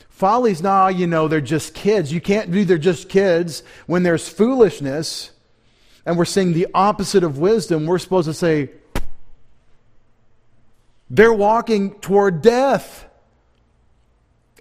Folly's 0.08 0.62
not, 0.62 0.96
you 0.96 1.06
know, 1.06 1.28
they're 1.28 1.40
just 1.40 1.74
kids. 1.74 2.12
You 2.12 2.20
can't 2.20 2.50
do 2.50 2.64
they're 2.64 2.78
just 2.78 3.08
kids 3.08 3.62
when 3.86 4.02
there's 4.02 4.28
foolishness 4.28 5.30
and 6.06 6.16
we're 6.16 6.24
seeing 6.24 6.52
the 6.52 6.68
opposite 6.72 7.24
of 7.24 7.38
wisdom, 7.38 7.84
we're 7.84 7.98
supposed 7.98 8.28
to 8.28 8.34
say, 8.34 8.70
they're 11.10 11.32
walking 11.32 11.98
toward 11.98 12.40
death. 12.40 13.04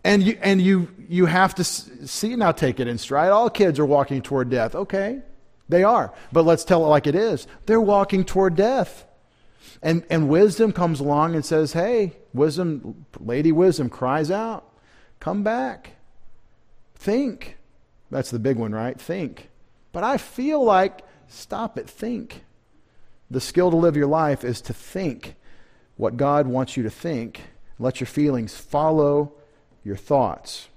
And 0.03 0.21
you, 0.21 0.37
and 0.41 0.61
you, 0.61 0.89
you 1.07 1.27
have 1.27 1.55
to 1.55 1.63
see, 1.63 2.35
now 2.35 2.51
take 2.51 2.79
it 2.79 2.87
in 2.87 2.97
stride. 2.97 3.29
All 3.29 3.49
kids 3.49 3.79
are 3.79 3.85
walking 3.85 4.21
toward 4.21 4.49
death. 4.49 4.75
Okay, 4.75 5.21
they 5.69 5.83
are. 5.83 6.13
But 6.31 6.45
let's 6.45 6.63
tell 6.63 6.83
it 6.83 6.89
like 6.89 7.07
it 7.07 7.15
is. 7.15 7.47
They're 7.67 7.81
walking 7.81 8.25
toward 8.25 8.55
death. 8.55 9.05
And, 9.81 10.03
and 10.09 10.29
wisdom 10.29 10.71
comes 10.71 10.99
along 10.99 11.35
and 11.35 11.45
says, 11.45 11.73
hey, 11.73 12.13
wisdom, 12.33 13.05
Lady 13.19 13.51
Wisdom 13.51 13.89
cries 13.89 14.31
out, 14.31 14.67
come 15.19 15.43
back. 15.43 15.91
Think. 16.95 17.57
That's 18.09 18.31
the 18.31 18.39
big 18.39 18.57
one, 18.57 18.71
right? 18.73 18.99
Think. 18.99 19.49
But 19.91 20.03
I 20.03 20.17
feel 20.17 20.63
like 20.63 21.04
Stop 21.27 21.77
it. 21.77 21.89
Think. 21.89 22.43
The 23.29 23.41
skill 23.41 23.71
to 23.71 23.77
live 23.77 23.95
your 23.95 24.07
life 24.07 24.43
is 24.43 24.61
to 24.61 24.73
think 24.73 25.35
what 25.97 26.17
God 26.17 26.47
wants 26.47 26.77
you 26.77 26.83
to 26.83 26.89
think. 26.89 27.41
Let 27.79 27.99
your 27.99 28.07
feelings 28.07 28.55
follow 28.55 29.33
your 29.83 29.95
thoughts. 29.95 30.69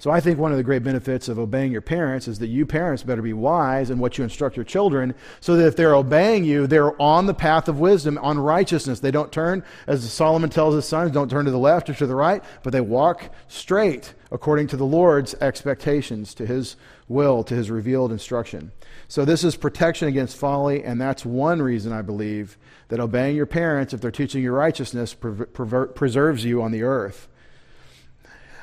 So 0.00 0.12
I 0.12 0.20
think 0.20 0.38
one 0.38 0.52
of 0.52 0.58
the 0.58 0.64
great 0.64 0.84
benefits 0.84 1.28
of 1.28 1.40
obeying 1.40 1.72
your 1.72 1.80
parents 1.80 2.28
is 2.28 2.38
that 2.38 2.46
you 2.46 2.64
parents 2.66 3.02
better 3.02 3.20
be 3.20 3.32
wise 3.32 3.90
in 3.90 3.98
what 3.98 4.16
you 4.16 4.22
instruct 4.22 4.56
your 4.56 4.64
children 4.64 5.12
so 5.40 5.56
that 5.56 5.66
if 5.66 5.74
they're 5.74 5.96
obeying 5.96 6.44
you, 6.44 6.68
they're 6.68 7.00
on 7.02 7.26
the 7.26 7.34
path 7.34 7.66
of 7.66 7.80
wisdom, 7.80 8.16
on 8.18 8.38
righteousness. 8.38 9.00
They 9.00 9.10
don't 9.10 9.32
turn, 9.32 9.64
as 9.88 10.10
Solomon 10.12 10.50
tells 10.50 10.76
his 10.76 10.84
sons, 10.84 11.10
don't 11.10 11.28
turn 11.28 11.46
to 11.46 11.50
the 11.50 11.58
left 11.58 11.90
or 11.90 11.94
to 11.94 12.06
the 12.06 12.14
right, 12.14 12.44
but 12.62 12.72
they 12.72 12.80
walk 12.80 13.30
straight 13.48 14.14
according 14.30 14.68
to 14.68 14.76
the 14.76 14.86
Lord's 14.86 15.34
expectations, 15.40 16.32
to 16.34 16.46
his 16.46 16.76
will, 17.08 17.42
to 17.44 17.54
his 17.54 17.70
revealed 17.70 18.12
instruction. 18.12 18.70
So 19.08 19.24
this 19.24 19.42
is 19.42 19.56
protection 19.56 20.08
against 20.08 20.36
folly, 20.36 20.84
and 20.84 21.00
that's 21.00 21.24
one 21.24 21.62
reason 21.62 21.92
I 21.92 22.02
believe 22.02 22.58
that 22.88 23.00
obeying 23.00 23.36
your 23.36 23.46
parents, 23.46 23.94
if 23.94 24.00
they're 24.00 24.10
teaching 24.10 24.42
you 24.42 24.52
righteousness, 24.52 25.14
preserves 25.14 26.44
you 26.44 26.62
on 26.62 26.72
the 26.72 26.82
earth. 26.82 27.28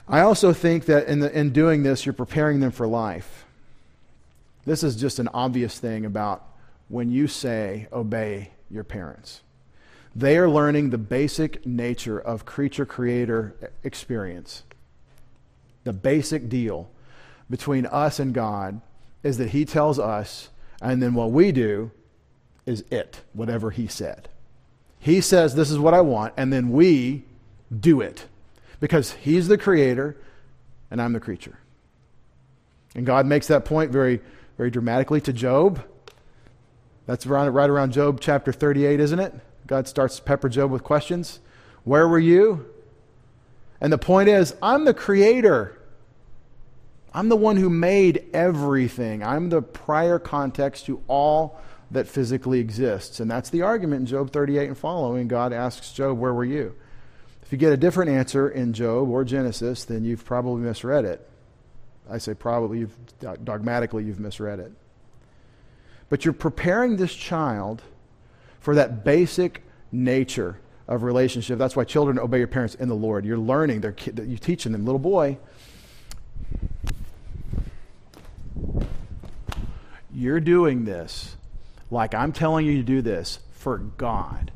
I 0.08 0.20
also 0.20 0.54
think 0.54 0.86
that 0.86 1.08
in, 1.08 1.20
the, 1.20 1.38
in 1.38 1.52
doing 1.52 1.84
this, 1.84 2.06
you're 2.06 2.14
preparing 2.14 2.60
them 2.60 2.72
for 2.72 2.86
life. 2.86 3.46
This 4.66 4.84
is 4.84 4.96
just 4.96 5.20
an 5.20 5.30
obvious 5.34 5.80
thing 5.80 6.06
about 6.06 6.44
when 6.88 7.10
you 7.10 7.28
say, 7.28 7.88
obey 7.92 8.52
your 8.70 8.84
parents. 8.84 9.42
They 10.16 10.38
are 10.38 10.50
learning 10.50 10.92
the 10.92 10.98
basic 10.98 11.66
nature 11.66 12.20
of 12.20 12.46
creature 12.46 12.86
creator 12.86 13.56
experience. 13.84 14.64
The 15.84 15.94
basic 15.94 16.50
deal 16.50 16.90
between 17.50 17.86
us 17.86 18.20
and 18.20 18.34
God 18.34 18.82
is 19.24 19.38
that 19.38 19.50
He 19.50 19.66
tells 19.66 20.00
us, 20.00 20.50
and 20.82 21.02
then 21.02 21.14
what 21.14 21.32
we 21.32 21.52
do 21.52 21.92
is 22.66 22.84
it, 22.92 23.22
whatever 23.34 23.72
He 23.72 23.88
said. 23.88 24.30
He 25.00 25.22
says, 25.22 25.56
This 25.56 25.70
is 25.70 25.80
what 25.80 25.94
I 25.94 26.02
want, 26.02 26.34
and 26.38 26.52
then 26.52 26.72
we 26.72 27.26
do 27.80 28.02
it 28.02 28.26
because 28.80 29.12
he's 29.14 29.48
the 29.48 29.58
creator 29.58 30.18
and 30.92 31.02
I'm 31.02 31.14
the 31.14 31.20
creature. 31.20 31.58
And 32.96 33.06
God 33.06 33.26
makes 33.26 33.48
that 33.48 33.66
point 33.66 33.92
very, 33.92 34.22
very 34.58 34.70
dramatically 34.70 35.20
to 35.22 35.34
Job. 35.34 35.84
That's 37.06 37.26
around, 37.26 37.54
right 37.54 37.70
around 37.70 37.92
Job 37.92 38.20
chapter 38.22 38.54
38, 38.54 39.00
isn't 39.00 39.20
it? 39.20 39.34
God 39.68 39.88
starts 39.88 40.18
to 40.18 40.22
pepper 40.22 40.50
Job 40.50 40.72
with 40.72 40.84
questions. 40.84 41.40
Where 41.84 42.08
were 42.08 42.20
you? 42.20 42.66
And 43.82 43.92
the 43.92 43.98
point 43.98 44.30
is, 44.30 44.56
I'm 44.62 44.86
the 44.86 44.94
creator. 44.94 45.75
I'm 47.16 47.30
the 47.30 47.38
one 47.38 47.56
who 47.56 47.70
made 47.70 48.26
everything. 48.34 49.24
I'm 49.24 49.48
the 49.48 49.62
prior 49.62 50.20
context 50.20 50.86
to 50.88 51.02
all 51.08 51.62
that 51.92 52.10
physically 52.10 52.60
exists. 52.60 53.22
And 53.22 53.32
that's 53.32 53.50
the 53.50 53.62
argument 53.62 54.02
in 54.02 54.06
Job 54.06 54.32
38 54.32 54.68
and 54.68 54.78
following. 54.78 55.30
God 55.30 55.54
asks 55.54 55.94
Job, 55.94 56.20
Where 56.20 56.34
were 56.34 56.44
you? 56.44 56.76
If 57.42 57.54
you 57.54 57.58
get 57.58 57.72
a 57.72 57.78
different 57.78 58.12
answer 58.12 58.50
in 58.50 58.74
Job 58.74 59.08
or 59.08 59.24
Genesis, 59.24 59.86
then 59.86 60.04
you've 60.04 60.26
probably 60.26 60.62
misread 60.64 61.06
it. 61.06 61.26
I 62.10 62.18
say 62.18 62.34
probably, 62.34 62.80
you've, 62.80 62.98
dogmatically, 63.46 64.04
you've 64.04 64.20
misread 64.20 64.60
it. 64.60 64.74
But 66.10 66.26
you're 66.26 66.34
preparing 66.34 66.98
this 66.98 67.16
child 67.16 67.82
for 68.60 68.76
that 68.76 69.06
basic 69.06 69.64
nature 69.90 70.60
of 70.86 71.04
relationship. 71.04 71.60
That's 71.60 71.78
why 71.78 71.86
children 71.86 72.20
obey 72.20 72.40
your 72.40 72.48
parents 72.48 72.76
in 72.76 72.90
the 72.90 72.96
Lord. 72.96 73.26
You're 73.26 73.38
learning, 73.38 73.80
they're, 73.80 73.96
you're 74.26 74.38
teaching 74.38 74.74
them. 74.74 74.84
Little 74.84 75.00
boy, 75.00 75.38
you're 80.14 80.40
doing 80.40 80.86
this 80.86 81.36
like 81.92 82.14
I'm 82.14 82.32
telling 82.32 82.66
you 82.66 82.78
to 82.78 82.84
do 82.84 83.02
this 83.02 83.40
for 83.52 83.78
God. 83.78 84.52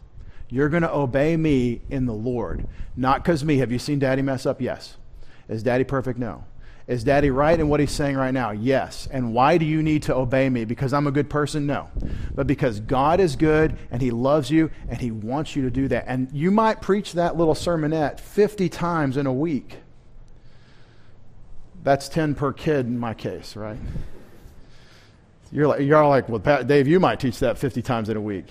You're 0.49 0.69
going 0.69 0.83
to 0.83 0.93
obey 0.93 1.37
me 1.37 1.81
in 1.89 2.05
the 2.05 2.13
Lord. 2.13 2.65
Not 2.95 3.23
because 3.23 3.45
me. 3.45 3.57
Have 3.57 3.71
you 3.71 3.79
seen 3.79 3.99
daddy 3.99 4.21
mess 4.21 4.45
up? 4.45 4.61
Yes. 4.61 4.97
Is 5.47 5.61
daddy 5.61 5.83
perfect? 5.83 6.17
No. 6.17 6.45
Is 6.87 7.03
daddy 7.03 7.29
right 7.29 7.59
in 7.59 7.69
what 7.69 7.79
he's 7.79 7.91
saying 7.91 8.15
right 8.15 8.33
now? 8.33 8.49
Yes. 8.49 9.07
And 9.11 9.31
why 9.31 9.59
do 9.59 9.65
you 9.65 9.83
need 9.83 10.03
to 10.03 10.15
obey 10.15 10.49
me? 10.49 10.65
Because 10.65 10.91
I'm 10.91 11.05
a 11.05 11.11
good 11.11 11.29
person? 11.29 11.67
No. 11.67 11.87
But 12.33 12.47
because 12.47 12.79
God 12.79 13.19
is 13.19 13.35
good 13.35 13.77
and 13.91 14.01
he 14.01 14.09
loves 14.09 14.49
you 14.49 14.71
and 14.87 14.99
he 14.99 15.11
wants 15.11 15.55
you 15.55 15.61
to 15.63 15.69
do 15.69 15.87
that. 15.89 16.05
And 16.07 16.31
you 16.33 16.49
might 16.49 16.81
preach 16.81 17.13
that 17.13 17.37
little 17.37 17.53
sermonette 17.53 18.19
50 18.19 18.69
times 18.69 19.17
in 19.17 19.27
a 19.27 19.33
week. 19.33 19.77
That's 21.89 22.07
10 22.07 22.35
per 22.35 22.53
kid 22.53 22.85
in 22.85 22.99
my 22.99 23.15
case, 23.15 23.55
right? 23.55 23.79
You're, 25.51 25.65
like, 25.65 25.79
you're 25.81 26.05
like, 26.05 26.29
well, 26.29 26.39
Pat, 26.39 26.67
Dave, 26.67 26.87
you 26.87 26.99
might 26.99 27.19
teach 27.19 27.39
that 27.39 27.57
50 27.57 27.81
times 27.81 28.09
in 28.09 28.15
a 28.15 28.21
week. 28.21 28.45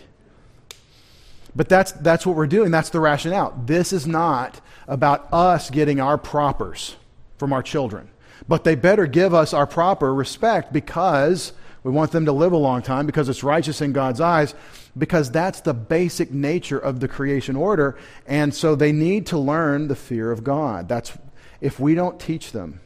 But 1.55 1.69
that's, 1.69 1.93
that's 1.93 2.27
what 2.27 2.35
we're 2.35 2.49
doing. 2.49 2.73
That's 2.73 2.91
the 2.91 2.99
rationale. 2.99 3.57
This 3.65 3.93
is 3.93 4.09
not 4.09 4.61
about 4.89 5.33
us 5.33 5.71
getting 5.71 6.01
our 6.01 6.19
propers 6.19 6.97
from 7.37 7.53
our 7.53 7.63
children. 7.63 8.11
But 8.49 8.65
they 8.65 8.75
better 8.75 9.07
give 9.07 9.35
us 9.35 9.55
our 9.55 9.69
proper 9.69 10.13
respect 10.13 10.73
because 10.73 11.53
we 11.85 11.93
want 11.93 12.11
them 12.11 12.25
to 12.25 12.33
live 12.33 12.51
a 12.51 12.57
long 12.57 12.83
time, 12.83 13.07
because 13.07 13.29
it's 13.29 13.45
righteous 13.45 13.81
in 13.81 13.93
God's 13.93 14.21
eyes, 14.21 14.57
because 14.97 15.31
that's 15.31 15.61
the 15.61 15.75
basic 15.75 16.33
nature 16.33 16.81
of 16.81 16.99
the 16.99 17.07
creation 17.07 17.55
order. 17.55 17.97
And 18.27 18.53
so 18.53 18.75
they 18.75 18.91
need 18.91 19.27
to 19.27 19.39
learn 19.39 19.87
the 19.87 19.95
fear 19.95 20.33
of 20.33 20.43
God. 20.43 20.89
That's 20.89 21.17
if 21.61 21.79
we 21.79 21.95
don't 21.95 22.19
teach 22.19 22.51
them, 22.51 22.81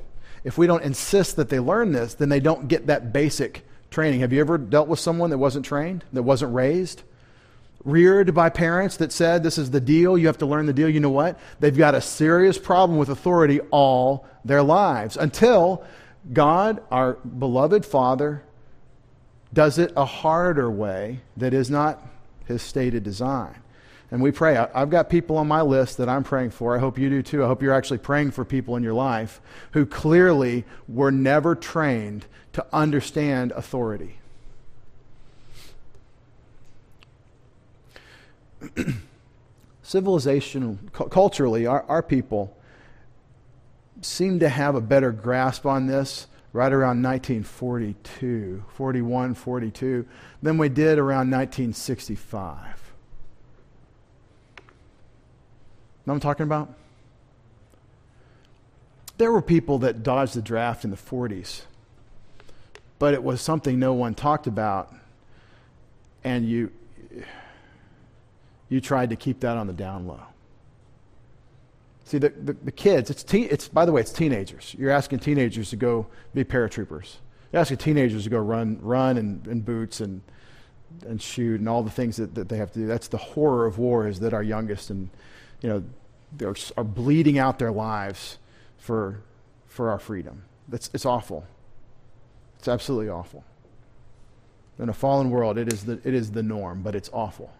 if 0.45 0.59
we 0.59 0.67
don't 0.67 0.83
insist 0.83 1.37
that 1.37 1.49
they 1.49 1.61
learn 1.61 1.93
this, 1.93 2.15
then 2.15 2.29
they 2.29 2.41
don't 2.41 2.69
get 2.69 2.87
that 2.87 3.13
basic 3.13 3.65
training. 3.91 4.21
Have 4.21 4.33
you 4.33 4.41
ever 4.41 4.59
dealt 4.59 4.89
with 4.89 4.99
someone 4.99 5.31
that 5.31 5.39
wasn't 5.39 5.65
trained, 5.65 6.05
that 6.13 6.23
wasn't 6.23 6.55
raised? 6.55 7.03
reared 7.85 8.35
by 8.35 8.49
parents 8.49 8.97
that 8.99 9.13
said, 9.13 9.43
This 9.43 9.59
is 9.59 9.71
the 9.71 9.81
deal, 9.81 10.17
you 10.17 10.27
have 10.27 10.39
to 10.39 10.47
learn 10.47 10.67
the 10.67 10.73
deal, 10.73 10.89
you 10.89 11.01
know 11.01 11.11
what? 11.11 11.39
They've 11.61 11.77
got 11.77 11.95
a 11.95 12.01
serious 12.01 12.59
problem 12.59 12.99
with 12.99 13.09
authority 13.09 13.61
all 13.71 14.27
their 14.45 14.63
lives 14.63 15.17
until 15.17 15.85
God, 16.33 16.83
our 16.91 17.15
beloved 17.15 17.85
Father, 17.85 18.45
does 19.53 19.79
it 19.79 19.93
a 19.97 20.05
harder 20.05 20.71
way 20.71 21.21
that 21.37 21.53
is 21.53 21.71
not 21.71 22.01
his 22.47 22.63
stated 22.63 23.03
design. 23.03 23.62
And 24.13 24.21
we 24.21 24.31
pray. 24.31 24.59
I've 24.59 24.91
got 24.91 25.09
people 25.09 25.39
on 25.39 25.49
my 25.49 25.63
list 25.63 25.97
that 25.97 26.07
I'm 26.07 26.23
praying 26.23 26.51
for. 26.51 26.77
I 26.77 26.81
hope 26.81 26.99
you 26.99 27.09
do 27.09 27.23
too. 27.23 27.43
I 27.43 27.47
hope 27.47 27.63
you're 27.63 27.73
actually 27.73 27.97
praying 27.97 28.33
for 28.33 28.45
people 28.45 28.77
in 28.77 28.83
your 28.83 28.93
life 28.93 29.41
who 29.73 29.87
clearly 29.87 30.67
were 30.87 31.11
never 31.11 31.55
trained 31.55 32.27
to 32.53 32.67
understand 32.75 33.53
authority. 33.53 34.19
civilization, 39.83 40.91
cu- 40.93 41.09
culturally, 41.09 41.65
our, 41.67 41.83
our 41.85 42.03
people 42.03 42.55
seem 44.03 44.39
to 44.41 44.51
have 44.51 44.75
a 44.75 44.81
better 44.83 45.11
grasp 45.11 45.65
on 45.65 45.87
this 45.87 46.27
right 46.53 46.71
around 46.71 47.03
1942, 47.03 48.63
41, 48.75 49.33
42, 49.35 50.07
than 50.43 50.59
we 50.59 50.69
did 50.69 50.99
around 50.99 51.31
1965. 51.31 52.82
Know 56.05 56.13
what 56.13 56.17
I'm 56.17 56.21
talking 56.21 56.45
about? 56.45 56.75
There 59.19 59.31
were 59.31 59.43
people 59.43 59.79
that 59.81 60.03
dodged 60.03 60.35
the 60.35 60.43
draft 60.43 60.85
in 60.85 60.91
the 60.91 60.97
40s, 60.97 61.63
but 62.99 63.15
it 63.15 63.23
was 63.23 63.41
something 63.41 63.79
no 63.79 63.93
one 63.93 64.15
talked 64.15 64.47
about, 64.47 64.93
and 66.25 66.49
you 66.49 66.71
you 68.69 68.81
tried 68.81 69.11
to 69.11 69.17
keep 69.17 69.41
that 69.41 69.59
on 69.59 69.67
the 69.67 69.73
down 69.75 70.07
low. 70.07 70.21
See, 72.05 72.17
the, 72.17 72.31
the, 72.31 72.55
the 72.55 72.73
kids, 72.73 73.11
it's, 73.11 73.23
teen, 73.23 73.47
it's, 73.51 73.69
by 73.69 73.85
the 73.85 73.93
way, 73.93 74.01
it's 74.01 74.11
teenagers. 74.11 74.75
You're 74.79 74.91
asking 74.91 75.19
teenagers 75.19 75.69
to 75.71 75.77
go 75.77 76.07
be 76.35 76.43
paratroopers. 76.43 77.17
You're 77.53 77.61
asking 77.61 77.77
teenagers 77.77 78.25
to 78.25 78.31
go 78.31 78.39
run, 78.39 78.79
run 78.81 79.19
in, 79.19 79.43
in 79.49 79.61
boots 79.61 80.01
and, 80.01 80.23
and 81.07 81.21
shoot 81.21 81.61
and 81.61 81.69
all 81.69 81.83
the 81.83 81.91
things 81.91 82.17
that, 82.17 82.35
that 82.35 82.49
they 82.49 82.57
have 82.57 82.73
to 82.73 82.79
do. 82.79 82.87
That's 82.87 83.09
the 83.09 83.19
horror 83.19 83.67
of 83.67 83.77
war 83.77 84.09
is 84.09 84.21
that 84.21 84.33
our 84.33 84.43
youngest 84.43 84.89
and, 84.89 85.11
you 85.63 85.69
know, 85.69 85.85
they 86.37 86.45
are 86.45 86.57
are 86.77 86.85
bleeding 86.85 87.39
out 87.39 87.59
their 87.59 87.73
lives 87.73 88.39
for, 88.79 89.21
for 89.69 89.91
our 89.91 89.99
freedom. 89.99 90.43
That's, 90.69 90.91
it's 90.93 91.07
awful. 91.07 91.47
It's 92.59 92.69
absolutely 92.69 93.09
awful. 93.09 93.45
In 94.79 94.89
a 94.89 94.93
fallen 94.93 95.31
world, 95.31 95.59
it 95.59 95.73
is 95.73 95.85
the, 95.85 96.01
it 96.05 96.15
is 96.15 96.33
the 96.33 96.43
norm, 96.43 96.83
but 96.83 96.95
it's 96.95 97.11
awful. 97.13 97.53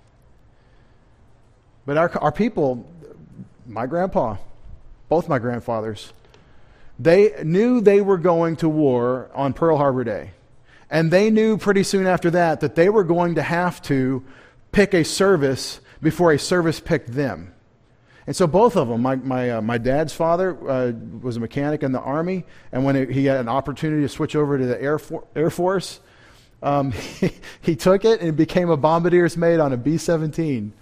But 1.87 1.97
our, 1.97 2.11
our 2.19 2.33
people, 2.33 2.87
my 3.67 3.87
grandpa, 3.87 4.37
both 5.09 5.29
my 5.29 5.39
grandfathers, 5.39 6.13
they 6.99 7.35
knew 7.43 7.81
they 7.81 8.01
were 8.01 8.19
going 8.19 8.57
to 8.57 8.69
war 8.69 9.31
on 9.35 9.53
Pearl 9.53 9.77
Harbor 9.77 10.05
Day. 10.05 10.31
And 10.91 11.11
they 11.11 11.31
knew 11.31 11.57
pretty 11.57 11.83
soon 11.83 12.07
after 12.07 12.31
that 12.31 12.61
that 12.61 12.75
they 12.75 12.89
were 12.89 13.05
going 13.05 13.37
to 13.37 13.43
have 13.43 13.81
to 13.83 14.23
pick 14.73 14.95
a 14.95 15.05
service 15.05 15.81
before 16.01 16.33
a 16.33 16.39
service 16.39 16.81
picked 16.81 17.13
them. 17.13 17.53
And 18.27 18.37
so 18.37 18.47
both 18.47 18.77
of 18.77 18.89
them, 18.89 19.03
my, 19.03 19.17
my, 19.17 19.51
uh, 19.51 19.63
my 19.63 19.79
dad's 19.79 20.13
father 20.13 20.57
uh, 20.69 20.93
was 21.21 21.37
a 21.37 21.41
mechanic 21.41 21.83
in 21.83 21.91
the 21.91 22.01
Army, 22.01 22.45
and 22.71 22.85
when 22.85 23.11
he 23.11 23.25
had 23.25 23.39
an 23.39 23.49
opportunity 23.49 24.03
to 24.03 24.09
switch 24.09 24.37
over 24.37 24.59
to 24.59 24.65
the 24.65 24.81
Air, 24.81 24.99
For- 24.99 25.25
Air 25.35 25.51
Force, 25.51 26.01
um, 26.63 26.93
he, 27.21 27.33
he, 27.61 27.75
took 27.75 28.05
it 28.05 28.21
and 28.21 28.37
became 28.37 28.71
a 28.71 28.77
bombardier's 28.77 29.37
mate 29.37 29.59
on 29.59 29.73
a 29.73 29.77
B 29.77 29.99
17. 29.99 30.73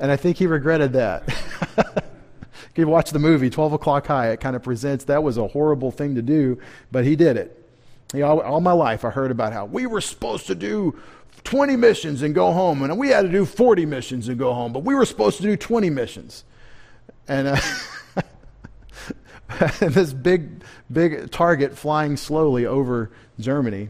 And 0.00 0.10
I 0.10 0.16
think 0.16 0.36
he 0.36 0.46
regretted 0.46 0.92
that. 0.94 1.24
you 2.76 2.86
watch 2.86 3.10
the 3.10 3.18
movie 3.18 3.48
12 3.48 3.74
O'Clock 3.74 4.06
High, 4.06 4.30
it 4.30 4.40
kind 4.40 4.56
of 4.56 4.62
presents 4.62 5.04
that 5.04 5.22
was 5.22 5.38
a 5.38 5.46
horrible 5.46 5.90
thing 5.90 6.14
to 6.16 6.22
do, 6.22 6.58
but 6.92 7.04
he 7.04 7.16
did 7.16 7.36
it. 7.36 7.60
All, 8.14 8.40
all 8.40 8.60
my 8.60 8.72
life, 8.72 9.04
I 9.04 9.10
heard 9.10 9.30
about 9.30 9.52
how 9.52 9.64
we 9.64 9.86
were 9.86 10.00
supposed 10.00 10.46
to 10.48 10.54
do 10.54 11.00
20 11.44 11.76
missions 11.76 12.22
and 12.22 12.34
go 12.34 12.52
home, 12.52 12.82
and 12.82 12.98
we 12.98 13.08
had 13.08 13.22
to 13.22 13.28
do 13.28 13.44
40 13.44 13.86
missions 13.86 14.28
and 14.28 14.38
go 14.38 14.52
home, 14.52 14.72
but 14.72 14.84
we 14.84 14.94
were 14.94 15.04
supposed 15.04 15.36
to 15.38 15.42
do 15.42 15.56
20 15.56 15.90
missions. 15.90 16.44
And, 17.26 17.48
uh, 17.48 17.56
and 19.80 19.94
this 19.94 20.12
big, 20.12 20.62
big 20.90 21.30
target 21.30 21.76
flying 21.76 22.16
slowly 22.16 22.66
over 22.66 23.10
Germany, 23.38 23.88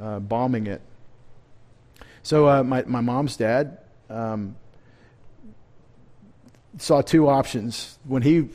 uh, 0.00 0.20
bombing 0.20 0.66
it. 0.66 0.82
So 2.22 2.48
uh, 2.48 2.62
my, 2.62 2.82
my 2.84 3.00
mom's 3.00 3.36
dad 3.36 3.78
um, 4.10 4.56
saw 6.78 7.00
two 7.00 7.28
options 7.28 7.98
when 8.04 8.22
he 8.22 8.48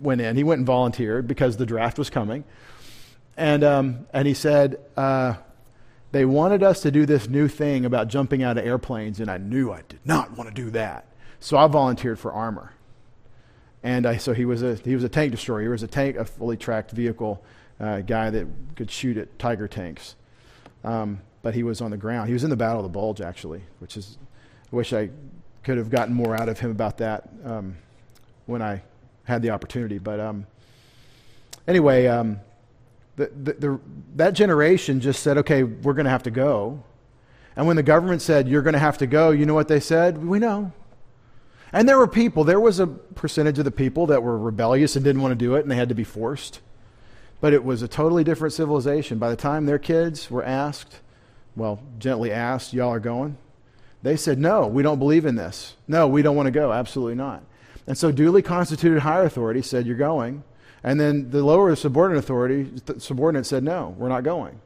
went 0.00 0.20
in. 0.20 0.36
He 0.36 0.44
went 0.44 0.58
and 0.58 0.66
volunteered 0.66 1.26
because 1.26 1.56
the 1.56 1.66
draft 1.66 1.98
was 1.98 2.10
coming. 2.10 2.44
And, 3.36 3.64
um, 3.64 4.06
and 4.12 4.26
he 4.26 4.34
said, 4.34 4.80
uh, 4.96 5.34
they 6.12 6.24
wanted 6.24 6.62
us 6.62 6.82
to 6.82 6.90
do 6.90 7.06
this 7.06 7.28
new 7.28 7.46
thing 7.46 7.84
about 7.84 8.08
jumping 8.08 8.42
out 8.42 8.58
of 8.58 8.66
airplanes, 8.66 9.20
and 9.20 9.30
I 9.30 9.38
knew 9.38 9.70
I 9.70 9.82
did 9.88 10.00
not 10.04 10.36
want 10.36 10.48
to 10.48 10.54
do 10.54 10.70
that. 10.70 11.06
So 11.38 11.56
I 11.56 11.66
volunteered 11.68 12.18
for 12.18 12.32
armor. 12.32 12.72
And 13.82 14.06
I, 14.06 14.18
so 14.18 14.34
he 14.34 14.44
was, 14.44 14.62
a, 14.62 14.74
he 14.76 14.94
was 14.94 15.04
a 15.04 15.08
tank 15.08 15.32
destroyer. 15.32 15.62
He 15.62 15.68
was 15.68 15.82
a 15.82 15.86
tank, 15.88 16.16
a 16.16 16.24
fully 16.24 16.56
tracked 16.56 16.90
vehicle 16.90 17.42
uh, 17.78 18.00
guy 18.00 18.30
that 18.30 18.46
could 18.76 18.90
shoot 18.90 19.16
at 19.16 19.38
Tiger 19.38 19.66
tanks. 19.66 20.16
Um, 20.84 21.20
but 21.42 21.54
he 21.54 21.62
was 21.62 21.80
on 21.80 21.90
the 21.90 21.96
ground. 21.96 22.28
He 22.28 22.34
was 22.34 22.44
in 22.44 22.50
the 22.50 22.56
Battle 22.56 22.78
of 22.78 22.84
the 22.84 22.90
Bulge, 22.90 23.20
actually, 23.20 23.62
which 23.78 23.96
is, 23.96 24.18
I 24.70 24.76
wish 24.76 24.92
I 24.92 25.08
could 25.62 25.78
have 25.78 25.90
gotten 25.90 26.14
more 26.14 26.36
out 26.36 26.48
of 26.48 26.58
him 26.58 26.70
about 26.70 26.98
that 26.98 27.28
um, 27.44 27.76
when 28.46 28.60
I 28.60 28.82
had 29.24 29.40
the 29.42 29.50
opportunity. 29.50 29.98
But 29.98 30.20
um, 30.20 30.46
anyway, 31.66 32.06
um, 32.06 32.40
the, 33.16 33.30
the, 33.42 33.52
the, 33.54 33.80
that 34.16 34.34
generation 34.34 35.00
just 35.00 35.22
said, 35.22 35.38
okay, 35.38 35.62
we're 35.62 35.94
going 35.94 36.04
to 36.04 36.10
have 36.10 36.24
to 36.24 36.30
go. 36.30 36.82
And 37.56 37.66
when 37.66 37.76
the 37.76 37.82
government 37.82 38.22
said, 38.22 38.48
you're 38.48 38.62
going 38.62 38.74
to 38.74 38.78
have 38.78 38.98
to 38.98 39.06
go, 39.06 39.30
you 39.30 39.46
know 39.46 39.54
what 39.54 39.68
they 39.68 39.80
said? 39.80 40.24
We 40.24 40.38
know. 40.38 40.72
And 41.72 41.88
there 41.88 41.98
were 41.98 42.08
people, 42.08 42.44
there 42.44 42.60
was 42.60 42.80
a 42.80 42.86
percentage 42.86 43.58
of 43.58 43.64
the 43.64 43.70
people 43.70 44.06
that 44.06 44.22
were 44.22 44.36
rebellious 44.36 44.96
and 44.96 45.04
didn't 45.04 45.22
want 45.22 45.32
to 45.32 45.36
do 45.36 45.54
it, 45.54 45.60
and 45.60 45.70
they 45.70 45.76
had 45.76 45.88
to 45.88 45.94
be 45.94 46.04
forced. 46.04 46.60
But 47.40 47.52
it 47.52 47.64
was 47.64 47.82
a 47.82 47.88
totally 47.88 48.24
different 48.24 48.52
civilization. 48.52 49.18
By 49.18 49.30
the 49.30 49.36
time 49.36 49.66
their 49.66 49.78
kids 49.78 50.30
were 50.30 50.44
asked, 50.44 50.98
well, 51.56 51.80
gently 51.98 52.32
asked, 52.32 52.72
y'all 52.72 52.92
are 52.92 53.00
going, 53.00 53.38
they 54.02 54.16
said, 54.16 54.38
no, 54.38 54.66
we 54.66 54.82
don't 54.82 54.98
believe 54.98 55.26
in 55.26 55.36
this. 55.36 55.76
No, 55.86 56.08
we 56.08 56.22
don't 56.22 56.36
want 56.36 56.46
to 56.46 56.52
go. 56.52 56.72
Absolutely 56.72 57.14
not. 57.14 57.42
And 57.86 57.96
so 57.96 58.10
duly 58.10 58.42
constituted 58.42 59.00
higher 59.00 59.24
authority 59.24 59.62
said, 59.62 59.86
you're 59.86 59.96
going. 59.96 60.42
And 60.82 60.98
then 60.98 61.30
the 61.30 61.44
lower 61.44 61.74
subordinate 61.76 62.24
authority, 62.24 62.70
subordinate 62.98 63.46
said, 63.46 63.62
no, 63.62 63.94
we're 63.98 64.08
not 64.08 64.24
going. 64.24 64.60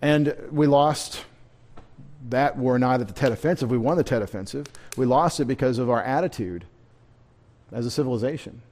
And 0.00 0.34
we 0.50 0.66
lost 0.66 1.24
that 2.28 2.56
war 2.56 2.78
not 2.78 3.00
at 3.00 3.08
the 3.08 3.14
Tet 3.14 3.32
Offensive. 3.32 3.70
We 3.70 3.78
won 3.78 3.96
the 3.96 4.04
Tet 4.04 4.22
Offensive. 4.22 4.66
We 4.96 5.06
lost 5.06 5.40
it 5.40 5.44
because 5.44 5.78
of 5.78 5.88
our 5.88 6.02
attitude 6.02 6.64
as 7.72 7.86
a 7.86 7.90
civilization. 7.90 8.62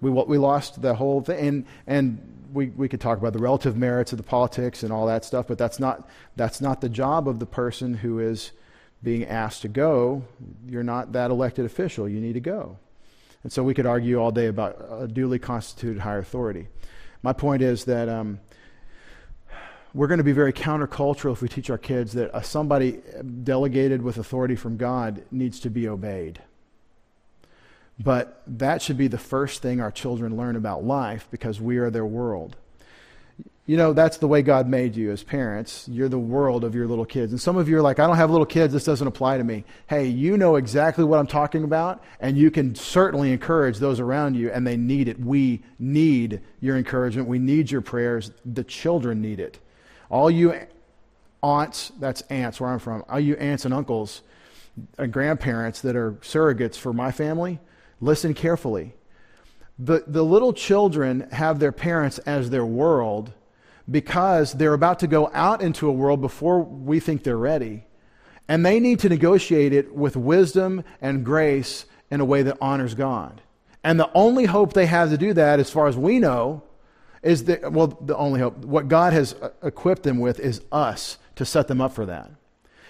We, 0.00 0.10
we 0.10 0.38
lost 0.38 0.82
the 0.82 0.94
whole 0.94 1.20
thing. 1.22 1.46
And, 1.46 1.66
and 1.86 2.46
we, 2.52 2.66
we 2.66 2.88
could 2.88 3.00
talk 3.00 3.18
about 3.18 3.32
the 3.32 3.38
relative 3.38 3.76
merits 3.76 4.12
of 4.12 4.18
the 4.18 4.24
politics 4.24 4.82
and 4.82 4.92
all 4.92 5.06
that 5.06 5.24
stuff, 5.24 5.48
but 5.48 5.58
that's 5.58 5.80
not, 5.80 6.08
that's 6.36 6.60
not 6.60 6.80
the 6.80 6.88
job 6.88 7.28
of 7.28 7.40
the 7.40 7.46
person 7.46 7.94
who 7.94 8.20
is 8.20 8.52
being 9.02 9.24
asked 9.24 9.62
to 9.62 9.68
go. 9.68 10.22
You're 10.68 10.84
not 10.84 11.12
that 11.12 11.30
elected 11.30 11.64
official. 11.66 12.08
You 12.08 12.20
need 12.20 12.34
to 12.34 12.40
go. 12.40 12.78
And 13.42 13.52
so 13.52 13.62
we 13.62 13.74
could 13.74 13.86
argue 13.86 14.20
all 14.20 14.30
day 14.30 14.46
about 14.46 14.82
a 14.90 15.06
duly 15.06 15.38
constituted 15.38 16.00
higher 16.00 16.18
authority. 16.18 16.68
My 17.22 17.32
point 17.32 17.62
is 17.62 17.84
that 17.84 18.08
um, 18.08 18.40
we're 19.94 20.08
going 20.08 20.18
to 20.18 20.24
be 20.24 20.32
very 20.32 20.52
countercultural 20.52 21.32
if 21.32 21.40
we 21.40 21.48
teach 21.48 21.70
our 21.70 21.78
kids 21.78 22.12
that 22.14 22.34
uh, 22.34 22.42
somebody 22.42 23.00
delegated 23.44 24.02
with 24.02 24.18
authority 24.18 24.56
from 24.56 24.76
God 24.76 25.22
needs 25.30 25.60
to 25.60 25.70
be 25.70 25.88
obeyed. 25.88 26.40
But 27.98 28.42
that 28.48 28.82
should 28.82 28.98
be 28.98 29.06
the 29.06 29.18
first 29.18 29.62
thing 29.62 29.80
our 29.80 29.92
children 29.92 30.36
learn 30.36 30.56
about 30.56 30.84
life 30.84 31.28
because 31.30 31.60
we 31.60 31.78
are 31.78 31.90
their 31.90 32.04
world. 32.04 32.56
You 33.66 33.76
know, 33.78 33.92
that's 33.92 34.18
the 34.18 34.26
way 34.26 34.42
God 34.42 34.68
made 34.68 34.94
you 34.96 35.10
as 35.12 35.22
parents. 35.22 35.88
You're 35.88 36.08
the 36.08 36.18
world 36.18 36.64
of 36.64 36.74
your 36.74 36.86
little 36.86 37.06
kids. 37.06 37.32
And 37.32 37.40
some 37.40 37.56
of 37.56 37.68
you 37.68 37.78
are 37.78 37.82
like, 37.82 37.98
I 37.98 38.06
don't 38.06 38.16
have 38.16 38.30
little 38.30 38.44
kids. 38.44 38.74
This 38.74 38.84
doesn't 38.84 39.06
apply 39.06 39.38
to 39.38 39.44
me. 39.44 39.64
Hey, 39.86 40.08
you 40.08 40.36
know 40.36 40.56
exactly 40.56 41.04
what 41.04 41.18
I'm 41.18 41.26
talking 41.26 41.64
about, 41.64 42.02
and 42.20 42.36
you 42.36 42.50
can 42.50 42.74
certainly 42.74 43.32
encourage 43.32 43.78
those 43.78 44.00
around 44.00 44.34
you, 44.34 44.50
and 44.50 44.66
they 44.66 44.76
need 44.76 45.08
it. 45.08 45.18
We 45.18 45.62
need 45.78 46.42
your 46.60 46.76
encouragement. 46.76 47.28
We 47.28 47.38
need 47.38 47.70
your 47.70 47.80
prayers. 47.80 48.32
The 48.44 48.64
children 48.64 49.22
need 49.22 49.40
it. 49.40 49.60
All 50.14 50.30
you 50.30 50.54
aunts, 51.42 51.90
that's 51.98 52.20
aunts 52.30 52.60
where 52.60 52.70
I'm 52.70 52.78
from, 52.78 53.04
all 53.08 53.18
you 53.18 53.34
aunts 53.34 53.64
and 53.64 53.74
uncles 53.74 54.22
and 54.96 55.12
grandparents 55.12 55.80
that 55.80 55.96
are 55.96 56.12
surrogates 56.22 56.76
for 56.76 56.92
my 56.92 57.10
family, 57.10 57.58
listen 58.00 58.32
carefully. 58.32 58.94
The, 59.76 60.04
the 60.06 60.24
little 60.24 60.52
children 60.52 61.28
have 61.32 61.58
their 61.58 61.72
parents 61.72 62.18
as 62.18 62.50
their 62.50 62.64
world 62.64 63.32
because 63.90 64.52
they're 64.52 64.72
about 64.72 65.00
to 65.00 65.08
go 65.08 65.32
out 65.34 65.60
into 65.60 65.88
a 65.88 65.92
world 65.92 66.20
before 66.20 66.60
we 66.60 67.00
think 67.00 67.24
they're 67.24 67.36
ready. 67.36 67.84
And 68.46 68.64
they 68.64 68.78
need 68.78 69.00
to 69.00 69.08
negotiate 69.08 69.72
it 69.72 69.96
with 69.96 70.16
wisdom 70.16 70.84
and 71.02 71.24
grace 71.24 71.86
in 72.12 72.20
a 72.20 72.24
way 72.24 72.42
that 72.42 72.58
honors 72.60 72.94
God. 72.94 73.42
And 73.82 73.98
the 73.98 74.12
only 74.14 74.44
hope 74.44 74.74
they 74.74 74.86
have 74.86 75.10
to 75.10 75.18
do 75.18 75.32
that, 75.32 75.58
as 75.58 75.70
far 75.70 75.88
as 75.88 75.96
we 75.96 76.20
know, 76.20 76.62
is 77.24 77.44
that, 77.44 77.72
well, 77.72 77.86
the 77.86 78.16
only 78.16 78.40
hope, 78.40 78.58
what 78.58 78.86
God 78.86 79.12
has 79.12 79.34
uh, 79.34 79.50
equipped 79.62 80.02
them 80.02 80.20
with 80.20 80.38
is 80.38 80.60
us 80.70 81.18
to 81.36 81.44
set 81.44 81.66
them 81.68 81.80
up 81.80 81.92
for 81.92 82.06
that. 82.06 82.30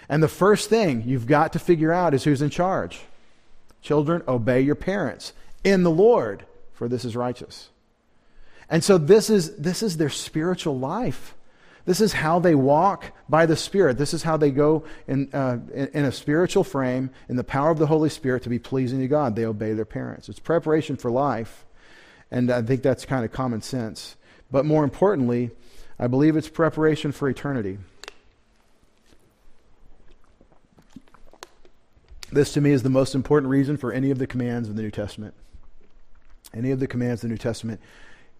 And 0.09 0.23
the 0.23 0.29
first 0.29 0.69
thing 0.69 1.05
you've 1.07 1.27
got 1.27 1.53
to 1.55 1.59
figure 1.59 1.93
out 1.93 2.13
is 2.13 2.25
who's 2.25 2.43
in 2.43 2.51
charge. 2.51 3.01
Children, 3.81 4.23
obey 4.29 4.61
your 4.61 4.75
parents 4.75 5.33
in 5.63 5.83
the 5.83 5.91
Lord, 5.91 6.45
for 6.73 6.89
this 6.89 7.05
is 7.05 7.17
righteous. 7.17 7.71
And 8.69 8.83
so 8.83 8.99
this 8.99 9.31
is, 9.31 9.57
this 9.57 9.83
is 9.83 9.97
their 9.97 10.11
spiritual 10.11 10.79
life. 10.79 11.35
This 11.87 12.01
is 12.01 12.15
how 12.15 12.39
they 12.39 12.55
walk 12.55 13.13
by 13.29 13.47
the 13.47 13.57
Spirit. 13.57 13.99
This 13.99 14.15
is 14.15 14.23
how 14.23 14.37
they 14.37 14.51
go 14.51 14.85
in, 15.07 15.29
uh, 15.33 15.59
in, 15.73 15.89
in, 15.89 16.05
a 16.07 16.13
spiritual 16.13 16.65
frame, 16.65 17.11
in 17.29 17.37
the 17.37 17.45
power 17.45 17.71
of 17.71 17.79
the 17.79 17.87
Holy 17.87 18.09
Spirit, 18.09 18.43
to 18.45 18.49
be 18.49 18.59
pleasing 18.59 19.01
to 19.01 19.09
God. 19.09 19.37
They 19.37 19.45
obey 19.45 19.75
their 19.75 19.85
parents. 19.85 20.29
It's 20.29 20.39
preparation 20.39 20.97
for 20.97 21.11
life, 21.11 21.67
and 22.31 22.51
I 22.51 22.63
think 22.63 22.83
that's 22.83 23.05
kind 23.05 23.25
of 23.25 23.33
common 23.33 23.61
sense. 23.61 24.17
But 24.55 24.65
more 24.65 24.85
importantly, 24.85 25.51
I 25.99 26.07
believe 26.07 26.37
it's 26.37 26.49
preparation 26.49 27.11
for 27.11 27.29
eternity. 27.29 27.79
This, 32.31 32.53
to 32.53 32.61
me, 32.61 32.71
is 32.71 32.85
the 32.85 32.89
most 32.89 33.17
important 33.17 33.51
reason 33.51 33.77
for 33.77 33.93
any 33.93 34.13
of 34.13 34.19
the 34.21 34.29
commands 34.29 34.69
in 34.69 34.77
the 34.77 34.83
New 34.83 34.93
Testament. 34.93 35.35
Any 36.55 36.71
of 36.71 36.79
the 36.79 36.87
commands 36.87 37.25
in 37.25 37.31
the 37.31 37.33
New 37.33 37.39
Testament 37.39 37.81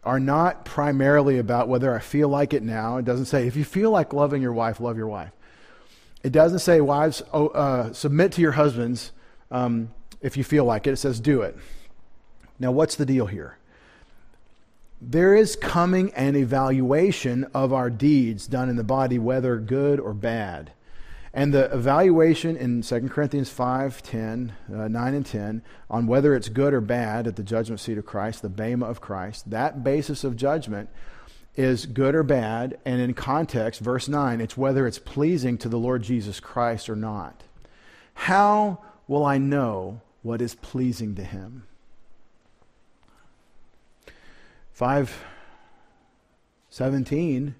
are 0.05 0.21
not 0.21 0.65
primarily 0.65 1.41
about 1.41 1.67
whether 1.67 1.93
I 1.93 1.99
feel 1.99 2.29
like 2.29 2.55
it 2.55 2.63
now. 2.63 2.99
It 2.99 3.05
doesn't 3.05 3.27
say, 3.27 3.49
if 3.49 3.57
you 3.57 3.65
feel 3.65 3.91
like 3.91 4.13
loving 4.13 4.41
your 4.41 4.53
wife, 4.53 4.79
love 4.79 4.97
your 4.97 5.09
wife. 5.09 5.33
It 6.23 6.31
doesn't 6.31 6.61
say, 6.61 6.81
wives, 6.81 7.25
oh, 7.33 7.49
uh, 7.49 7.93
submit 7.93 8.31
to 8.35 8.41
your 8.41 8.53
husbands 8.53 9.11
um, 9.51 9.91
if 10.21 10.37
you 10.37 10.45
feel 10.45 10.65
like 10.65 10.87
it. 10.87 10.93
It 10.93 10.99
says, 10.99 11.19
do 11.19 11.43
it. 11.43 11.57
Now, 12.61 12.71
what's 12.71 12.95
the 12.95 13.05
deal 13.05 13.27
here? 13.27 13.59
There 15.07 15.35
is 15.35 15.55
coming 15.55 16.15
an 16.15 16.35
evaluation 16.35 17.45
of 17.53 17.75
our 17.75 17.91
deeds 17.91 18.47
done 18.47 18.71
in 18.71 18.77
the 18.77 18.83
body, 18.85 19.19
whether 19.19 19.59
good 19.59 20.01
or 20.01 20.15
bad. 20.15 20.73
And 21.35 21.53
the 21.53 21.65
evaluation 21.75 22.57
in 22.57 22.81
2 22.81 23.11
Corinthians 23.11 23.51
5, 23.51 24.03
10, 24.03 24.53
uh, 24.73 24.89
9 24.89 25.15
and 25.15 25.27
10 25.27 25.63
on 25.91 26.07
whether 26.07 26.35
it's 26.35 26.49
good 26.49 26.73
or 26.73 26.81
bad 26.81 27.27
at 27.27 27.37
the 27.37 27.43
judgment 27.43 27.81
seat 27.81 27.99
of 27.99 28.07
Christ, 28.07 28.41
the 28.41 28.49
Bema 28.49 28.87
of 28.87 29.03
Christ, 29.03 29.51
that 29.51 29.85
basis 29.85 30.25
of 30.25 30.37
judgment 30.37 30.89
is 31.55 31.85
good 31.85 32.15
or 32.15 32.23
bad. 32.23 32.79
And 32.87 33.03
in 33.03 33.13
context, 33.13 33.81
verse 33.81 34.09
9, 34.09 34.41
it's 34.41 34.57
whether 34.57 34.87
it's 34.87 34.99
pleasing 34.99 35.59
to 35.59 35.69
the 35.69 35.79
Lord 35.79 36.03
Jesus 36.03 36.41
Christ 36.41 36.89
or 36.89 36.97
not. 36.97 37.43
How 38.15 38.83
will 39.07 39.27
I 39.27 39.37
know 39.37 40.01
what 40.23 40.41
is 40.41 40.55
pleasing 40.55 41.15
to 41.17 41.25
him? 41.25 41.65
5, 44.75 45.25
17 46.69 47.55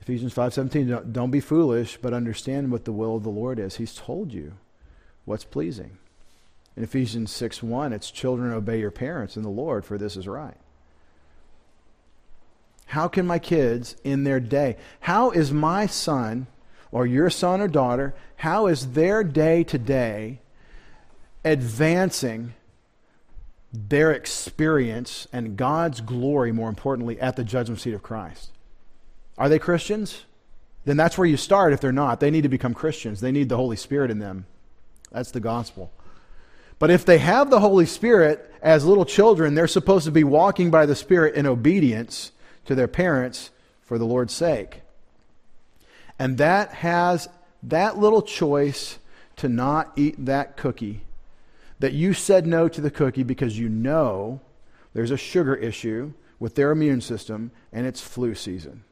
Ephesians 0.00 0.34
5:17 0.34 0.88
don't, 0.88 1.12
don't 1.14 1.30
be 1.30 1.40
foolish 1.40 1.96
but 1.96 2.12
understand 2.12 2.70
what 2.70 2.84
the 2.84 2.92
will 2.92 3.16
of 3.16 3.22
the 3.22 3.30
Lord 3.30 3.58
is. 3.58 3.76
He's 3.76 3.94
told 3.94 4.34
you 4.34 4.52
what's 5.24 5.44
pleasing. 5.44 5.96
In 6.76 6.82
Ephesians 6.82 7.30
6:1 7.30 7.92
it's 7.92 8.10
children 8.10 8.52
obey 8.52 8.80
your 8.80 8.90
parents 8.90 9.36
in 9.36 9.42
the 9.42 9.48
Lord 9.48 9.84
for 9.84 9.96
this 9.96 10.16
is 10.16 10.28
right. 10.28 10.56
How 12.86 13.08
can 13.08 13.26
my 13.26 13.38
kids 13.38 13.96
in 14.04 14.24
their 14.24 14.40
day, 14.40 14.76
how 15.00 15.30
is 15.30 15.52
my 15.52 15.86
son 15.86 16.46
or 16.92 17.06
your 17.06 17.30
son 17.30 17.62
or 17.62 17.68
daughter, 17.68 18.14
how 18.36 18.66
is 18.66 18.92
their 18.92 19.24
day 19.24 19.64
to 19.64 19.78
day 19.78 20.40
advancing 21.44 22.52
their 23.74 24.12
experience 24.12 25.26
and 25.32 25.56
God's 25.56 26.00
glory, 26.00 26.52
more 26.52 26.68
importantly, 26.68 27.20
at 27.20 27.34
the 27.34 27.44
judgment 27.44 27.80
seat 27.80 27.94
of 27.94 28.02
Christ? 28.02 28.50
Are 29.36 29.48
they 29.48 29.58
Christians? 29.58 30.24
Then 30.84 30.96
that's 30.96 31.18
where 31.18 31.26
you 31.26 31.36
start 31.36 31.72
if 31.72 31.80
they're 31.80 31.92
not. 31.92 32.20
They 32.20 32.30
need 32.30 32.42
to 32.42 32.48
become 32.48 32.72
Christians. 32.72 33.20
They 33.20 33.32
need 33.32 33.48
the 33.48 33.56
Holy 33.56 33.76
Spirit 33.76 34.10
in 34.10 34.20
them. 34.20 34.46
That's 35.10 35.32
the 35.32 35.40
gospel. 35.40 35.92
But 36.78 36.90
if 36.90 37.04
they 37.04 37.18
have 37.18 37.50
the 37.50 37.60
Holy 37.60 37.86
Spirit 37.86 38.52
as 38.62 38.84
little 38.84 39.04
children, 39.04 39.54
they're 39.54 39.66
supposed 39.66 40.04
to 40.04 40.12
be 40.12 40.24
walking 40.24 40.70
by 40.70 40.86
the 40.86 40.94
Spirit 40.96 41.34
in 41.34 41.46
obedience 41.46 42.32
to 42.66 42.74
their 42.74 42.88
parents 42.88 43.50
for 43.82 43.98
the 43.98 44.06
Lord's 44.06 44.32
sake. 44.32 44.82
And 46.18 46.38
that 46.38 46.70
has 46.74 47.28
that 47.62 47.98
little 47.98 48.22
choice 48.22 48.98
to 49.36 49.48
not 49.48 49.92
eat 49.96 50.26
that 50.26 50.56
cookie, 50.56 51.02
that 51.80 51.92
you 51.92 52.12
said 52.12 52.46
no 52.46 52.68
to 52.68 52.80
the 52.80 52.90
cookie 52.90 53.22
because 53.22 53.58
you 53.58 53.68
know 53.68 54.40
there's 54.92 55.10
a 55.10 55.16
sugar 55.16 55.54
issue 55.54 56.12
with 56.38 56.54
their 56.54 56.70
immune 56.70 57.00
system 57.00 57.50
and 57.72 57.86
it's 57.86 58.00
flu 58.00 58.34
season 58.34 58.84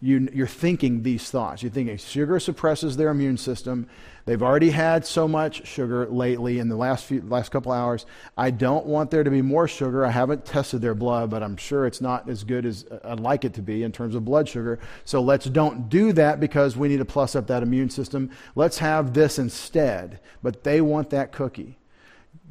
you, 0.00 0.28
you're 0.32 0.46
thinking 0.46 1.02
these 1.02 1.30
thoughts. 1.30 1.62
You're 1.62 1.72
thinking 1.72 1.96
sugar 1.96 2.38
suppresses 2.38 2.96
their 2.96 3.08
immune 3.08 3.38
system. 3.38 3.88
They've 4.26 4.42
already 4.42 4.70
had 4.70 5.06
so 5.06 5.26
much 5.26 5.66
sugar 5.66 6.06
lately 6.06 6.58
in 6.58 6.68
the 6.68 6.76
last 6.76 7.06
few 7.06 7.22
last 7.22 7.50
couple 7.50 7.72
hours. 7.72 8.04
I 8.36 8.50
don't 8.50 8.84
want 8.84 9.10
there 9.10 9.24
to 9.24 9.30
be 9.30 9.40
more 9.40 9.66
sugar. 9.66 10.04
I 10.04 10.10
haven't 10.10 10.44
tested 10.44 10.82
their 10.82 10.94
blood, 10.94 11.30
but 11.30 11.42
I'm 11.42 11.56
sure 11.56 11.86
it's 11.86 12.02
not 12.02 12.28
as 12.28 12.44
good 12.44 12.66
as 12.66 12.84
I'd 13.04 13.20
like 13.20 13.46
it 13.46 13.54
to 13.54 13.62
be 13.62 13.84
in 13.84 13.92
terms 13.92 14.14
of 14.14 14.24
blood 14.24 14.48
sugar. 14.48 14.80
So 15.04 15.22
let's 15.22 15.46
don't 15.46 15.88
do 15.88 16.12
that 16.12 16.40
because 16.40 16.76
we 16.76 16.88
need 16.88 16.98
to 16.98 17.04
plus 17.06 17.34
up 17.34 17.46
that 17.46 17.62
immune 17.62 17.88
system. 17.88 18.30
Let's 18.54 18.78
have 18.78 19.14
this 19.14 19.38
instead. 19.38 20.20
But 20.42 20.62
they 20.62 20.82
want 20.82 21.08
that 21.10 21.32
cookie. 21.32 21.78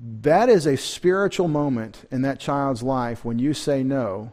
That 0.02 0.50
is 0.50 0.66
a 0.66 0.78
spiritual 0.78 1.48
moment 1.48 2.08
in 2.12 2.22
that 2.24 2.40
child's 2.40 2.84
life 2.84 3.24
when 3.24 3.40
you 3.40 3.54
say 3.54 3.84
no 3.84 4.32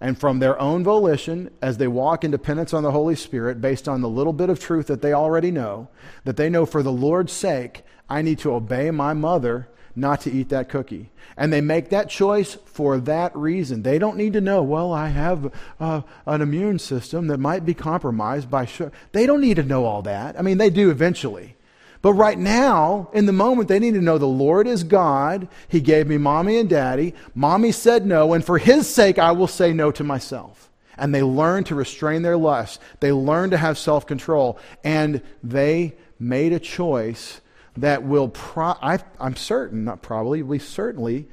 and 0.00 0.18
from 0.18 0.38
their 0.38 0.58
own 0.58 0.82
volition, 0.82 1.50
as 1.60 1.76
they 1.76 1.86
walk 1.86 2.24
in 2.24 2.30
dependence 2.30 2.72
on 2.72 2.82
the 2.82 2.90
Holy 2.90 3.14
Spirit, 3.14 3.60
based 3.60 3.86
on 3.86 4.00
the 4.00 4.08
little 4.08 4.32
bit 4.32 4.48
of 4.48 4.58
truth 4.58 4.86
that 4.86 5.02
they 5.02 5.12
already 5.12 5.50
know, 5.50 5.88
that 6.24 6.36
they 6.36 6.48
know 6.48 6.64
for 6.64 6.82
the 6.82 6.92
Lord's 6.92 7.32
sake, 7.32 7.82
I 8.08 8.22
need 8.22 8.38
to 8.40 8.54
obey 8.54 8.90
my 8.90 9.12
mother 9.12 9.68
not 9.94 10.22
to 10.22 10.32
eat 10.32 10.48
that 10.48 10.70
cookie. 10.70 11.10
And 11.36 11.52
they 11.52 11.60
make 11.60 11.90
that 11.90 12.08
choice 12.08 12.56
for 12.64 12.98
that 13.00 13.36
reason. 13.36 13.82
They 13.82 13.98
don't 13.98 14.16
need 14.16 14.32
to 14.32 14.40
know, 14.40 14.62
well, 14.62 14.92
I 14.92 15.08
have 15.08 15.52
uh, 15.78 16.02
an 16.24 16.40
immune 16.40 16.78
system 16.78 17.26
that 17.26 17.38
might 17.38 17.66
be 17.66 17.74
compromised 17.74 18.50
by 18.50 18.64
sugar. 18.64 18.92
They 19.12 19.26
don't 19.26 19.40
need 19.42 19.56
to 19.56 19.62
know 19.62 19.84
all 19.84 20.00
that. 20.02 20.38
I 20.38 20.42
mean, 20.42 20.56
they 20.56 20.70
do 20.70 20.90
eventually. 20.90 21.56
But 22.02 22.14
right 22.14 22.38
now, 22.38 23.10
in 23.12 23.26
the 23.26 23.32
moment, 23.32 23.68
they 23.68 23.78
need 23.78 23.94
to 23.94 24.00
know 24.00 24.16
the 24.16 24.26
Lord 24.26 24.66
is 24.66 24.84
God. 24.84 25.48
He 25.68 25.80
gave 25.80 26.06
me 26.06 26.16
mommy 26.16 26.58
and 26.58 26.68
daddy. 26.68 27.14
Mommy 27.34 27.72
said 27.72 28.06
no, 28.06 28.32
and 28.32 28.44
for 28.44 28.56
his 28.58 28.88
sake, 28.88 29.18
I 29.18 29.32
will 29.32 29.46
say 29.46 29.72
no 29.72 29.90
to 29.92 30.04
myself. 30.04 30.70
and 30.96 31.14
they 31.14 31.22
learn 31.22 31.64
to 31.64 31.74
restrain 31.74 32.20
their 32.20 32.36
lust. 32.36 32.78
They 33.00 33.10
learn 33.10 33.50
to 33.50 33.56
have 33.56 33.78
self 33.78 34.06
control, 34.06 34.58
and 34.84 35.22
they 35.42 35.94
made 36.18 36.52
a 36.52 36.58
choice 36.58 37.40
that 37.76 38.02
will, 38.02 38.28
pro- 38.28 38.76
I, 38.82 38.98
am 39.18 39.36
certain, 39.36 39.84
not 39.84 40.02
probably, 40.02 40.42
we 40.42 40.58
certainly, 40.58 41.26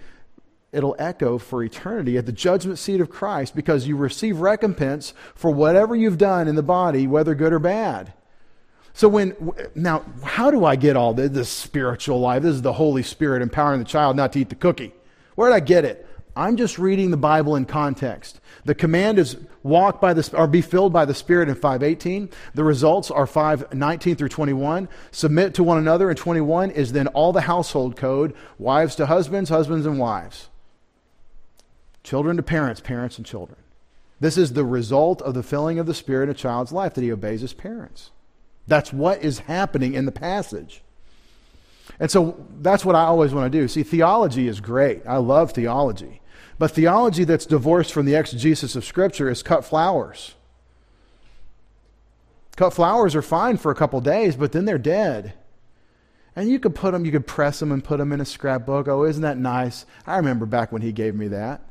it'll 0.71 0.95
echo 0.99 1.37
for 1.37 1.63
eternity 1.63 2.17
at 2.17 2.25
the 2.25 2.31
judgment 2.31 2.79
seat 2.79 3.01
of 3.01 3.09
Christ 3.09 3.55
because 3.55 3.87
you 3.87 3.97
receive 3.97 4.39
recompense 4.39 5.13
for 5.35 5.51
whatever 5.51 5.95
you've 5.95 6.17
done 6.17 6.47
in 6.47 6.55
the 6.55 6.63
body, 6.63 7.07
whether 7.07 7.35
good 7.35 7.51
or 7.51 7.59
bad. 7.59 8.13
So 8.97 9.07
when 9.07 9.35
now, 9.75 10.03
how 10.23 10.49
do 10.49 10.65
I 10.65 10.75
get 10.75 10.95
all 10.97 11.13
this, 11.13 11.29
this 11.29 11.49
spiritual 11.49 12.19
life? 12.19 12.41
This 12.41 12.55
is 12.55 12.63
the 12.63 12.73
Holy 12.73 13.03
Spirit 13.03 13.43
empowering 13.43 13.77
the 13.77 13.85
child 13.85 14.15
not 14.15 14.33
to 14.33 14.39
eat 14.39 14.49
the 14.49 14.55
cookie. 14.55 14.91
Where 15.35 15.51
did 15.51 15.55
I 15.55 15.59
get 15.59 15.85
it? 15.85 16.07
I'm 16.35 16.57
just 16.57 16.79
reading 16.79 17.11
the 17.11 17.17
Bible 17.17 17.55
in 17.55 17.65
context. 17.65 18.41
The 18.65 18.73
command 18.73 19.19
is 19.19 19.37
walk 19.61 20.01
by 20.01 20.15
the 20.15 20.35
or 20.35 20.47
be 20.47 20.61
filled 20.61 20.93
by 20.93 21.05
the 21.05 21.13
Spirit 21.13 21.47
in 21.47 21.53
518. 21.53 22.31
The 22.55 22.63
results 22.63 23.11
are 23.11 23.27
519 23.27 24.15
through 24.15 24.29
21. 24.29 24.89
Submit 25.11 25.53
to 25.53 25.63
one 25.63 25.77
another 25.77 26.09
in 26.09 26.15
21 26.15 26.71
is 26.71 26.91
then 26.91 27.05
all 27.09 27.31
the 27.31 27.41
household 27.41 27.95
code, 27.95 28.33
wives 28.57 28.95
to 28.95 29.05
husbands, 29.05 29.51
husbands 29.51 29.85
and 29.85 29.99
wives. 29.99 30.49
Children 32.01 32.37
to 32.37 32.41
parents, 32.41 32.81
parents 32.81 33.17
and 33.17 33.27
children. 33.27 33.59
This 34.19 34.39
is 34.39 34.53
the 34.53 34.65
result 34.65 35.21
of 35.21 35.35
the 35.35 35.43
filling 35.43 35.77
of 35.77 35.85
the 35.85 35.93
Spirit 35.93 36.23
in 36.23 36.29
a 36.31 36.33
child's 36.33 36.71
life 36.71 36.95
that 36.95 37.03
he 37.03 37.11
obeys 37.11 37.41
his 37.41 37.53
parents. 37.53 38.09
That's 38.67 38.91
what 38.91 39.23
is 39.23 39.39
happening 39.39 39.93
in 39.93 40.05
the 40.05 40.11
passage. 40.11 40.81
And 41.99 42.11
so 42.11 42.45
that's 42.59 42.85
what 42.85 42.95
I 42.95 43.03
always 43.03 43.33
want 43.33 43.51
to 43.51 43.57
do. 43.57 43.67
See, 43.67 43.83
theology 43.83 44.47
is 44.47 44.59
great. 44.59 45.01
I 45.07 45.17
love 45.17 45.51
theology. 45.51 46.21
But 46.59 46.71
theology 46.71 47.23
that's 47.23 47.45
divorced 47.45 47.93
from 47.93 48.05
the 48.05 48.15
exegesis 48.15 48.75
of 48.75 48.85
Scripture 48.85 49.29
is 49.29 49.41
cut 49.41 49.63
flowers. 49.63 50.35
Cut 52.55 52.73
flowers 52.73 53.15
are 53.15 53.21
fine 53.21 53.57
for 53.57 53.71
a 53.71 53.75
couple 53.75 54.01
days, 54.01 54.35
but 54.35 54.51
then 54.51 54.65
they're 54.65 54.79
dead. 54.79 55.33
And 56.35 56.49
you 56.49 56.59
could 56.59 56.75
put 56.75 56.91
them, 56.91 57.05
you 57.05 57.11
could 57.11 57.27
press 57.27 57.59
them 57.59 57.71
and 57.71 57.83
put 57.83 57.97
them 57.97 58.11
in 58.11 58.21
a 58.21 58.25
scrapbook. 58.25 58.87
Oh, 58.87 59.05
isn't 59.05 59.21
that 59.21 59.37
nice? 59.37 59.85
I 60.05 60.17
remember 60.17 60.45
back 60.45 60.71
when 60.71 60.81
he 60.81 60.91
gave 60.91 61.15
me 61.15 61.29
that. 61.29 61.61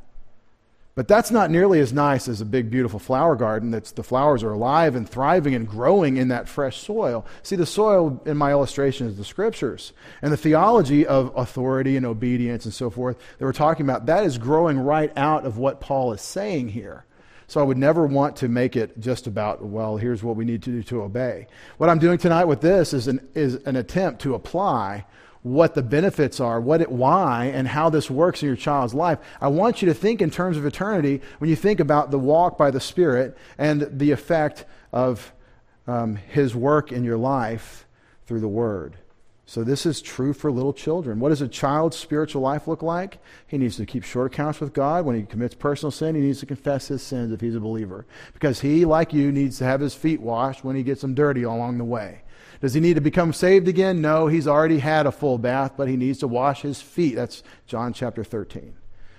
But 0.96 1.08
that's 1.08 1.30
not 1.30 1.50
nearly 1.50 1.78
as 1.80 1.92
nice 1.92 2.26
as 2.26 2.40
a 2.40 2.46
big, 2.46 2.70
beautiful 2.70 2.98
flower 2.98 3.36
garden 3.36 3.70
that's 3.70 3.92
the 3.92 4.02
flowers 4.02 4.42
are 4.42 4.52
alive 4.52 4.96
and 4.96 5.06
thriving 5.06 5.54
and 5.54 5.68
growing 5.68 6.16
in 6.16 6.28
that 6.28 6.48
fresh 6.48 6.78
soil. 6.78 7.26
See, 7.42 7.54
the 7.54 7.66
soil 7.66 8.22
in 8.24 8.38
my 8.38 8.50
illustration 8.50 9.06
is 9.06 9.18
the 9.18 9.24
scriptures. 9.24 9.92
And 10.22 10.32
the 10.32 10.38
theology 10.38 11.06
of 11.06 11.36
authority 11.36 11.98
and 11.98 12.06
obedience 12.06 12.64
and 12.64 12.72
so 12.72 12.88
forth 12.88 13.18
that 13.36 13.44
we're 13.44 13.52
talking 13.52 13.84
about, 13.84 14.06
that 14.06 14.24
is 14.24 14.38
growing 14.38 14.78
right 14.78 15.12
out 15.18 15.44
of 15.44 15.58
what 15.58 15.80
Paul 15.80 16.14
is 16.14 16.22
saying 16.22 16.70
here. 16.70 17.04
So 17.46 17.60
I 17.60 17.64
would 17.64 17.76
never 17.76 18.06
want 18.06 18.36
to 18.36 18.48
make 18.48 18.74
it 18.74 18.98
just 18.98 19.26
about, 19.26 19.62
well, 19.62 19.98
here's 19.98 20.22
what 20.22 20.34
we 20.34 20.46
need 20.46 20.62
to 20.62 20.70
do 20.70 20.82
to 20.84 21.02
obey. 21.02 21.46
What 21.76 21.90
I'm 21.90 21.98
doing 21.98 22.16
tonight 22.16 22.46
with 22.46 22.62
this 22.62 22.94
is 22.94 23.06
an, 23.06 23.28
is 23.34 23.56
an 23.66 23.76
attempt 23.76 24.22
to 24.22 24.34
apply 24.34 25.04
what 25.46 25.74
the 25.74 25.82
benefits 25.82 26.40
are, 26.40 26.60
what 26.60 26.80
it, 26.80 26.90
why, 26.90 27.44
and 27.54 27.68
how 27.68 27.88
this 27.88 28.10
works 28.10 28.42
in 28.42 28.48
your 28.48 28.56
child's 28.56 28.94
life. 28.94 29.20
I 29.40 29.46
want 29.46 29.80
you 29.80 29.86
to 29.86 29.94
think 29.94 30.20
in 30.20 30.28
terms 30.28 30.56
of 30.56 30.66
eternity 30.66 31.22
when 31.38 31.48
you 31.48 31.54
think 31.54 31.78
about 31.78 32.10
the 32.10 32.18
walk 32.18 32.58
by 32.58 32.72
the 32.72 32.80
Spirit 32.80 33.38
and 33.56 33.86
the 33.88 34.10
effect 34.10 34.64
of 34.92 35.32
um, 35.86 36.16
His 36.16 36.56
work 36.56 36.90
in 36.90 37.04
your 37.04 37.16
life 37.16 37.86
through 38.26 38.40
the 38.40 38.48
Word. 38.48 38.96
So, 39.48 39.62
this 39.62 39.86
is 39.86 40.02
true 40.02 40.32
for 40.32 40.50
little 40.50 40.72
children. 40.72 41.20
What 41.20 41.28
does 41.28 41.42
a 41.42 41.46
child's 41.46 41.96
spiritual 41.96 42.42
life 42.42 42.66
look 42.66 42.82
like? 42.82 43.18
He 43.46 43.56
needs 43.56 43.76
to 43.76 43.86
keep 43.86 44.02
short 44.02 44.32
accounts 44.34 44.58
with 44.58 44.72
God. 44.72 45.04
When 45.04 45.14
he 45.14 45.22
commits 45.22 45.54
personal 45.54 45.92
sin, 45.92 46.16
he 46.16 46.22
needs 46.22 46.40
to 46.40 46.46
confess 46.46 46.88
his 46.88 47.02
sins 47.02 47.30
if 47.30 47.40
he's 47.40 47.54
a 47.54 47.60
believer. 47.60 48.04
Because 48.32 48.62
he, 48.62 48.84
like 48.84 49.12
you, 49.12 49.30
needs 49.30 49.58
to 49.58 49.64
have 49.64 49.80
his 49.80 49.94
feet 49.94 50.20
washed 50.20 50.64
when 50.64 50.74
he 50.74 50.82
gets 50.82 51.02
them 51.02 51.14
dirty 51.14 51.44
along 51.44 51.78
the 51.78 51.84
way. 51.84 52.22
Does 52.60 52.74
he 52.74 52.80
need 52.80 52.94
to 52.94 53.00
become 53.00 53.32
saved 53.32 53.68
again? 53.68 54.00
No, 54.00 54.26
he's 54.26 54.48
already 54.48 54.78
had 54.78 55.06
a 55.06 55.12
full 55.12 55.38
bath, 55.38 55.72
but 55.76 55.88
he 55.88 55.96
needs 55.96 56.18
to 56.20 56.28
wash 56.28 56.62
his 56.62 56.80
feet. 56.80 57.14
That's 57.14 57.42
John 57.66 57.92
chapter 57.92 58.24
13. 58.24 58.74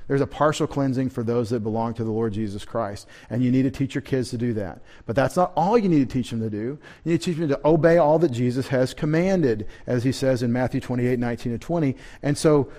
There's 0.08 0.22
a 0.22 0.28
partial 0.28 0.68
cleansing 0.68 1.10
for 1.10 1.22
those 1.22 1.50
that 1.50 1.60
belong 1.60 1.94
to 1.96 2.04
the 2.04 2.12
Lord 2.12 2.32
Jesus 2.32 2.64
Christ. 2.64 3.08
And 3.30 3.44
you 3.44 3.52
need 3.52 3.64
to 3.64 3.72
teach 3.72 3.94
your 3.94 4.02
kids 4.02 4.30
to 4.30 4.38
do 4.38 4.54
that. 4.54 4.80
But 5.06 5.18
that's 5.18 5.36
not 5.36 5.52
all 5.56 5.78
you 5.78 5.90
need 5.90 6.10
to 6.10 6.14
teach 6.14 6.30
them 6.30 6.40
to 6.40 6.50
do. 6.50 6.80
You 7.04 7.12
need 7.12 7.22
to 7.22 7.26
teach 7.26 7.38
them 7.38 7.50
to 7.50 7.68
obey 7.68 7.98
all 7.98 8.18
that 8.20 8.32
Jesus 8.32 8.70
has 8.70 8.94
commanded, 8.94 9.68
as 9.86 10.06
he 10.06 10.14
says 10.14 10.44
in 10.44 10.54
Matthew 10.54 10.80
28 10.80 11.20
19 11.20 11.52
and 11.52 11.62
20. 11.62 11.96
And 12.24 12.38
so 12.38 12.72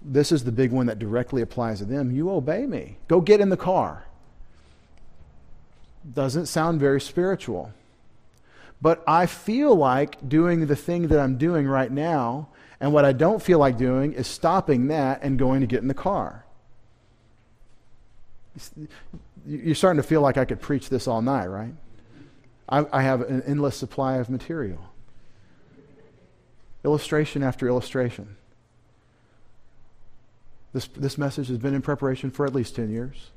this 0.00 0.30
is 0.30 0.44
the 0.44 0.52
big 0.52 0.70
one 0.70 0.86
that 0.86 1.00
directly 1.00 1.42
applies 1.42 1.80
to 1.80 1.84
them. 1.84 2.12
You 2.12 2.30
obey 2.30 2.66
me. 2.66 2.98
Go 3.08 3.20
get 3.20 3.40
in 3.40 3.48
the 3.48 3.56
car. 3.56 4.06
Doesn't 6.14 6.46
sound 6.46 6.78
very 6.78 7.00
spiritual. 7.00 7.72
But 8.80 9.02
I 9.06 9.26
feel 9.26 9.74
like 9.74 10.28
doing 10.28 10.66
the 10.66 10.76
thing 10.76 11.08
that 11.08 11.18
I'm 11.18 11.38
doing 11.38 11.66
right 11.66 11.90
now, 11.90 12.48
and 12.80 12.92
what 12.92 13.04
I 13.04 13.12
don't 13.12 13.42
feel 13.42 13.58
like 13.58 13.78
doing 13.78 14.12
is 14.12 14.26
stopping 14.26 14.88
that 14.88 15.22
and 15.22 15.38
going 15.38 15.60
to 15.60 15.66
get 15.66 15.80
in 15.80 15.88
the 15.88 15.94
car. 15.94 16.44
You're 19.46 19.74
starting 19.74 20.02
to 20.02 20.06
feel 20.06 20.20
like 20.20 20.36
I 20.36 20.44
could 20.44 20.60
preach 20.60 20.88
this 20.88 21.08
all 21.08 21.22
night, 21.22 21.46
right? 21.46 21.74
I, 22.68 22.84
I 22.92 23.02
have 23.02 23.22
an 23.22 23.42
endless 23.46 23.76
supply 23.76 24.16
of 24.16 24.28
material. 24.28 24.80
Illustration 26.84 27.42
after 27.42 27.66
illustration. 27.66 28.36
This, 30.72 30.86
this 30.88 31.16
message 31.16 31.48
has 31.48 31.58
been 31.58 31.74
in 31.74 31.80
preparation 31.80 32.30
for 32.30 32.44
at 32.44 32.54
least 32.54 32.76
10 32.76 32.90
years. 32.90 33.30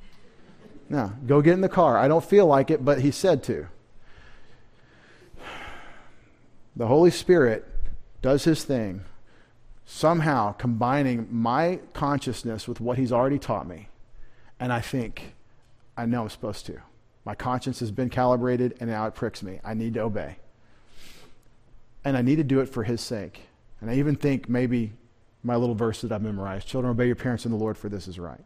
Now, 0.90 1.14
go 1.26 1.42
get 1.42 1.54
in 1.54 1.62
the 1.62 1.70
car. 1.70 1.98
I 1.98 2.08
don't 2.08 2.24
feel 2.24 2.48
like 2.48 2.70
it, 2.72 2.84
but 2.84 3.02
he 3.02 3.12
said 3.12 3.44
to. 3.44 3.68
The 6.80 6.88
Holy 6.88 7.11
Spirit 7.11 7.67
does 8.21 8.45
his 8.45 8.63
thing, 8.63 9.03
somehow 9.86 10.53
combining 10.53 11.27
my 11.30 11.80
consciousness 11.91 12.69
with 12.69 12.80
what 12.80 12.97
he's 12.97 13.11
already 13.11 13.38
taught 13.38 13.67
me. 13.67 13.89
And 14.61 14.71
I 14.71 14.80
think, 14.80 15.36
I 15.97 16.05
know 16.05 16.21
I'm 16.21 16.30
supposed 16.30 16.65
to. 16.67 16.80
My 17.25 17.36
conscience 17.36 17.82
has 17.82 17.91
been 17.91 18.09
calibrated 18.09 18.77
and 18.80 18.89
now 18.89 19.05
it 19.07 19.13
pricks 19.13 19.43
me. 19.43 19.59
I 19.61 19.73
need 19.73 19.95
to 19.95 19.99
obey. 19.99 20.38
And 22.05 22.15
I 22.15 22.21
need 22.21 22.38
to 22.38 22.45
do 22.45 22.61
it 22.61 22.69
for 22.69 22.84
his 22.84 23.01
sake. 23.01 23.41
And 23.82 23.91
I 23.91 23.95
even 23.95 24.15
think 24.15 24.47
maybe 24.47 24.93
my 25.43 25.57
little 25.57 25.75
verse 25.75 25.99
that 25.99 26.13
I've 26.13 26.21
memorized 26.21 26.65
children, 26.65 26.91
obey 26.91 27.07
your 27.07 27.17
parents 27.17 27.43
in 27.43 27.51
the 27.51 27.57
Lord, 27.57 27.77
for 27.77 27.89
this 27.89 28.07
is 28.07 28.17
right. 28.17 28.39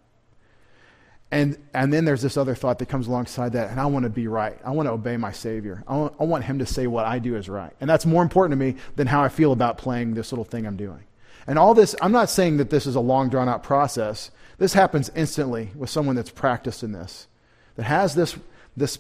And, 1.33 1.57
and 1.73 1.91
then 1.91 2.05
there's 2.05 2.21
this 2.21 2.37
other 2.37 2.53
thought 2.53 2.77
that 2.77 2.89
comes 2.89 3.07
alongside 3.07 3.53
that, 3.53 3.71
and 3.71 3.79
I 3.79 3.87
want 3.87 4.03
to 4.03 4.09
be 4.09 4.27
right. 4.27 4.55
I 4.63 4.69
want 4.69 4.85
to 4.85 4.91
obey 4.91 5.17
my 5.17 5.31
Savior. 5.31 5.83
I 5.87 5.97
want, 5.97 6.15
I 6.19 6.25
want 6.25 6.43
Him 6.43 6.59
to 6.59 6.65
say 6.67 6.85
what 6.85 7.05
I 7.05 7.17
do 7.17 7.35
is 7.35 7.49
right. 7.49 7.73
And 7.81 7.89
that's 7.89 8.05
more 8.05 8.21
important 8.21 8.51
to 8.51 8.63
me 8.63 8.79
than 8.97 9.07
how 9.07 9.23
I 9.23 9.29
feel 9.29 9.51
about 9.51 9.79
playing 9.79 10.13
this 10.13 10.31
little 10.31 10.45
thing 10.45 10.67
I'm 10.67 10.77
doing. 10.77 11.03
And 11.47 11.57
all 11.57 11.73
this, 11.73 11.95
I'm 12.03 12.11
not 12.11 12.29
saying 12.29 12.57
that 12.57 12.69
this 12.69 12.85
is 12.85 12.93
a 12.95 12.99
long, 12.99 13.29
drawn 13.29 13.49
out 13.49 13.63
process. 13.63 14.29
This 14.59 14.73
happens 14.73 15.09
instantly 15.15 15.71
with 15.75 15.89
someone 15.89 16.15
that's 16.15 16.29
practiced 16.29 16.83
in 16.83 16.91
this, 16.91 17.25
that 17.77 17.83
has 17.83 18.13
this, 18.13 18.37
this 18.77 18.99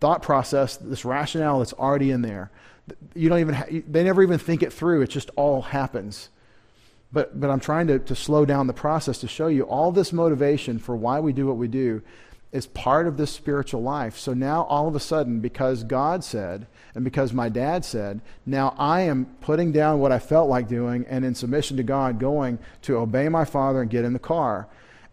thought 0.00 0.20
process, 0.20 0.78
this 0.78 1.04
rationale 1.04 1.60
that's 1.60 1.74
already 1.74 2.10
in 2.10 2.22
there. 2.22 2.50
You 3.14 3.28
don't 3.28 3.38
even, 3.38 3.54
ha- 3.54 3.66
they 3.68 4.02
never 4.02 4.24
even 4.24 4.38
think 4.38 4.64
it 4.64 4.72
through. 4.72 5.02
It 5.02 5.10
just 5.10 5.30
all 5.36 5.62
happens. 5.62 6.28
But, 7.10 7.40
but 7.40 7.50
I'm 7.50 7.60
trying 7.60 7.86
to, 7.86 7.98
to 7.98 8.14
slow 8.14 8.44
down 8.44 8.66
the 8.66 8.74
process 8.74 9.18
to 9.18 9.28
show 9.28 9.46
you 9.46 9.62
all 9.62 9.92
this 9.92 10.12
motivation 10.12 10.78
for 10.78 10.94
why 10.94 11.20
we 11.20 11.32
do 11.32 11.46
what 11.46 11.56
we 11.56 11.68
do 11.68 12.02
is 12.50 12.66
part 12.66 13.06
of 13.06 13.16
this 13.16 13.30
spiritual 13.30 13.82
life. 13.82 14.16
So 14.16 14.32
now, 14.32 14.64
all 14.64 14.88
of 14.88 14.94
a 14.94 15.00
sudden, 15.00 15.40
because 15.40 15.84
God 15.84 16.24
said, 16.24 16.66
and 16.94 17.04
because 17.04 17.32
my 17.32 17.48
dad 17.48 17.84
said, 17.84 18.20
now 18.46 18.74
I 18.78 19.02
am 19.02 19.26
putting 19.40 19.70
down 19.70 20.00
what 20.00 20.12
I 20.12 20.18
felt 20.18 20.48
like 20.48 20.66
doing 20.66 21.04
and 21.08 21.24
in 21.24 21.34
submission 21.34 21.76
to 21.76 21.82
God, 21.82 22.18
going 22.18 22.58
to 22.82 22.96
obey 22.96 23.28
my 23.28 23.44
father 23.44 23.82
and 23.82 23.90
get 23.90 24.04
in 24.04 24.14
the 24.14 24.18
car. 24.18 24.66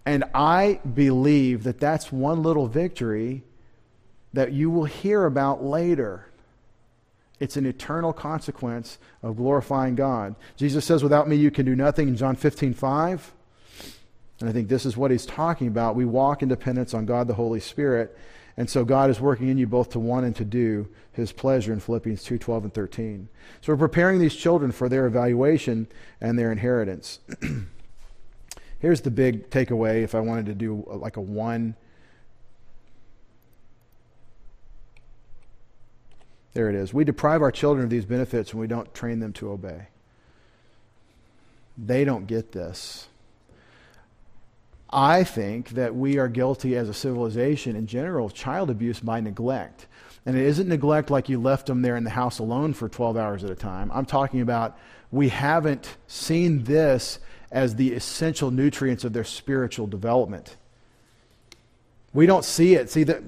And 0.05 0.23
I 0.33 0.79
believe 0.93 1.63
that 1.63 1.79
that's 1.79 2.11
one 2.11 2.41
little 2.41 2.67
victory 2.67 3.43
that 4.33 4.53
you 4.53 4.69
will 4.69 4.85
hear 4.85 5.25
about 5.25 5.63
later. 5.63 6.27
It's 7.39 7.57
an 7.57 7.65
eternal 7.65 8.13
consequence 8.13 8.97
of 9.21 9.35
glorifying 9.35 9.95
God. 9.95 10.35
Jesus 10.55 10.85
says, 10.85 11.03
Without 11.03 11.27
me, 11.27 11.35
you 11.35 11.51
can 11.51 11.65
do 11.65 11.75
nothing 11.75 12.07
in 12.07 12.15
John 12.15 12.35
15, 12.35 12.73
5. 12.73 13.33
And 14.39 14.49
I 14.49 14.53
think 14.53 14.67
this 14.67 14.85
is 14.85 14.97
what 14.97 15.11
he's 15.11 15.25
talking 15.25 15.67
about. 15.67 15.95
We 15.95 16.05
walk 16.05 16.41
in 16.41 16.49
dependence 16.49 16.93
on 16.93 17.05
God 17.05 17.27
the 17.27 17.33
Holy 17.33 17.59
Spirit. 17.59 18.17
And 18.57 18.69
so 18.69 18.85
God 18.85 19.09
is 19.09 19.19
working 19.19 19.49
in 19.49 19.57
you 19.57 19.67
both 19.67 19.89
to 19.91 19.99
want 19.99 20.25
and 20.25 20.35
to 20.37 20.45
do 20.45 20.87
his 21.11 21.31
pleasure 21.31 21.73
in 21.73 21.79
Philippians 21.79 22.23
2 22.23 22.37
12 22.37 22.63
and 22.65 22.73
13. 22.73 23.29
So 23.61 23.73
we're 23.73 23.77
preparing 23.77 24.19
these 24.19 24.35
children 24.35 24.71
for 24.71 24.87
their 24.87 25.05
evaluation 25.05 25.87
and 26.21 26.39
their 26.39 26.51
inheritance. 26.51 27.19
Here's 28.79 29.01
the 29.01 29.11
big 29.11 29.49
takeaway 29.49 30.03
if 30.03 30.15
I 30.15 30.19
wanted 30.19 30.45
to 30.47 30.53
do 30.53 30.85
like 30.87 31.17
a 31.17 31.21
one 31.21 31.75
There 36.55 36.69
it 36.69 36.75
is. 36.75 36.93
We 36.93 37.03
deprive 37.03 37.41
our 37.41 37.51
children 37.51 37.83
of 37.83 37.89
these 37.89 38.05
benefits 38.05 38.53
when 38.53 38.61
we 38.61 38.67
don't 38.67 38.91
train 38.93 39.19
them 39.19 39.33
to 39.33 39.51
obey. 39.51 39.89
They 41.77 42.05
don't 42.05 42.27
get 42.27 42.53
this. 42.53 43.09
I 44.89 45.25
think 45.25 45.71
that 45.71 45.93
we 45.93 46.17
are 46.17 46.29
guilty 46.29 46.77
as 46.77 46.87
a 46.87 46.93
civilization 46.93 47.75
in 47.75 47.87
general 47.87 48.27
of 48.27 48.33
child 48.33 48.69
abuse 48.69 49.01
by 49.01 49.19
neglect. 49.19 49.87
And 50.25 50.37
it 50.37 50.45
isn't 50.45 50.69
neglect 50.69 51.11
like 51.11 51.27
you 51.27 51.41
left 51.41 51.67
them 51.67 51.81
there 51.81 51.97
in 51.97 52.05
the 52.05 52.09
house 52.11 52.39
alone 52.39 52.73
for 52.73 52.87
12 52.87 53.17
hours 53.17 53.43
at 53.43 53.51
a 53.51 53.55
time. 53.55 53.91
I'm 53.93 54.05
talking 54.05 54.39
about 54.39 54.77
we 55.11 55.27
haven't 55.27 55.97
seen 56.07 56.63
this 56.63 57.19
as 57.51 57.75
the 57.75 57.91
essential 57.91 58.49
nutrients 58.49 59.03
of 59.03 59.11
their 59.11 59.25
spiritual 59.25 59.87
development. 59.87 60.55
We 62.13 62.25
don't 62.25 62.45
see 62.45 62.75
it. 62.75 62.89
See 62.89 63.03
that 63.03 63.21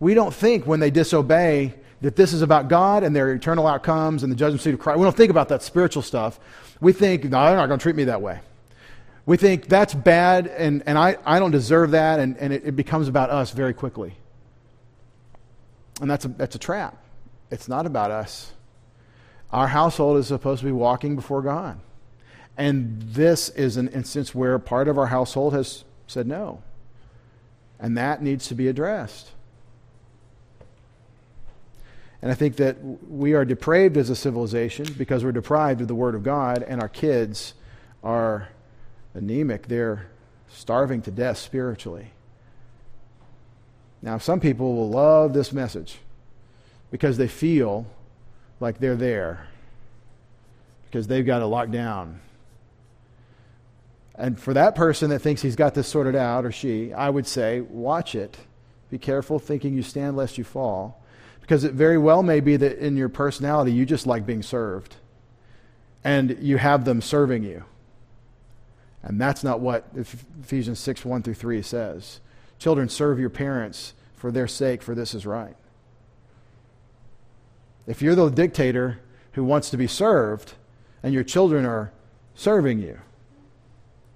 we 0.00 0.14
don't 0.14 0.34
think 0.34 0.66
when 0.66 0.80
they 0.80 0.90
disobey 0.90 1.74
that 2.00 2.16
this 2.16 2.32
is 2.32 2.42
about 2.42 2.68
God 2.68 3.02
and 3.02 3.16
their 3.16 3.32
eternal 3.32 3.66
outcomes 3.66 4.22
and 4.22 4.30
the 4.30 4.36
judgment 4.36 4.60
seat 4.60 4.74
of 4.74 4.80
Christ. 4.80 4.98
We 4.98 5.04
don't 5.04 5.16
think 5.16 5.30
about 5.30 5.48
that 5.48 5.62
spiritual 5.62 6.02
stuff. 6.02 6.38
We 6.80 6.92
think, 6.92 7.24
no, 7.24 7.44
they're 7.46 7.56
not 7.56 7.66
going 7.66 7.78
to 7.78 7.82
treat 7.82 7.96
me 7.96 8.04
that 8.04 8.20
way. 8.20 8.40
We 9.26 9.38
think 9.38 9.68
that's 9.68 9.94
bad 9.94 10.48
and, 10.48 10.82
and 10.84 10.98
I, 10.98 11.16
I 11.24 11.38
don't 11.38 11.50
deserve 11.50 11.92
that, 11.92 12.20
and, 12.20 12.36
and 12.36 12.52
it, 12.52 12.66
it 12.66 12.76
becomes 12.76 13.08
about 13.08 13.30
us 13.30 13.52
very 13.52 13.72
quickly. 13.72 14.14
And 16.00 16.10
that's 16.10 16.26
a, 16.26 16.28
that's 16.28 16.56
a 16.56 16.58
trap. 16.58 16.98
It's 17.50 17.68
not 17.68 17.86
about 17.86 18.10
us. 18.10 18.52
Our 19.50 19.68
household 19.68 20.18
is 20.18 20.26
supposed 20.26 20.60
to 20.60 20.66
be 20.66 20.72
walking 20.72 21.16
before 21.16 21.40
God. 21.40 21.78
And 22.56 23.00
this 23.00 23.48
is 23.50 23.76
an 23.76 23.88
instance 23.88 24.34
where 24.34 24.58
part 24.58 24.88
of 24.88 24.98
our 24.98 25.06
household 25.06 25.54
has 25.54 25.84
said 26.06 26.26
no. 26.26 26.62
And 27.78 27.96
that 27.96 28.22
needs 28.22 28.48
to 28.48 28.54
be 28.54 28.68
addressed. 28.68 29.30
And 32.24 32.32
I 32.32 32.34
think 32.34 32.56
that 32.56 32.78
we 32.82 33.34
are 33.34 33.44
depraved 33.44 33.98
as 33.98 34.08
a 34.08 34.16
civilization 34.16 34.86
because 34.96 35.22
we're 35.22 35.32
deprived 35.32 35.82
of 35.82 35.88
the 35.88 35.94
Word 35.94 36.14
of 36.14 36.22
God, 36.22 36.62
and 36.62 36.80
our 36.80 36.88
kids 36.88 37.52
are 38.02 38.48
anemic. 39.12 39.68
They're 39.68 40.06
starving 40.48 41.02
to 41.02 41.10
death 41.10 41.36
spiritually. 41.36 42.12
Now, 44.00 44.16
some 44.16 44.40
people 44.40 44.74
will 44.74 44.88
love 44.88 45.34
this 45.34 45.52
message 45.52 45.98
because 46.90 47.18
they 47.18 47.28
feel 47.28 47.84
like 48.58 48.78
they're 48.78 48.96
there, 48.96 49.46
because 50.86 51.06
they've 51.06 51.26
got 51.26 51.42
it 51.42 51.46
locked 51.46 51.72
down. 51.72 52.20
And 54.14 54.40
for 54.40 54.54
that 54.54 54.74
person 54.74 55.10
that 55.10 55.18
thinks 55.18 55.42
he's 55.42 55.56
got 55.56 55.74
this 55.74 55.88
sorted 55.88 56.16
out, 56.16 56.46
or 56.46 56.52
she, 56.52 56.90
I 56.90 57.10
would 57.10 57.26
say, 57.26 57.60
watch 57.60 58.14
it. 58.14 58.38
Be 58.88 58.96
careful 58.96 59.38
thinking 59.38 59.74
you 59.74 59.82
stand 59.82 60.16
lest 60.16 60.38
you 60.38 60.44
fall 60.44 61.03
because 61.44 61.62
it 61.62 61.74
very 61.74 61.98
well 61.98 62.22
may 62.22 62.40
be 62.40 62.56
that 62.56 62.78
in 62.78 62.96
your 62.96 63.10
personality, 63.10 63.70
you 63.70 63.84
just 63.84 64.06
like 64.06 64.24
being 64.24 64.42
served. 64.42 64.96
And 66.02 66.38
you 66.40 66.56
have 66.56 66.86
them 66.86 67.02
serving 67.02 67.42
you. 67.42 67.64
And 69.02 69.20
that's 69.20 69.44
not 69.44 69.60
what 69.60 69.86
Ephesians 69.94 70.80
6 70.80 71.04
1 71.04 71.22
through 71.22 71.34
3 71.34 71.60
says. 71.60 72.20
Children, 72.58 72.88
serve 72.88 73.18
your 73.18 73.28
parents 73.28 73.92
for 74.16 74.32
their 74.32 74.48
sake, 74.48 74.82
for 74.82 74.94
this 74.94 75.14
is 75.14 75.26
right. 75.26 75.54
If 77.86 78.00
you're 78.00 78.14
the 78.14 78.30
dictator 78.30 79.00
who 79.32 79.44
wants 79.44 79.68
to 79.68 79.76
be 79.76 79.86
served 79.86 80.54
and 81.02 81.12
your 81.12 81.24
children 81.24 81.66
are 81.66 81.92
serving 82.34 82.78
you, 82.78 82.98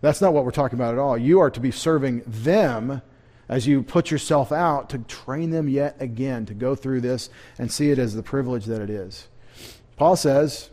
that's 0.00 0.22
not 0.22 0.32
what 0.32 0.46
we're 0.46 0.50
talking 0.50 0.78
about 0.78 0.94
at 0.94 0.98
all. 0.98 1.18
You 1.18 1.40
are 1.40 1.50
to 1.50 1.60
be 1.60 1.72
serving 1.72 2.22
them 2.26 3.02
as 3.48 3.66
you 3.66 3.82
put 3.82 4.10
yourself 4.10 4.52
out 4.52 4.90
to 4.90 4.98
train 4.98 5.50
them 5.50 5.68
yet 5.68 5.96
again 6.00 6.46
to 6.46 6.54
go 6.54 6.74
through 6.74 7.00
this 7.00 7.30
and 7.58 7.70
see 7.72 7.90
it 7.90 7.98
as 7.98 8.14
the 8.14 8.22
privilege 8.22 8.66
that 8.66 8.80
it 8.80 8.90
is. 8.90 9.28
Paul 9.96 10.16
says 10.16 10.70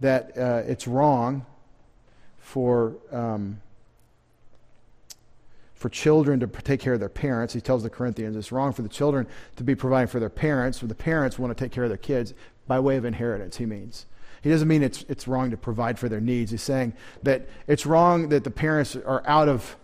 that 0.00 0.36
uh, 0.36 0.62
it's 0.66 0.86
wrong 0.86 1.46
for. 2.38 2.94
Um, 3.10 3.60
for 5.84 5.90
children 5.90 6.40
to 6.40 6.46
take 6.46 6.80
care 6.80 6.94
of 6.94 7.00
their 7.00 7.10
parents. 7.10 7.52
He 7.52 7.60
tells 7.60 7.82
the 7.82 7.90
Corinthians 7.90 8.36
it's 8.36 8.50
wrong 8.50 8.72
for 8.72 8.80
the 8.80 8.88
children 8.88 9.26
to 9.56 9.62
be 9.62 9.74
providing 9.74 10.06
for 10.06 10.18
their 10.18 10.30
parents, 10.30 10.82
or 10.82 10.86
the 10.86 10.94
parents 10.94 11.38
want 11.38 11.54
to 11.54 11.62
take 11.62 11.72
care 11.72 11.84
of 11.84 11.90
their 11.90 11.98
kids 11.98 12.32
by 12.66 12.80
way 12.80 12.96
of 12.96 13.04
inheritance, 13.04 13.58
he 13.58 13.66
means. 13.66 14.06
He 14.40 14.48
doesn't 14.48 14.66
mean 14.66 14.82
it's, 14.82 15.04
it's 15.10 15.28
wrong 15.28 15.50
to 15.50 15.58
provide 15.58 15.98
for 15.98 16.08
their 16.08 16.22
needs. 16.22 16.52
He's 16.52 16.62
saying 16.62 16.94
that 17.22 17.46
it's 17.66 17.84
wrong 17.84 18.30
that 18.30 18.44
the 18.44 18.50
parents 18.50 18.96
are 18.96 19.22
out 19.26 19.46
of 19.46 19.76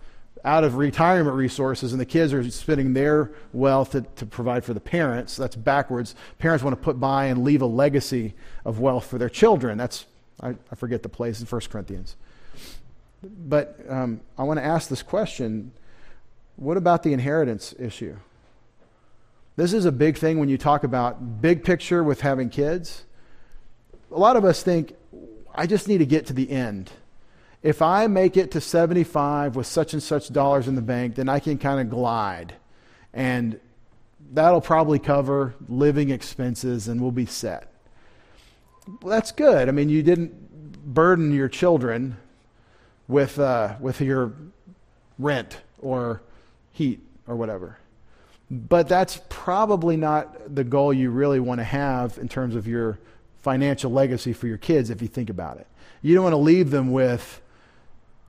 out 0.44 0.64
of 0.64 0.76
retirement 0.76 1.36
resources 1.36 1.92
and 1.92 2.00
the 2.00 2.06
kids 2.06 2.32
are 2.32 2.48
spending 2.50 2.92
their 2.92 3.30
wealth 3.52 3.92
to, 3.92 4.02
to, 4.16 4.26
provide 4.26 4.64
for 4.64 4.74
the 4.74 4.80
parents. 4.80 5.36
That's 5.36 5.56
backwards. 5.56 6.14
Parents 6.38 6.64
want 6.64 6.76
to 6.76 6.82
put 6.82 6.98
by 6.98 7.26
and 7.26 7.44
leave 7.44 7.62
a 7.62 7.66
legacy 7.66 8.34
of 8.64 8.78
wealth 8.78 9.06
for 9.06 9.18
their 9.18 9.28
children. 9.28 9.78
That's, 9.78 10.06
I, 10.40 10.50
I 10.70 10.74
forget 10.76 11.02
the 11.02 11.08
place 11.08 11.40
in 11.40 11.46
1 11.46 11.60
Corinthians. 11.70 12.16
But 13.22 13.78
um, 13.88 14.20
I 14.38 14.44
want 14.44 14.58
to 14.58 14.64
ask 14.64 14.88
this 14.88 15.02
question 15.02 15.72
what 16.56 16.76
about 16.76 17.02
the 17.02 17.14
inheritance 17.14 17.74
issue? 17.78 18.16
This 19.56 19.72
is 19.72 19.86
a 19.86 19.92
big 19.92 20.18
thing 20.18 20.38
when 20.38 20.50
you 20.50 20.58
talk 20.58 20.84
about 20.84 21.40
big 21.40 21.64
picture 21.64 22.04
with 22.04 22.20
having 22.20 22.50
kids. 22.50 23.04
A 24.12 24.18
lot 24.18 24.36
of 24.36 24.44
us 24.44 24.62
think, 24.62 24.94
I 25.54 25.66
just 25.66 25.88
need 25.88 25.98
to 25.98 26.06
get 26.06 26.26
to 26.26 26.32
the 26.34 26.50
end 26.50 26.90
if 27.62 27.82
I 27.82 28.06
make 28.06 28.36
it 28.36 28.50
to 28.52 28.60
75 28.60 29.56
with 29.56 29.66
such 29.66 29.92
and 29.92 30.02
such 30.02 30.32
dollars 30.32 30.66
in 30.66 30.76
the 30.76 30.82
bank, 30.82 31.14
then 31.14 31.28
I 31.28 31.40
can 31.40 31.58
kind 31.58 31.80
of 31.80 31.90
glide. 31.90 32.54
And 33.12 33.60
that'll 34.32 34.60
probably 34.60 34.98
cover 34.98 35.54
living 35.68 36.10
expenses 36.10 36.88
and 36.88 37.00
we'll 37.00 37.10
be 37.10 37.26
set. 37.26 37.72
Well, 39.02 39.10
that's 39.10 39.32
good. 39.32 39.68
I 39.68 39.72
mean, 39.72 39.88
you 39.88 40.02
didn't 40.02 40.94
burden 40.94 41.34
your 41.34 41.48
children 41.48 42.16
with, 43.08 43.38
uh, 43.38 43.74
with 43.80 44.00
your 44.00 44.32
rent 45.18 45.58
or 45.80 46.22
heat 46.72 47.00
or 47.26 47.36
whatever. 47.36 47.76
But 48.50 48.88
that's 48.88 49.20
probably 49.28 49.96
not 49.96 50.54
the 50.54 50.64
goal 50.64 50.92
you 50.92 51.10
really 51.10 51.40
want 51.40 51.58
to 51.58 51.64
have 51.64 52.18
in 52.18 52.28
terms 52.28 52.56
of 52.56 52.66
your 52.66 52.98
financial 53.42 53.90
legacy 53.90 54.32
for 54.32 54.46
your 54.46 54.58
kids 54.58 54.90
if 54.90 55.02
you 55.02 55.08
think 55.08 55.30
about 55.30 55.58
it. 55.58 55.66
You 56.02 56.14
don't 56.14 56.24
want 56.24 56.32
to 56.32 56.38
leave 56.38 56.70
them 56.70 56.90
with 56.90 57.40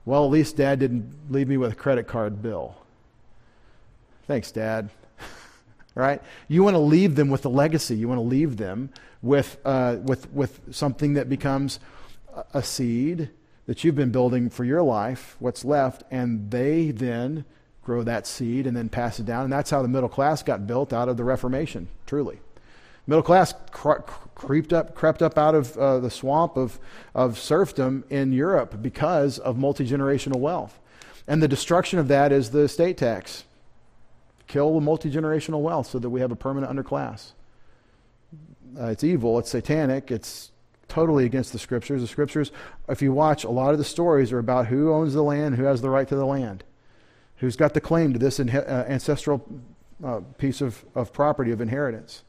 well, 0.04 0.24
at 0.24 0.30
least 0.30 0.56
dad 0.56 0.80
didn't 0.80 1.14
leave 1.30 1.48
me 1.48 1.56
with 1.56 1.72
a 1.72 1.76
credit 1.76 2.06
card 2.06 2.42
bill. 2.42 2.76
Thanks, 4.26 4.50
dad. 4.50 4.90
right? 5.94 6.22
You 6.48 6.62
want 6.62 6.74
to 6.74 6.80
leave 6.80 7.14
them 7.14 7.28
with 7.28 7.44
a 7.44 7.48
legacy. 7.48 7.96
You 7.96 8.08
want 8.08 8.18
to 8.18 8.26
leave 8.26 8.56
them 8.56 8.90
with, 9.20 9.58
uh, 9.64 9.96
with, 10.02 10.30
with 10.32 10.60
something 10.74 11.14
that 11.14 11.28
becomes 11.28 11.78
a 12.54 12.62
seed 12.62 13.30
that 13.66 13.84
you've 13.84 13.94
been 13.94 14.10
building 14.10 14.50
for 14.50 14.64
your 14.64 14.82
life, 14.82 15.36
what's 15.38 15.64
left, 15.64 16.02
and 16.10 16.50
they 16.50 16.90
then 16.90 17.44
grow 17.82 18.02
that 18.02 18.26
seed 18.26 18.66
and 18.66 18.76
then 18.76 18.88
pass 18.88 19.20
it 19.20 19.26
down. 19.26 19.44
And 19.44 19.52
that's 19.52 19.70
how 19.70 19.82
the 19.82 19.88
middle 19.88 20.08
class 20.08 20.42
got 20.42 20.66
built 20.66 20.92
out 20.92 21.08
of 21.08 21.16
the 21.16 21.24
Reformation, 21.24 21.88
truly. 22.06 22.40
Middle 23.06 23.22
class 23.22 23.54
cr- 23.70 24.02
creeped 24.34 24.72
up, 24.72 24.94
crept 24.94 25.22
up 25.22 25.38
out 25.38 25.54
of 25.54 25.76
uh, 25.76 25.98
the 25.98 26.10
swamp 26.10 26.56
of, 26.56 26.78
of 27.14 27.38
serfdom 27.38 28.04
in 28.10 28.32
Europe 28.32 28.82
because 28.82 29.38
of 29.38 29.58
multi 29.58 29.86
generational 29.86 30.36
wealth. 30.36 30.78
And 31.28 31.42
the 31.42 31.48
destruction 31.48 31.98
of 31.98 32.08
that 32.08 32.32
is 32.32 32.50
the 32.50 32.60
estate 32.60 32.96
tax. 32.96 33.44
Kill 34.46 34.74
the 34.74 34.80
multi 34.80 35.10
generational 35.10 35.60
wealth 35.60 35.86
so 35.88 35.98
that 35.98 36.10
we 36.10 36.20
have 36.20 36.32
a 36.32 36.36
permanent 36.36 36.74
underclass. 36.74 37.32
Uh, 38.78 38.86
it's 38.86 39.04
evil, 39.04 39.38
it's 39.38 39.50
satanic, 39.50 40.10
it's 40.10 40.50
totally 40.88 41.24
against 41.24 41.52
the 41.52 41.58
scriptures. 41.58 42.00
The 42.00 42.08
scriptures, 42.08 42.52
if 42.88 43.02
you 43.02 43.12
watch, 43.12 43.44
a 43.44 43.50
lot 43.50 43.72
of 43.72 43.78
the 43.78 43.84
stories 43.84 44.32
are 44.32 44.38
about 44.38 44.66
who 44.66 44.92
owns 44.92 45.14
the 45.14 45.22
land, 45.22 45.56
who 45.56 45.64
has 45.64 45.80
the 45.82 45.90
right 45.90 46.08
to 46.08 46.16
the 46.16 46.26
land, 46.26 46.64
who's 47.36 47.56
got 47.56 47.74
the 47.74 47.80
claim 47.80 48.12
to 48.12 48.18
this 48.18 48.40
in, 48.40 48.50
uh, 48.50 48.86
ancestral 48.88 49.46
uh, 50.04 50.20
piece 50.38 50.60
of, 50.60 50.84
of 50.94 51.12
property, 51.12 51.50
of 51.50 51.60
inheritance. 51.60 52.22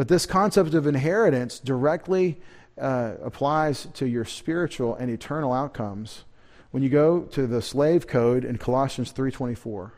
But 0.00 0.08
this 0.08 0.24
concept 0.24 0.72
of 0.72 0.86
inheritance 0.86 1.58
directly 1.58 2.40
uh, 2.80 3.16
applies 3.22 3.86
to 3.92 4.06
your 4.08 4.24
spiritual 4.24 4.94
and 4.94 5.10
eternal 5.10 5.52
outcomes 5.52 6.24
when 6.70 6.82
you 6.82 6.88
go 6.88 7.24
to 7.32 7.46
the 7.46 7.60
slave 7.60 8.06
code 8.06 8.42
in 8.42 8.56
Colossians 8.56 9.12
3:24. 9.12 9.90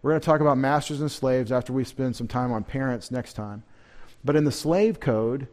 We're 0.00 0.12
going 0.12 0.18
to 0.18 0.24
talk 0.24 0.40
about 0.40 0.56
masters 0.56 1.02
and 1.02 1.10
slaves 1.10 1.52
after 1.52 1.74
we 1.74 1.84
spend 1.84 2.16
some 2.16 2.26
time 2.26 2.52
on 2.52 2.64
parents 2.64 3.10
next 3.10 3.34
time. 3.34 3.62
But 4.24 4.34
in 4.34 4.44
the 4.44 4.50
slave 4.50 4.98
code, 4.98 5.46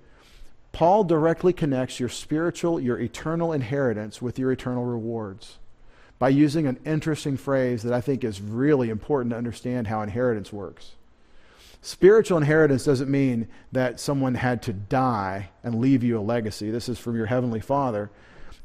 Paul 0.71 1.03
directly 1.03 1.51
connects 1.51 1.99
your 1.99 2.07
spiritual, 2.07 2.79
your 2.79 3.01
eternal 3.01 3.51
inheritance 3.51 4.21
with 4.21 4.39
your 4.39 4.53
eternal 4.53 4.85
rewards 4.85 5.57
by 6.17 6.29
using 6.29 6.65
an 6.65 6.79
interesting 6.85 7.35
phrase 7.35 7.83
that 7.83 7.91
I 7.91 7.99
think 7.99 8.23
is 8.23 8.39
really 8.39 8.89
important 8.89 9.31
to 9.31 9.37
understand 9.37 9.87
how 9.87 10.01
inheritance 10.01 10.53
works. 10.53 10.93
Spiritual 11.87 12.37
inheritance 12.37 12.83
doesn't 12.83 13.09
mean 13.09 13.47
that 13.71 13.97
someone 13.97 14.35
had 14.35 14.61
to 14.63 14.73
die 14.73 15.51
and 15.63 15.79
leave 15.79 16.03
you 16.03 16.19
a 16.19 16.19
legacy. 16.19 16.69
This 16.69 16.89
is 16.89 16.99
from 16.99 17.15
your 17.15 17.27
Heavenly 17.27 17.61
Father. 17.61 18.11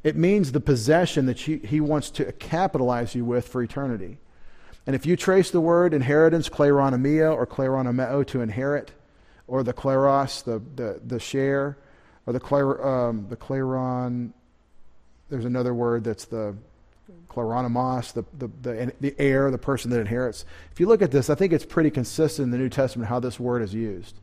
It 0.03 0.17
means 0.17 0.51
the 0.51 0.59
possession 0.59 1.27
that 1.27 1.39
He 1.39 1.81
wants 1.81 2.11
to 2.11 2.33
capitalize 2.33 3.15
you 3.15 3.25
with 3.25 3.47
for 3.47 3.63
eternity. 3.63 4.19
And 4.89 4.97
if 4.97 5.07
you 5.07 5.17
trace 5.17 5.53
the 5.53 5.61
word 5.61 5.95
inheritance, 5.95 6.49
kleronomia 6.49 7.33
or 7.33 7.47
kleronomeo, 7.47 8.27
to 8.27 8.41
inherit, 8.41 8.91
or 9.47 9.63
the 9.63 9.73
kleros, 9.73 10.43
the, 10.43 10.61
the, 10.75 11.01
the 11.07 11.21
share, 11.21 11.79
or 12.27 12.33
the, 12.33 12.41
kler, 12.41 12.85
um, 12.85 13.27
the 13.29 13.37
kleron, 13.37 14.33
there's 15.29 15.45
another 15.45 15.75
word 15.75 16.03
that's 16.03 16.25
the 16.25 16.57
kleronomos, 17.29 18.13
the, 18.13 18.25
the, 18.39 18.51
the, 18.63 18.93
the 19.01 19.15
heir, 19.19 19.51
the 19.51 19.59
person 19.59 19.91
that 19.91 20.01
inherits. 20.01 20.45
If 20.71 20.81
you 20.81 20.87
look 20.87 21.03
at 21.03 21.11
this, 21.11 21.31
I 21.31 21.35
think 21.35 21.53
it's 21.53 21.65
pretty 21.65 21.91
consistent 21.91 22.47
in 22.47 22.51
the 22.51 22.59
New 22.59 22.69
Testament 22.69 23.09
how 23.09 23.21
this 23.21 23.41
word 23.41 23.63
is 23.63 23.75
used. 23.75 24.17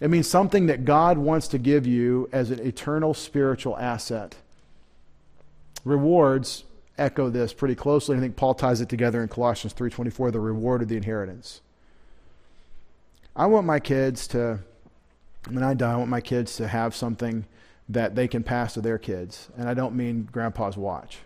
It 0.00 0.10
means 0.10 0.28
something 0.28 0.66
that 0.66 0.84
God 0.84 1.18
wants 1.18 1.46
to 1.48 1.58
give 1.58 1.86
you 1.86 2.28
as 2.32 2.50
an 2.50 2.58
eternal 2.58 3.14
spiritual 3.14 3.76
asset. 3.78 4.34
Rewards 5.84 6.64
echo 6.98 7.30
this 7.30 7.52
pretty 7.52 7.74
closely. 7.74 8.16
I 8.16 8.20
think 8.20 8.36
Paul 8.36 8.54
ties 8.54 8.80
it 8.80 8.88
together 8.88 9.22
in 9.22 9.28
Colossians 9.28 9.72
3:24, 9.74 10.32
the 10.32 10.40
reward 10.40 10.82
of 10.82 10.88
the 10.88 10.96
inheritance. 10.96 11.60
I 13.34 13.46
want 13.46 13.66
my 13.66 13.80
kids 13.80 14.26
to 14.28 14.60
when 15.48 15.62
I 15.62 15.74
die, 15.74 15.92
I 15.92 15.96
want 15.96 16.10
my 16.10 16.20
kids 16.20 16.56
to 16.56 16.68
have 16.68 16.94
something 16.94 17.46
that 17.88 18.14
they 18.14 18.28
can 18.28 18.42
pass 18.42 18.74
to 18.74 18.80
their 18.80 18.98
kids. 18.98 19.48
And 19.56 19.68
I 19.68 19.74
don't 19.74 19.94
mean 19.94 20.28
grandpa's 20.30 20.76
watch. 20.76 21.18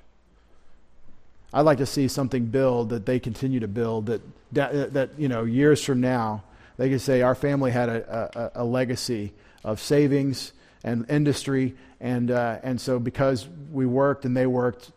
I'd 1.56 1.62
like 1.62 1.78
to 1.78 1.86
see 1.86 2.06
something 2.06 2.44
build 2.44 2.90
that 2.90 3.06
they 3.06 3.18
continue 3.18 3.60
to 3.60 3.68
build 3.68 4.06
that, 4.06 4.20
that, 4.52 4.92
that 4.92 5.18
you 5.18 5.26
know, 5.26 5.44
years 5.44 5.82
from 5.82 6.02
now, 6.02 6.44
they 6.76 6.90
can 6.90 6.98
say 6.98 7.22
our 7.22 7.34
family 7.34 7.70
had 7.70 7.88
a, 7.88 8.52
a, 8.54 8.62
a 8.62 8.64
legacy 8.64 9.32
of 9.64 9.80
savings 9.80 10.52
and 10.84 11.10
industry. 11.10 11.74
And, 11.98 12.30
uh, 12.30 12.58
and 12.62 12.78
so 12.78 12.98
because 12.98 13.48
we 13.72 13.86
worked 13.86 14.26
and 14.26 14.36
they 14.36 14.46
worked, 14.46 14.92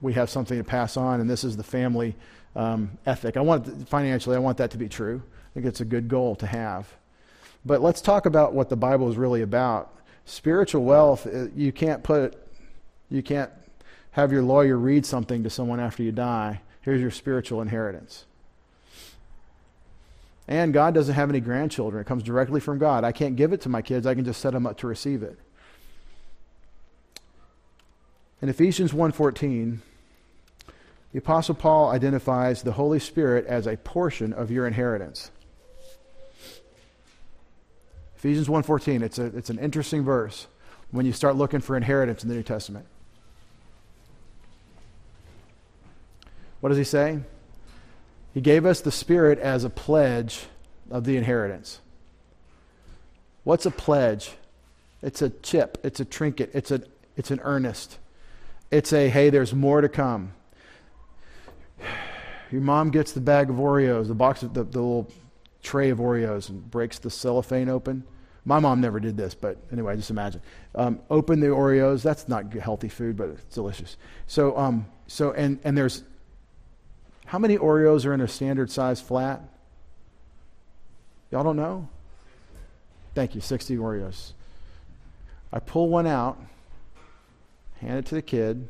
we 0.00 0.14
have 0.14 0.28
something 0.28 0.58
to 0.58 0.64
pass 0.64 0.96
on. 0.96 1.20
And 1.20 1.30
this 1.30 1.44
is 1.44 1.56
the 1.56 1.62
family 1.62 2.16
um, 2.56 2.90
ethic. 3.06 3.36
I 3.36 3.40
want, 3.42 3.88
financially, 3.88 4.34
I 4.34 4.40
want 4.40 4.58
that 4.58 4.72
to 4.72 4.78
be 4.78 4.88
true. 4.88 5.22
I 5.24 5.54
think 5.54 5.64
it's 5.64 5.80
a 5.80 5.84
good 5.84 6.08
goal 6.08 6.34
to 6.36 6.46
have. 6.48 6.92
But 7.64 7.82
let's 7.82 8.00
talk 8.00 8.26
about 8.26 8.52
what 8.52 8.68
the 8.68 8.76
Bible 8.76 9.08
is 9.10 9.16
really 9.16 9.42
about. 9.42 9.94
Spiritual 10.24 10.82
wealth, 10.82 11.24
uh, 11.28 11.46
you 11.54 11.70
can't 11.70 12.02
put, 12.02 12.36
you 13.10 13.22
can't 13.22 13.52
have 14.12 14.32
your 14.32 14.42
lawyer 14.42 14.76
read 14.76 15.06
something 15.06 15.42
to 15.44 15.50
someone 15.50 15.80
after 15.80 16.02
you 16.02 16.12
die. 16.12 16.60
Here's 16.82 17.00
your 17.00 17.10
spiritual 17.10 17.60
inheritance. 17.60 18.24
And 20.48 20.72
God 20.72 20.94
doesn't 20.94 21.14
have 21.14 21.30
any 21.30 21.40
grandchildren. 21.40 22.00
It 22.00 22.08
comes 22.08 22.24
directly 22.24 22.58
from 22.58 22.78
God. 22.78 23.04
I 23.04 23.12
can't 23.12 23.36
give 23.36 23.52
it 23.52 23.60
to 23.62 23.68
my 23.68 23.82
kids. 23.82 24.06
I 24.06 24.14
can 24.14 24.24
just 24.24 24.40
set 24.40 24.52
them 24.52 24.66
up 24.66 24.78
to 24.78 24.88
receive 24.88 25.22
it. 25.22 25.38
In 28.42 28.48
Ephesians 28.48 28.92
1:14, 28.92 29.80
the 31.12 31.18
apostle 31.18 31.54
Paul 31.54 31.90
identifies 31.90 32.62
the 32.62 32.72
Holy 32.72 32.98
Spirit 32.98 33.46
as 33.46 33.66
a 33.66 33.76
portion 33.76 34.32
of 34.32 34.50
your 34.50 34.66
inheritance. 34.66 35.30
Ephesians 38.16 38.48
1:14, 38.48 39.02
it's 39.02 39.18
a 39.18 39.26
it's 39.26 39.50
an 39.50 39.58
interesting 39.58 40.02
verse 40.02 40.48
when 40.90 41.06
you 41.06 41.12
start 41.12 41.36
looking 41.36 41.60
for 41.60 41.76
inheritance 41.76 42.24
in 42.24 42.28
the 42.28 42.34
New 42.34 42.42
Testament. 42.42 42.86
What 46.60 46.68
does 46.68 46.78
he 46.78 46.84
say? 46.84 47.20
He 48.32 48.40
gave 48.40 48.64
us 48.64 48.80
the 48.80 48.92
Spirit 48.92 49.38
as 49.38 49.64
a 49.64 49.70
pledge 49.70 50.46
of 50.90 51.04
the 51.04 51.16
inheritance. 51.16 51.80
What's 53.44 53.66
a 53.66 53.70
pledge? 53.70 54.32
It's 55.02 55.22
a 55.22 55.30
chip, 55.30 55.78
it's 55.82 56.00
a 56.00 56.04
trinket, 56.04 56.50
it's, 56.52 56.70
a, 56.70 56.82
it's 57.16 57.30
an 57.30 57.40
earnest. 57.42 57.98
It's 58.70 58.92
a, 58.92 59.08
hey, 59.08 59.30
there's 59.30 59.54
more 59.54 59.80
to 59.80 59.88
come. 59.88 60.32
Your 62.50 62.60
mom 62.60 62.90
gets 62.90 63.12
the 63.12 63.20
bag 63.20 63.48
of 63.48 63.56
Oreos, 63.56 64.08
the 64.08 64.14
box 64.14 64.42
of 64.42 64.54
the, 64.54 64.64
the 64.64 64.78
little 64.78 65.10
tray 65.62 65.90
of 65.90 65.98
Oreos, 65.98 66.48
and 66.48 66.70
breaks 66.70 66.98
the 66.98 67.10
cellophane 67.10 67.68
open. 67.68 68.04
My 68.44 68.58
mom 68.58 68.80
never 68.80 69.00
did 69.00 69.16
this, 69.16 69.34
but 69.34 69.58
anyway, 69.72 69.96
just 69.96 70.10
imagine. 70.10 70.40
Um, 70.74 71.00
open 71.10 71.40
the 71.40 71.48
Oreos. 71.48 72.02
That's 72.02 72.28
not 72.28 72.52
healthy 72.52 72.88
food, 72.88 73.16
but 73.16 73.28
it's 73.30 73.54
delicious. 73.54 73.96
So, 74.26 74.56
um, 74.56 74.86
so 75.06 75.32
and 75.32 75.60
and 75.62 75.76
there's 75.76 76.04
how 77.30 77.38
many 77.38 77.56
Oreos 77.56 78.04
are 78.06 78.12
in 78.12 78.20
a 78.20 78.26
standard 78.26 78.72
size 78.72 79.00
flat? 79.00 79.40
Y'all 81.30 81.44
don't 81.44 81.54
know? 81.54 81.88
Thank 83.14 83.36
you, 83.36 83.40
60 83.40 83.76
Oreos. 83.76 84.32
I 85.52 85.60
pull 85.60 85.88
one 85.88 86.08
out, 86.08 86.40
hand 87.80 87.98
it 87.98 88.06
to 88.06 88.16
the 88.16 88.22
kid, 88.22 88.66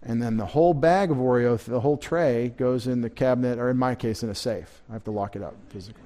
and 0.00 0.22
then 0.22 0.36
the 0.36 0.46
whole 0.46 0.74
bag 0.74 1.10
of 1.10 1.16
Oreos, 1.16 1.64
the 1.64 1.80
whole 1.80 1.96
tray, 1.96 2.54
goes 2.56 2.86
in 2.86 3.00
the 3.00 3.10
cabinet, 3.10 3.58
or 3.58 3.68
in 3.68 3.78
my 3.78 3.96
case, 3.96 4.22
in 4.22 4.30
a 4.30 4.34
safe. 4.36 4.80
I 4.88 4.92
have 4.92 5.02
to 5.02 5.10
lock 5.10 5.34
it 5.34 5.42
up 5.42 5.56
physically. 5.70 6.04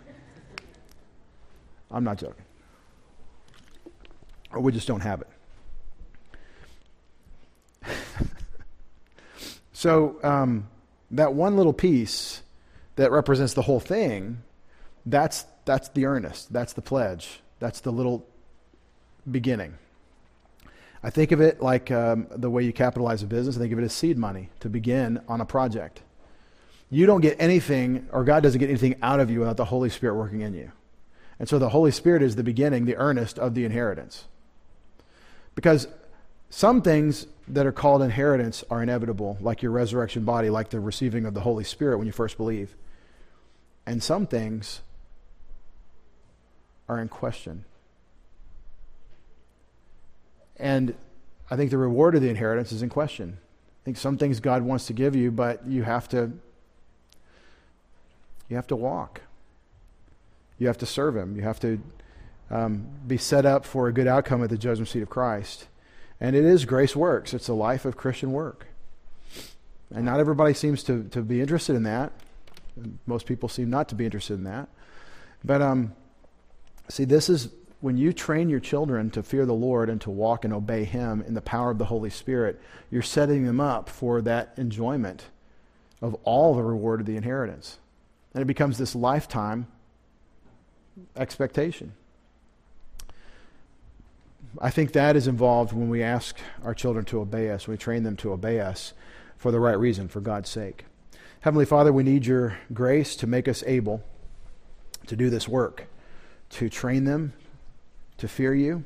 I'm 1.90 2.04
not 2.04 2.16
joking. 2.16 2.46
Or 4.50 4.60
we 4.60 4.72
just 4.72 4.88
don't 4.88 5.00
have 5.00 5.22
it. 7.84 7.94
so, 9.74 10.18
um, 10.22 10.68
that 11.10 11.34
one 11.34 11.56
little 11.56 11.72
piece 11.72 12.42
that 12.96 13.10
represents 13.10 13.54
the 13.54 13.62
whole 13.62 13.80
thing, 13.80 14.42
that's, 15.04 15.44
that's 15.64 15.88
the 15.90 16.06
earnest, 16.06 16.52
that's 16.52 16.72
the 16.72 16.82
pledge, 16.82 17.40
that's 17.60 17.80
the 17.80 17.92
little 17.92 18.26
beginning. 19.30 19.74
I 21.02 21.10
think 21.10 21.30
of 21.30 21.40
it 21.40 21.62
like 21.62 21.90
um, 21.90 22.26
the 22.30 22.50
way 22.50 22.64
you 22.64 22.72
capitalize 22.72 23.22
a 23.22 23.26
business. 23.26 23.56
I 23.56 23.60
think 23.60 23.72
of 23.72 23.78
it 23.78 23.84
as 23.84 23.92
seed 23.92 24.18
money 24.18 24.48
to 24.60 24.68
begin 24.68 25.20
on 25.28 25.40
a 25.40 25.44
project. 25.44 26.02
You 26.90 27.06
don't 27.06 27.20
get 27.20 27.36
anything, 27.40 28.08
or 28.12 28.24
God 28.24 28.42
doesn't 28.42 28.58
get 28.58 28.70
anything 28.70 28.96
out 29.02 29.20
of 29.20 29.30
you 29.30 29.40
without 29.40 29.56
the 29.56 29.66
Holy 29.66 29.88
Spirit 29.88 30.16
working 30.16 30.40
in 30.40 30.54
you. 30.54 30.72
And 31.38 31.48
so 31.48 31.58
the 31.58 31.68
Holy 31.68 31.90
Spirit 31.90 32.22
is 32.22 32.36
the 32.36 32.42
beginning, 32.42 32.86
the 32.86 32.96
earnest 32.96 33.38
of 33.38 33.54
the 33.54 33.64
inheritance. 33.64 34.24
Because 35.54 35.86
some 36.50 36.82
things 36.82 37.26
that 37.48 37.66
are 37.66 37.72
called 37.72 38.02
inheritance 38.02 38.64
are 38.70 38.82
inevitable, 38.82 39.38
like 39.40 39.62
your 39.62 39.72
resurrection 39.72 40.24
body, 40.24 40.50
like 40.50 40.70
the 40.70 40.80
receiving 40.80 41.26
of 41.26 41.34
the 41.34 41.40
Holy 41.40 41.64
Spirit 41.64 41.98
when 41.98 42.06
you 42.06 42.12
first 42.12 42.36
believe. 42.36 42.74
And 43.86 44.02
some 44.02 44.26
things 44.26 44.80
are 46.88 47.00
in 47.00 47.08
question. 47.08 47.64
And 50.56 50.94
I 51.50 51.56
think 51.56 51.70
the 51.70 51.78
reward 51.78 52.14
of 52.14 52.22
the 52.22 52.28
inheritance 52.28 52.72
is 52.72 52.82
in 52.82 52.88
question. 52.88 53.38
I 53.38 53.84
think 53.84 53.96
some 53.96 54.18
things 54.18 54.40
God 54.40 54.62
wants 54.62 54.86
to 54.86 54.92
give 54.92 55.14
you, 55.14 55.30
but 55.30 55.66
you 55.66 55.84
have 55.84 56.08
to 56.08 56.32
you 58.48 58.56
have 58.56 58.66
to 58.68 58.76
walk. 58.76 59.22
You 60.58 60.68
have 60.68 60.78
to 60.78 60.86
serve 60.86 61.16
Him. 61.16 61.36
You 61.36 61.42
have 61.42 61.60
to 61.60 61.80
um, 62.50 62.86
be 63.06 63.16
set 63.16 63.44
up 63.44 63.64
for 63.64 63.88
a 63.88 63.92
good 63.92 64.06
outcome 64.06 64.42
at 64.42 64.50
the 64.50 64.58
judgment 64.58 64.88
seat 64.88 65.02
of 65.02 65.10
Christ. 65.10 65.66
And 66.20 66.34
it 66.34 66.44
is 66.44 66.64
grace 66.64 66.96
works, 66.96 67.34
it's 67.34 67.48
a 67.48 67.54
life 67.54 67.84
of 67.84 67.96
Christian 67.96 68.32
work. 68.32 68.66
And 69.94 70.04
not 70.04 70.18
everybody 70.18 70.54
seems 70.54 70.82
to, 70.84 71.04
to 71.10 71.22
be 71.22 71.40
interested 71.40 71.76
in 71.76 71.84
that. 71.84 72.12
Most 73.06 73.26
people 73.26 73.48
seem 73.48 73.70
not 73.70 73.88
to 73.90 73.94
be 73.94 74.04
interested 74.04 74.34
in 74.34 74.44
that. 74.44 74.68
But 75.44 75.62
um, 75.62 75.92
see, 76.88 77.04
this 77.04 77.28
is 77.28 77.48
when 77.80 77.96
you 77.96 78.12
train 78.12 78.48
your 78.48 78.60
children 78.60 79.10
to 79.10 79.22
fear 79.22 79.46
the 79.46 79.54
Lord 79.54 79.88
and 79.88 80.00
to 80.00 80.10
walk 80.10 80.44
and 80.44 80.52
obey 80.52 80.84
Him 80.84 81.22
in 81.26 81.34
the 81.34 81.40
power 81.40 81.70
of 81.70 81.78
the 81.78 81.84
Holy 81.84 82.10
Spirit, 82.10 82.60
you're 82.90 83.02
setting 83.02 83.44
them 83.44 83.60
up 83.60 83.88
for 83.88 84.20
that 84.22 84.54
enjoyment 84.56 85.24
of 86.02 86.14
all 86.24 86.54
the 86.54 86.62
reward 86.62 87.00
of 87.00 87.06
the 87.06 87.16
inheritance. 87.16 87.78
And 88.34 88.42
it 88.42 88.46
becomes 88.46 88.76
this 88.76 88.94
lifetime 88.94 89.66
expectation. 91.16 91.92
I 94.60 94.70
think 94.70 94.92
that 94.92 95.16
is 95.16 95.26
involved 95.26 95.72
when 95.72 95.88
we 95.88 96.02
ask 96.02 96.38
our 96.62 96.74
children 96.74 97.04
to 97.06 97.20
obey 97.20 97.50
us, 97.50 97.68
we 97.68 97.76
train 97.76 98.02
them 98.02 98.16
to 98.18 98.32
obey 98.32 98.60
us 98.60 98.92
for 99.36 99.50
the 99.50 99.60
right 99.60 99.78
reason, 99.78 100.08
for 100.08 100.20
God's 100.20 100.48
sake. 100.48 100.84
Heavenly 101.40 101.66
Father, 101.66 101.92
we 101.92 102.02
need 102.02 102.26
your 102.26 102.58
grace 102.72 103.14
to 103.16 103.26
make 103.26 103.46
us 103.48 103.62
able 103.66 104.02
to 105.06 105.16
do 105.16 105.30
this 105.30 105.46
work, 105.46 105.86
to 106.50 106.68
train 106.68 107.04
them 107.04 107.32
to 108.18 108.28
fear 108.28 108.54
you, 108.54 108.84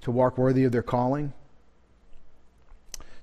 to 0.00 0.10
walk 0.10 0.38
worthy 0.38 0.64
of 0.64 0.72
their 0.72 0.82
calling, 0.82 1.32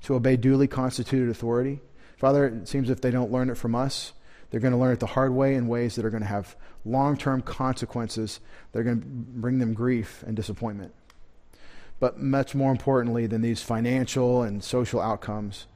to 0.04 0.16
obey 0.16 0.38
duly 0.38 0.68
constituted 0.68 1.30
authority. 1.30 1.80
Father, 2.18 2.48
it 2.48 2.68
seems 2.68 2.90
if 2.90 3.02
they 3.02 3.12
don't 3.12 3.32
learn 3.32 3.50
it 3.50 3.58
from 3.58 3.76
us, 3.76 4.14
they're 4.50 4.60
going 4.60 4.74
to 4.74 4.80
learn 4.80 4.94
it 4.94 5.00
the 5.00 5.06
hard 5.06 5.32
way 5.32 5.56
in 5.56 5.68
ways 5.68 5.96
that 5.96 6.06
are 6.06 6.10
going 6.10 6.24
to 6.24 6.30
have 6.30 6.56
long 6.86 7.18
term 7.18 7.42
consequences 7.42 8.40
that 8.72 8.80
are 8.80 8.84
going 8.84 9.02
to 9.02 9.06
bring 9.06 9.60
them 9.60 9.74
grief 9.74 10.24
and 10.26 10.36
disappointment. 10.36 10.94
But 12.00 12.20
much 12.20 12.56
more 12.56 12.72
importantly 12.72 13.28
than 13.28 13.42
these 13.42 13.62
financial 13.62 14.42
and 14.44 14.64
social 14.64 15.02
outcomes, 15.02 15.68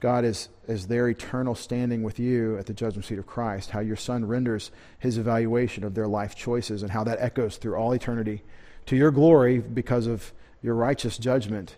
God 0.00 0.24
is, 0.24 0.48
is 0.66 0.88
their 0.88 1.08
eternal 1.08 1.54
standing 1.54 2.02
with 2.02 2.18
you 2.18 2.58
at 2.58 2.66
the 2.66 2.74
judgment 2.74 3.04
seat 3.04 3.20
of 3.20 3.26
Christ, 3.26 3.70
how 3.70 3.78
your 3.78 3.96
Son 3.96 4.24
renders 4.24 4.72
his 4.98 5.16
evaluation 5.16 5.84
of 5.84 5.94
their 5.94 6.08
life 6.08 6.34
choices, 6.34 6.82
and 6.82 6.90
how 6.90 7.04
that 7.04 7.20
echoes 7.20 7.56
through 7.56 7.76
all 7.76 7.92
eternity 7.92 8.42
to 8.86 8.96
your 8.96 9.12
glory 9.12 9.60
because 9.60 10.08
of 10.08 10.32
your 10.60 10.74
righteous 10.74 11.18
judgment. 11.18 11.76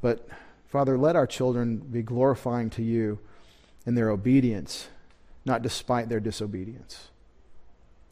But, 0.00 0.28
Father, 0.68 0.96
let 0.96 1.16
our 1.16 1.26
children 1.26 1.78
be 1.78 2.02
glorifying 2.02 2.70
to 2.70 2.82
you 2.82 3.18
in 3.84 3.96
their 3.96 4.10
obedience, 4.10 4.88
not 5.44 5.62
despite 5.62 6.08
their 6.08 6.20
disobedience. 6.20 7.08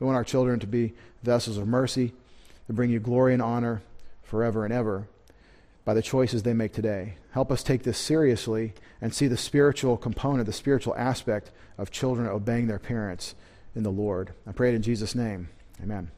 We 0.00 0.06
want 0.06 0.16
our 0.16 0.24
children 0.24 0.60
to 0.60 0.66
be 0.66 0.94
vessels 1.22 1.56
of 1.58 1.66
mercy, 1.66 2.12
to 2.66 2.72
bring 2.72 2.90
you 2.90 3.00
glory 3.00 3.32
and 3.32 3.42
honor 3.42 3.82
forever 4.22 4.64
and 4.64 4.72
ever. 4.72 5.08
by 5.88 5.94
the 5.94 6.02
choices 6.02 6.42
they 6.42 6.52
make 6.52 6.74
today. 6.74 7.14
Help 7.30 7.50
us 7.50 7.62
take 7.62 7.82
this 7.82 7.96
seriously 7.96 8.74
and 9.00 9.14
see 9.14 9.26
the 9.26 9.38
spiritual 9.38 9.96
component, 9.96 10.44
the 10.44 10.52
spiritual 10.52 10.94
aspect 10.98 11.50
of 11.78 11.90
children 11.90 12.28
obeying 12.28 12.66
their 12.66 12.78
parents 12.78 13.34
in 13.74 13.84
the 13.84 13.90
Lord. 13.90 14.34
I 14.46 14.52
pray 14.52 14.68
it 14.68 14.74
in 14.74 14.82
Jesus' 14.82 15.14
name. 15.14 15.48
Amen. 15.82 16.10